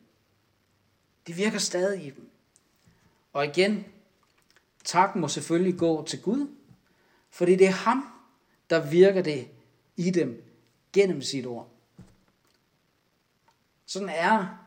Det 1.26 1.36
virker 1.36 1.58
stadig 1.58 2.06
i 2.06 2.10
dem. 2.10 2.27
Og 3.38 3.46
igen, 3.46 3.84
tak 4.84 5.16
må 5.16 5.28
selvfølgelig 5.28 5.78
gå 5.78 6.04
til 6.04 6.22
Gud, 6.22 6.48
fordi 7.30 7.56
det 7.56 7.66
er 7.66 7.70
ham, 7.70 8.04
der 8.70 8.90
virker 8.90 9.22
det 9.22 9.48
i 9.96 10.10
dem 10.10 10.42
gennem 10.92 11.22
sit 11.22 11.46
ord. 11.46 11.68
Sådan 13.86 14.08
er 14.08 14.66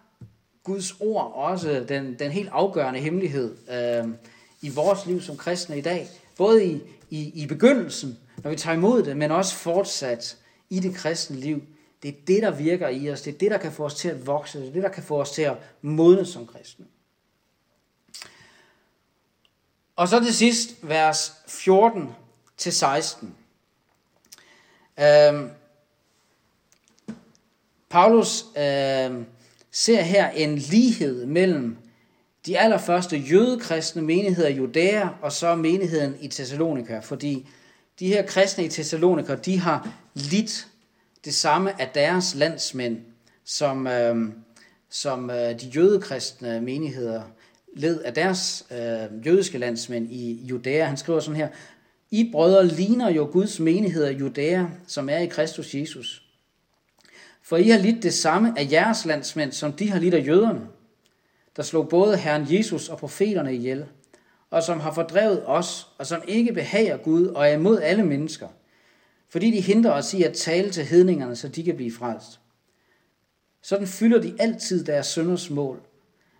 Guds 0.64 0.92
ord 1.00 1.34
også 1.36 1.86
den, 1.90 2.20
den 2.20 2.32
helt 2.32 2.50
afgørende 2.52 3.00
hemmelighed 3.00 3.58
øh, 3.70 4.14
i 4.62 4.70
vores 4.70 5.06
liv 5.06 5.22
som 5.22 5.38
kristne 5.38 5.78
i 5.78 5.82
dag. 5.82 6.08
Både 6.38 6.66
i, 6.66 6.82
i, 7.10 7.44
i 7.44 7.48
begyndelsen, 7.48 8.18
når 8.38 8.50
vi 8.50 8.56
tager 8.56 8.78
imod 8.78 9.04
det, 9.04 9.18
men 9.18 9.32
også 9.32 9.56
fortsat 9.56 10.38
i 10.70 10.80
det 10.80 10.96
kristne 10.96 11.38
liv. 11.38 11.64
Det 12.04 12.10
er 12.10 12.22
det, 12.28 12.42
der 12.42 12.52
virker 12.52 12.88
i 12.88 13.12
os. 13.12 13.22
Det 13.22 13.34
er 13.34 13.38
det, 13.38 13.52
der 13.52 13.58
kan 13.58 13.72
få 13.72 13.86
os 13.86 13.96
til 13.96 14.10
at 14.10 14.28
vokse. 14.28 14.60
Det 14.60 14.68
er 14.68 14.74
det, 14.74 14.84
der 14.84 14.90
kan 14.90 15.04
få 15.04 15.22
os 15.22 15.32
til 15.32 15.42
at 15.42 15.58
modne 15.82 16.26
som 16.26 16.48
kristne. 16.48 16.86
Og 19.96 20.08
så 20.08 20.20
til 20.20 20.36
sidst, 20.36 20.76
vers 20.82 21.34
14 21.48 22.10
til 22.58 22.72
16. 22.72 23.36
Øhm, 25.00 25.50
Paulus 27.90 28.46
øhm, 28.58 29.26
ser 29.72 30.02
her 30.02 30.30
en 30.30 30.58
lighed 30.58 31.26
mellem 31.26 31.78
de 32.46 32.60
allerførste 32.60 33.18
jødekristne 33.18 34.02
menigheder 34.02 34.50
i 34.50 34.54
Judæa 34.54 35.08
og 35.22 35.32
så 35.32 35.56
menigheden 35.56 36.16
i 36.22 36.28
Thessalonika, 36.28 37.00
fordi 37.00 37.48
de 38.00 38.08
her 38.08 38.26
kristne 38.26 38.64
i 38.66 38.70
Thessalonika, 38.70 39.36
de 39.36 39.60
har 39.60 39.90
lidt 40.14 40.68
det 41.26 41.34
samme 41.34 41.82
af 41.82 41.90
deres 41.96 42.36
landsmænd, 42.36 43.00
som, 43.46 43.88
øh, 43.88 44.30
som 44.90 45.30
øh, 45.30 45.62
de 45.62 45.68
jødekristne 45.76 46.62
menigheder 46.62 47.22
led 47.76 48.02
af 48.02 48.14
deres 48.14 48.66
øh, 48.72 49.28
jødiske 49.28 49.58
landsmænd 49.58 50.12
i 50.12 50.46
Judæa. 50.46 50.86
Han 50.86 50.98
skriver 50.98 51.20
sådan 51.20 51.36
her, 51.36 51.48
I 52.12 52.30
brødre 52.32 52.68
ligner 52.68 53.10
jo 53.10 53.30
Guds 53.32 53.60
menigheder 53.60 54.10
i 54.10 54.18
Judæa, 54.18 54.66
som 54.88 55.10
er 55.10 55.18
i 55.18 55.26
Kristus 55.26 55.76
Jesus. 55.76 56.24
For 57.44 57.58
I 57.58 57.70
har 57.70 57.80
lidt 57.80 58.04
det 58.04 58.14
samme 58.14 58.60
af 58.60 58.68
jeres 58.72 59.06
landsmænd, 59.06 59.52
som 59.52 59.74
de 59.74 59.90
har 59.90 60.00
lidt 60.00 60.14
af 60.14 60.28
jøderne, 60.28 60.68
der 61.56 61.64
slog 61.64 61.90
både 61.90 62.18
Herren 62.18 62.46
Jesus 62.50 62.90
og 62.90 62.98
profeterne 62.98 63.56
ihjel, 63.56 63.86
og 64.50 64.64
som 64.64 64.80
har 64.80 64.94
fordrevet 64.94 65.44
os, 65.46 65.88
og 65.98 66.08
som 66.08 66.22
ikke 66.28 66.54
behager 66.54 66.98
Gud 66.98 67.28
og 67.28 67.48
er 67.48 67.54
imod 67.54 67.80
alle 67.80 68.04
mennesker, 68.04 68.48
fordi 69.30 69.52
de 69.52 69.62
hindrer 69.62 69.92
os 69.92 70.14
i 70.14 70.24
at 70.24 70.34
tale 70.34 70.72
til 70.72 70.86
hedningerne, 70.86 71.36
så 71.36 71.48
de 71.48 71.64
kan 71.64 71.76
blive 71.76 71.92
frelst. 71.92 72.40
Sådan 73.62 73.88
fylder 73.88 74.22
de 74.22 74.36
altid 74.40 74.84
deres 74.86 75.08
sønders 75.08 75.50
mål, 75.50 75.82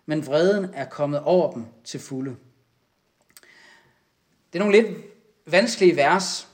men 0.06 0.26
vreden 0.26 0.66
er 0.74 0.84
kommet 0.84 1.20
over 1.20 1.52
dem 1.52 1.64
til 1.84 2.00
fulde. 2.00 2.36
Det 4.52 4.58
er 4.58 4.64
nogle 4.64 4.82
lidt 4.82 4.96
vanskelige 5.46 5.96
vers, 5.96 6.48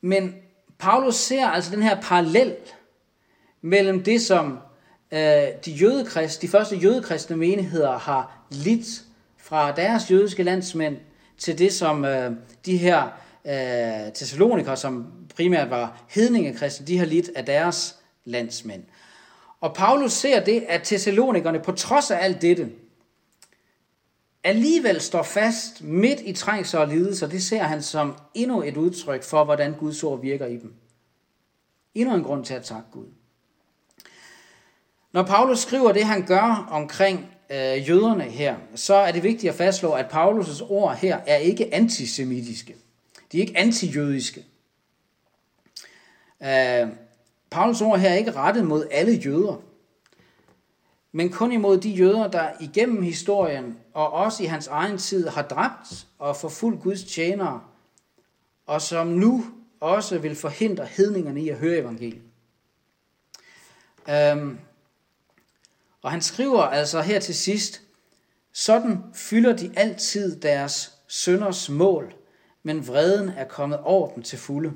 men 0.00 0.34
Paulus 0.78 1.14
ser 1.14 1.46
altså 1.46 1.70
den 1.70 1.82
her 1.82 2.00
parallel 2.00 2.56
mellem 3.60 4.02
det, 4.02 4.22
som 4.22 4.58
øh, 5.10 5.18
de, 5.64 5.70
jødekrist, 5.70 6.42
de 6.42 6.48
første 6.48 6.76
jødekristne 6.76 7.36
menigheder 7.36 7.98
har 7.98 8.46
lidt 8.50 8.86
fra 9.36 9.72
deres 9.72 10.10
jødiske 10.10 10.42
landsmænd, 10.42 10.96
til 11.38 11.58
det, 11.58 11.72
som 11.72 12.04
øh, 12.04 12.32
de 12.66 12.76
her 12.76 13.02
øh, 13.44 14.12
Thessalonikere, 14.14 14.76
som 14.76 15.12
primært 15.36 15.70
var 15.70 16.02
hedningekristne, 16.08 16.86
de 16.86 16.98
har 16.98 17.06
lidt 17.06 17.30
af 17.36 17.44
deres 17.44 17.96
landsmænd. 18.24 18.82
Og 19.60 19.74
Paulus 19.74 20.12
ser 20.12 20.44
det, 20.44 20.64
at 20.68 20.82
Thessalonikerne 20.82 21.60
på 21.60 21.72
trods 21.72 22.10
af 22.10 22.24
alt 22.24 22.42
dette, 22.42 22.70
alligevel 24.44 25.00
står 25.00 25.22
fast 25.22 25.82
midt 25.82 26.20
i 26.20 26.32
trængsel 26.32 26.78
og 26.78 26.88
lidelse, 26.88 27.30
det 27.30 27.42
ser 27.42 27.62
han 27.62 27.82
som 27.82 28.16
endnu 28.34 28.62
et 28.62 28.76
udtryk 28.76 29.22
for, 29.22 29.44
hvordan 29.44 29.74
Guds 29.74 30.02
ord 30.02 30.20
virker 30.20 30.46
i 30.46 30.56
dem. 30.56 30.74
Endnu 31.94 32.14
en 32.14 32.22
grund 32.22 32.44
til 32.44 32.54
at 32.54 32.64
takke 32.64 32.90
Gud. 32.92 33.06
Når 35.12 35.22
Paulus 35.22 35.58
skriver 35.58 35.92
det, 35.92 36.04
han 36.04 36.26
gør 36.26 36.68
omkring 36.70 37.30
øh, 37.50 37.88
jøderne 37.88 38.24
her, 38.24 38.56
så 38.74 38.94
er 38.94 39.12
det 39.12 39.22
vigtigt 39.22 39.50
at 39.50 39.56
fastslå, 39.56 39.92
at 39.92 40.06
Paulus' 40.06 40.64
ord 40.70 40.96
her 40.96 41.16
er 41.26 41.36
ikke 41.36 41.74
antisemitiske. 41.74 42.76
De 43.32 43.36
er 43.36 43.40
ikke 43.40 43.58
antijødiske. 43.58 44.44
Øh, 46.42 46.88
Paulus 47.50 47.80
ord 47.80 47.98
her 47.98 48.10
er 48.10 48.14
ikke 48.14 48.32
rettet 48.32 48.64
mod 48.64 48.86
alle 48.90 49.12
jøder, 49.12 49.62
men 51.12 51.32
kun 51.32 51.52
imod 51.52 51.78
de 51.78 51.90
jøder, 51.90 52.28
der 52.28 52.50
igennem 52.60 53.02
historien 53.02 53.78
og 53.94 54.12
også 54.12 54.42
i 54.42 54.46
hans 54.46 54.66
egen 54.66 54.98
tid 54.98 55.28
har 55.28 55.42
dræbt 55.42 56.06
og 56.18 56.36
forfulgt 56.36 56.82
Guds 56.82 57.04
tjenere, 57.04 57.60
og 58.66 58.82
som 58.82 59.06
nu 59.06 59.44
også 59.80 60.18
vil 60.18 60.36
forhindre 60.36 60.86
hedningerne 60.86 61.42
i 61.42 61.48
at 61.48 61.56
høre 61.56 61.78
evangeliet. 61.78 62.22
Øhm, 64.10 64.58
og 66.02 66.10
han 66.10 66.22
skriver 66.22 66.62
altså 66.62 67.00
her 67.00 67.20
til 67.20 67.34
sidst, 67.34 67.82
sådan 68.52 68.98
fylder 69.14 69.56
de 69.56 69.72
altid 69.76 70.40
deres 70.40 70.92
sønders 71.08 71.70
mål, 71.70 72.14
men 72.62 72.86
vreden 72.88 73.28
er 73.28 73.44
kommet 73.44 73.80
over 73.80 74.14
dem 74.14 74.22
til 74.22 74.38
fulde. 74.38 74.72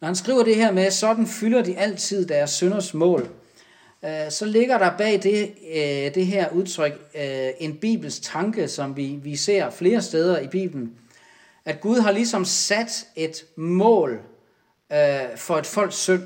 Når 0.00 0.06
han 0.06 0.16
skriver 0.16 0.44
det 0.44 0.56
her 0.56 0.72
med, 0.72 0.90
sådan 0.90 1.26
fylder 1.26 1.62
de 1.62 1.78
altid 1.78 2.26
deres 2.26 2.50
synders 2.50 2.94
mål, 2.94 3.28
øh, 4.04 4.30
så 4.30 4.44
ligger 4.44 4.78
der 4.78 4.96
bag 4.98 5.22
det, 5.22 5.54
øh, 5.74 6.14
det 6.14 6.26
her 6.26 6.50
udtryk 6.50 6.92
øh, 7.14 7.50
en 7.58 7.76
bibelsk 7.76 8.22
tanke, 8.22 8.68
som 8.68 8.96
vi, 8.96 9.18
vi 9.22 9.36
ser 9.36 9.70
flere 9.70 10.02
steder 10.02 10.38
i 10.38 10.48
Bibelen, 10.48 10.92
at 11.64 11.80
Gud 11.80 11.98
har 11.98 12.12
ligesom 12.12 12.44
sat 12.44 13.06
et 13.16 13.44
mål 13.56 14.20
for 15.36 15.56
et 15.56 15.66
folks 15.66 15.94
synd. 15.94 16.22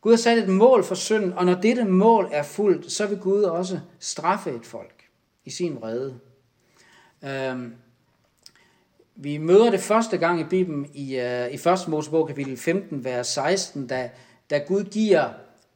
Gud 0.00 0.12
har 0.12 0.16
sat 0.16 0.38
et 0.38 0.48
mål 0.48 0.84
for 0.84 0.94
synden, 0.94 1.32
og 1.32 1.44
når 1.44 1.54
dette 1.54 1.84
mål 1.84 2.28
er 2.32 2.42
fuldt, 2.42 2.92
så 2.92 3.06
vil 3.06 3.18
Gud 3.18 3.42
også 3.42 3.80
straffe 3.98 4.50
et 4.50 4.66
folk 4.66 5.04
i 5.44 5.50
sin 5.50 5.76
vrede. 5.76 6.20
Øhm, 7.24 7.74
vi 9.22 9.38
møder 9.38 9.70
det 9.70 9.80
første 9.80 10.18
gang 10.18 10.40
i 10.40 10.44
Bibelen 10.44 10.86
i, 10.94 11.16
uh, 11.16 11.52
i 11.52 11.54
1. 11.54 11.88
Mosebog 11.88 12.26
kapitel 12.26 12.56
15, 12.56 13.04
vers 13.04 13.26
16, 13.26 13.86
da, 13.86 14.10
da 14.50 14.58
Gud 14.58 14.84
giver 14.84 15.28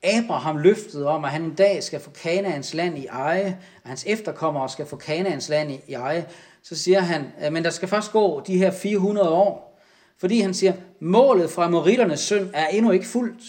Abraham 0.02 0.56
løftet 0.56 1.06
om, 1.06 1.24
at 1.24 1.30
han 1.30 1.42
en 1.42 1.54
dag 1.54 1.82
skal 1.82 2.00
få 2.00 2.10
Kanaans 2.10 2.74
land 2.74 2.98
i 2.98 3.06
eje, 3.06 3.58
og 3.82 3.88
hans 3.88 4.04
efterkommere 4.06 4.68
skal 4.68 4.86
få 4.86 4.96
Kanaans 4.96 5.48
land 5.48 5.72
i, 5.72 5.80
i 5.88 5.94
eje, 5.94 6.26
så 6.62 6.76
siger 6.76 7.00
han, 7.00 7.32
øh, 7.44 7.52
men 7.52 7.64
der 7.64 7.70
skal 7.70 7.88
først 7.88 8.12
gå 8.12 8.40
de 8.46 8.58
her 8.58 8.70
400 8.70 9.30
år, 9.30 9.80
fordi 10.18 10.40
han 10.40 10.54
siger, 10.54 10.72
målet 11.00 11.50
fra 11.50 11.68
Moritternes 11.68 12.20
søn 12.20 12.50
er 12.54 12.66
endnu 12.66 12.90
ikke 12.90 13.06
fuldt. 13.06 13.42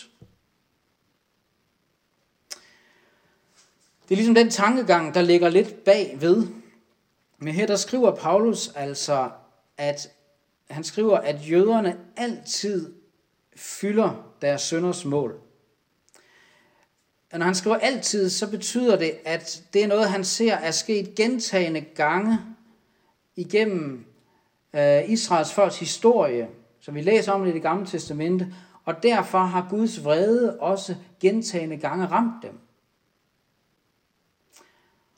Det 4.04 4.12
er 4.12 4.16
ligesom 4.16 4.36
den 4.36 4.50
tankegang, 4.50 5.14
der 5.14 5.22
ligger 5.22 5.50
lidt 5.50 5.84
bag 5.84 6.18
ved. 6.20 6.48
Men 7.40 7.54
her 7.54 7.68
der 7.68 7.76
skriver 7.76 8.16
Paulus 8.16 8.72
altså, 8.76 9.30
at 9.78 10.12
han 10.70 10.84
skriver, 10.84 11.18
at 11.18 11.52
jøderne 11.52 11.98
altid 12.18 12.94
fylder 13.56 14.34
deres 14.42 14.62
sønders 14.62 15.06
mål. 15.06 15.40
Og 17.32 17.40
når 17.40 17.46
han 17.46 17.56
skriver 17.56 17.76
altid, 17.76 18.30
så 18.30 18.52
betyder 18.52 18.98
det, 18.98 19.12
at 19.26 19.64
det 19.74 19.84
er 19.84 19.88
noget, 19.88 20.10
han 20.10 20.24
ser 20.24 20.54
er 20.54 20.72
sket 20.72 21.16
gentagende 21.16 21.82
gange 21.82 22.40
igennem 23.36 24.06
øh, 24.74 25.10
Israels 25.10 25.54
folks 25.54 25.80
historie, 25.80 26.50
som 26.80 26.96
vi 26.96 27.02
læser 27.02 27.32
om 27.32 27.46
i 27.46 27.52
det 27.52 27.62
gamle 27.62 27.86
testamente, 27.86 28.54
og 28.86 29.04
derfor 29.04 29.40
har 29.40 29.68
Guds 29.70 30.04
vrede 30.04 30.60
også 30.60 30.96
gentagende 31.20 31.78
gange 31.78 32.06
ramt 32.06 32.44
dem. 32.44 32.60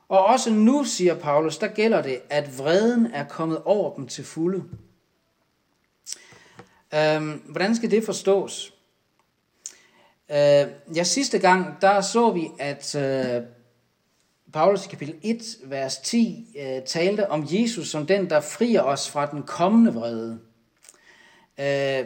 Og 0.09 0.25
også 0.25 0.49
nu, 0.49 0.83
siger 0.83 1.19
Paulus, 1.19 1.57
der 1.57 1.67
gælder 1.67 2.01
det, 2.01 2.21
at 2.29 2.57
vreden 2.57 3.05
er 3.05 3.27
kommet 3.27 3.61
over 3.65 3.95
dem 3.95 4.07
til 4.07 4.23
fulde. 4.23 4.63
Øhm, 6.93 7.41
hvordan 7.49 7.75
skal 7.75 7.91
det 7.91 8.03
forstås? 8.03 8.73
Øh, 10.29 10.67
ja, 10.95 11.03
sidste 11.03 11.39
gang, 11.39 11.81
der 11.81 12.01
så 12.01 12.31
vi, 12.31 12.47
at 12.59 12.95
øh, 12.95 13.43
Paulus 14.53 14.85
i 14.85 14.89
kapitel 14.89 15.15
1, 15.23 15.43
vers 15.63 15.97
10, 15.97 16.55
øh, 16.59 16.83
talte 16.83 17.29
om 17.29 17.45
Jesus 17.49 17.89
som 17.89 18.05
den, 18.05 18.29
der 18.29 18.39
frier 18.39 18.81
os 18.81 19.09
fra 19.09 19.25
den 19.25 19.43
kommende 19.43 19.93
vrede. 19.93 20.39
Øh, 21.57 22.05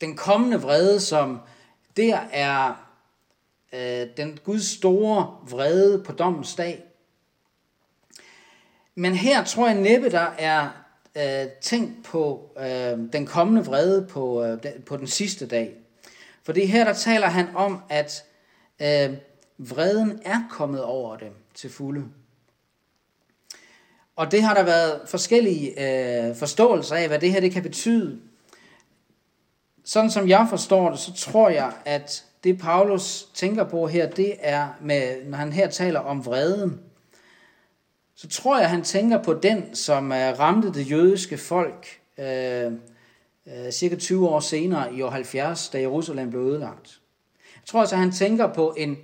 den 0.00 0.16
kommende 0.16 0.60
vrede, 0.60 1.00
som 1.00 1.40
der 1.96 2.18
er 2.32 2.88
øh, 3.72 4.06
den 4.16 4.38
Guds 4.44 4.66
store 4.66 5.36
vrede 5.50 6.02
på 6.04 6.12
dommens 6.12 6.54
dag. 6.54 6.91
Men 8.94 9.14
her 9.14 9.44
tror 9.44 9.66
jeg 9.68 9.76
næppe, 9.76 10.10
der 10.10 10.26
er 10.38 10.68
øh, 11.16 11.50
tænkt 11.60 12.04
på 12.04 12.50
øh, 12.58 13.12
den 13.12 13.26
kommende 13.26 13.64
vrede 13.64 14.06
på, 14.06 14.44
øh, 14.44 14.58
på 14.86 14.96
den 14.96 15.06
sidste 15.06 15.46
dag. 15.46 15.74
For 16.42 16.52
det 16.52 16.68
her 16.68 16.84
der 16.84 16.92
taler 16.92 17.26
han 17.26 17.46
om, 17.56 17.82
at 17.88 18.24
øh, 18.82 19.16
vreden 19.58 20.20
er 20.24 20.40
kommet 20.50 20.82
over 20.82 21.16
dem 21.16 21.32
til 21.54 21.70
fulde. 21.70 22.04
Og 24.16 24.32
det 24.32 24.42
har 24.42 24.54
der 24.54 24.62
været 24.62 25.00
forskellige 25.06 25.70
øh, 25.70 26.36
forståelser 26.36 26.96
af, 26.96 27.08
hvad 27.08 27.18
det 27.18 27.32
her 27.32 27.40
det 27.40 27.52
kan 27.52 27.62
betyde. 27.62 28.20
Sådan 29.84 30.10
som 30.10 30.28
jeg 30.28 30.46
forstår 30.50 30.90
det, 30.90 30.98
så 30.98 31.12
tror 31.14 31.48
jeg, 31.48 31.72
at 31.84 32.24
det 32.44 32.58
Paulus 32.58 33.28
tænker 33.34 33.64
på 33.64 33.86
her, 33.86 34.10
det 34.10 34.34
er, 34.40 34.68
med, 34.80 35.24
når 35.24 35.38
han 35.38 35.52
her 35.52 35.70
taler 35.70 36.00
om 36.00 36.26
vreden, 36.26 36.80
så 38.22 38.28
tror 38.28 38.58
jeg, 38.58 38.70
han 38.70 38.84
tænker 38.84 39.22
på 39.22 39.34
den, 39.34 39.74
som 39.74 40.12
øh, 40.12 40.38
ramte 40.38 40.72
det 40.72 40.90
jødiske 40.90 41.38
folk 41.38 42.00
øh, 42.18 42.72
øh 43.46 43.70
cirka 43.70 43.96
20 43.96 44.28
år 44.28 44.40
senere 44.40 44.94
i 44.94 45.02
år 45.02 45.10
70, 45.10 45.68
da 45.68 45.80
Jerusalem 45.80 46.30
blev 46.30 46.42
ødelagt. 46.42 47.00
Jeg 47.54 47.62
tror 47.66 47.80
altså, 47.80 47.96
han 47.96 48.12
tænker 48.12 48.52
på 48.52 48.74
en, 48.76 48.98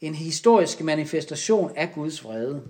en 0.00 0.14
historisk 0.14 0.80
manifestation 0.80 1.76
af 1.76 1.92
Guds 1.92 2.24
vrede. 2.24 2.62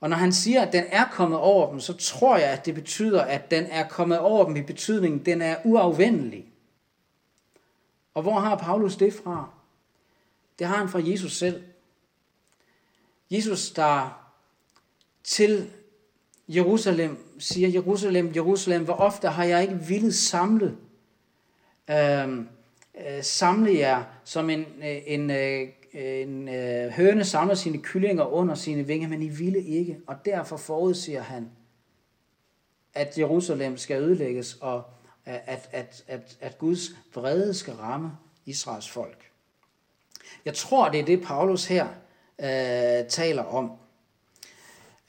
Og 0.00 0.10
når 0.10 0.16
han 0.16 0.32
siger, 0.32 0.62
at 0.62 0.72
den 0.72 0.84
er 0.88 1.04
kommet 1.12 1.38
over 1.38 1.70
dem, 1.70 1.80
så 1.80 1.92
tror 1.92 2.36
jeg, 2.36 2.50
at 2.50 2.66
det 2.66 2.74
betyder, 2.74 3.22
at 3.22 3.50
den 3.50 3.66
er 3.66 3.88
kommet 3.88 4.18
over 4.18 4.44
dem 4.44 4.56
i 4.56 4.62
betydningen, 4.62 5.24
den 5.26 5.42
er 5.42 5.56
uafvendelig. 5.64 6.44
Og 8.14 8.22
hvor 8.22 8.40
har 8.40 8.56
Paulus 8.56 8.96
det 8.96 9.14
fra? 9.14 9.50
Det 10.58 10.66
har 10.66 10.76
han 10.76 10.88
fra 10.88 11.00
Jesus 11.02 11.38
selv. 11.38 11.62
Jesus, 13.30 13.70
der 13.70 14.20
til 15.30 15.70
Jerusalem 16.48 17.38
siger, 17.38 17.68
Jerusalem, 17.68 18.32
Jerusalem, 18.36 18.84
hvor 18.84 18.94
ofte 18.94 19.28
har 19.28 19.44
jeg 19.44 19.62
ikke 19.62 19.74
ville 19.74 20.12
samle, 20.12 20.76
øhm, 21.90 22.48
øh, 22.94 23.22
samle 23.22 23.78
jer, 23.78 24.04
som 24.24 24.50
en, 24.50 24.60
øh, 24.60 24.98
en, 25.06 25.30
øh, 25.30 25.68
en, 25.92 26.48
en 26.48 26.90
høne 26.90 27.24
samler 27.24 27.54
sine 27.54 27.82
kyllinger 27.82 28.24
under 28.24 28.54
sine 28.54 28.86
vinger, 28.86 29.08
men 29.08 29.22
I 29.22 29.28
ville 29.28 29.62
ikke. 29.62 30.00
Og 30.06 30.16
derfor 30.24 30.56
forudsiger 30.56 31.22
han, 31.22 31.50
at 32.94 33.18
Jerusalem 33.18 33.76
skal 33.76 34.02
ødelægges, 34.02 34.54
og 34.60 34.82
at, 35.24 35.68
at, 35.72 36.04
at, 36.08 36.36
at 36.40 36.58
Guds 36.58 36.90
vrede 37.14 37.54
skal 37.54 37.74
ramme 37.74 38.12
Israels 38.46 38.88
folk. 38.88 39.30
Jeg 40.44 40.54
tror, 40.54 40.88
det 40.88 41.00
er 41.00 41.04
det, 41.04 41.22
Paulus 41.22 41.66
her 41.66 41.88
øh, 42.40 43.08
taler 43.08 43.42
om. 43.42 43.72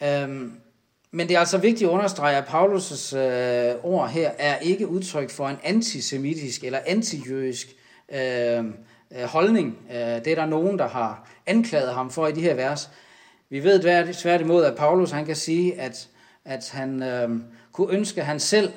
Øhm, 0.04 0.54
men 1.12 1.28
det 1.28 1.36
er 1.36 1.40
altså 1.40 1.58
vigtigt 1.58 1.88
at 1.88 1.94
understrege, 1.94 2.38
at 2.38 2.44
Paulus' 2.44 3.18
øh, 3.18 3.76
ord 3.84 4.10
her 4.10 4.32
er 4.38 4.58
ikke 4.58 4.88
udtryk 4.88 5.30
for 5.30 5.48
en 5.48 5.58
antisemitisk 5.64 6.64
eller 6.64 6.80
antijødisk 6.86 7.68
øhm, 8.14 8.74
øh, 9.12 9.24
holdning. 9.24 9.78
Øh, 9.92 9.98
det 9.98 10.28
er 10.28 10.36
der 10.36 10.46
nogen, 10.46 10.80
der 10.80 10.88
har 10.88 11.30
anklaget 11.46 11.94
ham 11.94 12.12
for 12.12 12.28
i 12.28 12.32
de 12.32 12.42
her 12.42 12.54
vers. 12.54 12.90
Vi 13.50 13.64
ved 13.64 14.14
tværtimod, 14.14 14.66
at 14.66 14.76
Paulus 14.76 15.12
han 15.12 15.26
kan 15.26 15.36
sige, 15.36 15.80
at, 15.80 16.10
at 16.46 16.70
han 16.70 17.04
øh, 17.04 17.30
kunne 17.72 17.94
ønske, 17.94 18.22
at 18.22 18.28
han 18.28 18.40
selv 18.40 18.72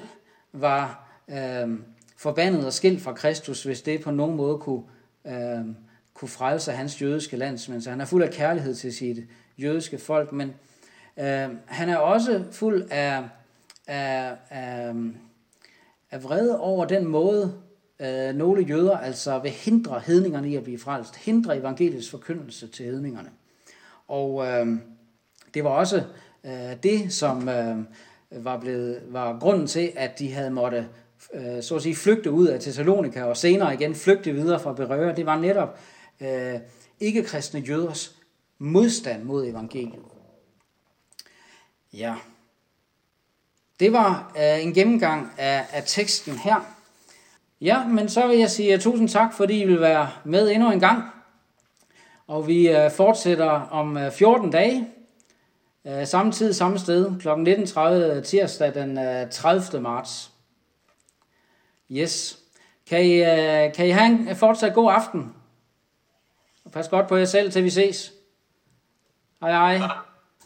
var 0.53 1.09
øh, 1.29 1.79
forbandet 2.17 2.67
og 2.67 2.73
skilt 2.73 3.03
fra 3.03 3.13
Kristus, 3.13 3.63
hvis 3.63 3.83
det 3.83 4.01
på 4.01 4.11
nogen 4.11 4.37
måde 4.37 4.59
kunne, 4.59 4.83
øh, 5.27 5.65
kunne 6.15 6.29
frelse 6.29 6.73
hans 6.73 7.03
jødiske 7.03 7.37
landsmænd. 7.37 7.81
Så 7.81 7.91
han 7.91 8.01
er 8.01 8.05
fuld 8.05 8.23
af 8.23 8.31
kærlighed 8.31 8.75
til 8.75 8.95
sit 8.95 9.19
jødiske 9.59 9.99
folk, 9.99 10.33
men 10.33 10.55
Øh, 11.17 11.49
han 11.67 11.89
er 11.89 11.97
også 11.97 12.45
fuld 12.53 12.85
af, 12.91 13.23
af, 13.87 14.37
af, 14.51 14.95
af 16.11 16.25
vrede 16.25 16.61
over 16.61 16.85
den 16.85 17.07
måde, 17.07 17.55
øh, 18.01 18.35
nogle 18.35 18.63
jøder 18.63 18.99
altså 18.99 19.39
vil 19.39 19.51
hindre 19.51 20.01
hedningerne 20.07 20.51
i 20.51 20.57
at 20.57 20.65
blive 20.65 20.79
frelst, 20.79 21.17
hindre 21.17 21.59
evangeliets 21.59 22.11
forkyndelse 22.11 22.69
til 22.69 22.87
hedningerne. 22.87 23.31
Og 24.09 24.47
øh, 24.47 24.67
det 25.55 25.65
var 25.65 25.71
også 25.71 26.03
øh, 26.45 26.77
det, 26.83 27.13
som 27.13 27.49
øh, 27.49 27.79
var, 28.31 28.61
blevet, 28.61 29.03
var 29.09 29.39
grunden 29.39 29.67
til, 29.67 29.93
at 29.97 30.19
de 30.19 30.33
havde 30.33 30.51
måtte 30.51 30.89
øh, 31.35 31.63
så 31.63 31.77
at 31.77 31.83
sige, 31.83 31.97
flygte 31.97 32.31
ud 32.31 32.47
af 32.47 32.61
Thessalonika 32.61 33.23
og 33.23 33.37
senere 33.37 33.75
igen 33.75 33.95
flygte 33.95 34.33
videre 34.33 34.61
fra 34.61 34.73
Berøre. 34.73 35.17
Det 35.17 35.27
var 35.27 35.41
netop 35.41 35.79
øh, 36.21 36.61
ikke-kristne 37.01 37.61
jøders 37.61 38.17
modstand 38.59 39.23
mod 39.23 39.47
evangeliet. 39.47 40.14
Ja. 41.99 42.15
Det 43.81 43.93
var 43.93 44.33
øh, 44.37 44.65
en 44.65 44.75
gennemgang 44.75 45.33
af, 45.39 45.67
af 45.73 45.83
teksten 45.87 46.39
her. 46.39 46.57
Ja, 47.61 47.87
men 47.87 48.09
så 48.09 48.27
vil 48.27 48.39
jeg 48.39 48.51
sige 48.51 48.79
tusind 48.79 49.09
tak, 49.09 49.35
fordi 49.35 49.63
I 49.63 49.67
vil 49.67 49.81
være 49.81 50.11
med 50.25 50.51
endnu 50.51 50.71
en 50.71 50.81
gang. 50.81 51.05
Og 52.27 52.47
vi 52.47 52.69
øh, 52.69 52.91
fortsætter 52.91 53.51
om 53.51 53.97
øh, 53.97 54.13
14 54.13 54.51
dage. 54.51 54.89
Øh, 55.85 56.07
samme 56.07 56.33
tid, 56.33 56.53
samme 56.53 56.79
sted, 56.79 57.21
kl. 57.21 57.29
19.30 57.29 58.21
tirsdag 58.21 58.75
den 58.75 58.99
øh, 58.99 59.31
30. 59.31 59.81
marts. 59.81 60.31
Yes. 61.91 62.39
Kan 62.87 63.05
I, 63.05 63.15
øh, 63.15 63.75
kan 63.75 63.87
I 63.87 63.91
have 63.91 64.07
en 64.07 64.29
øh, 64.29 64.37
fortsat 64.37 64.75
god 64.75 64.93
aften? 64.93 65.35
Og 66.65 66.71
pas 66.71 66.89
godt 66.89 67.09
på 67.09 67.17
jer 67.17 67.25
selv, 67.25 67.53
til 67.53 67.65
vi 67.65 67.71
ses. 67.71 68.13
Hej 69.41 69.77
hej. 69.77 69.89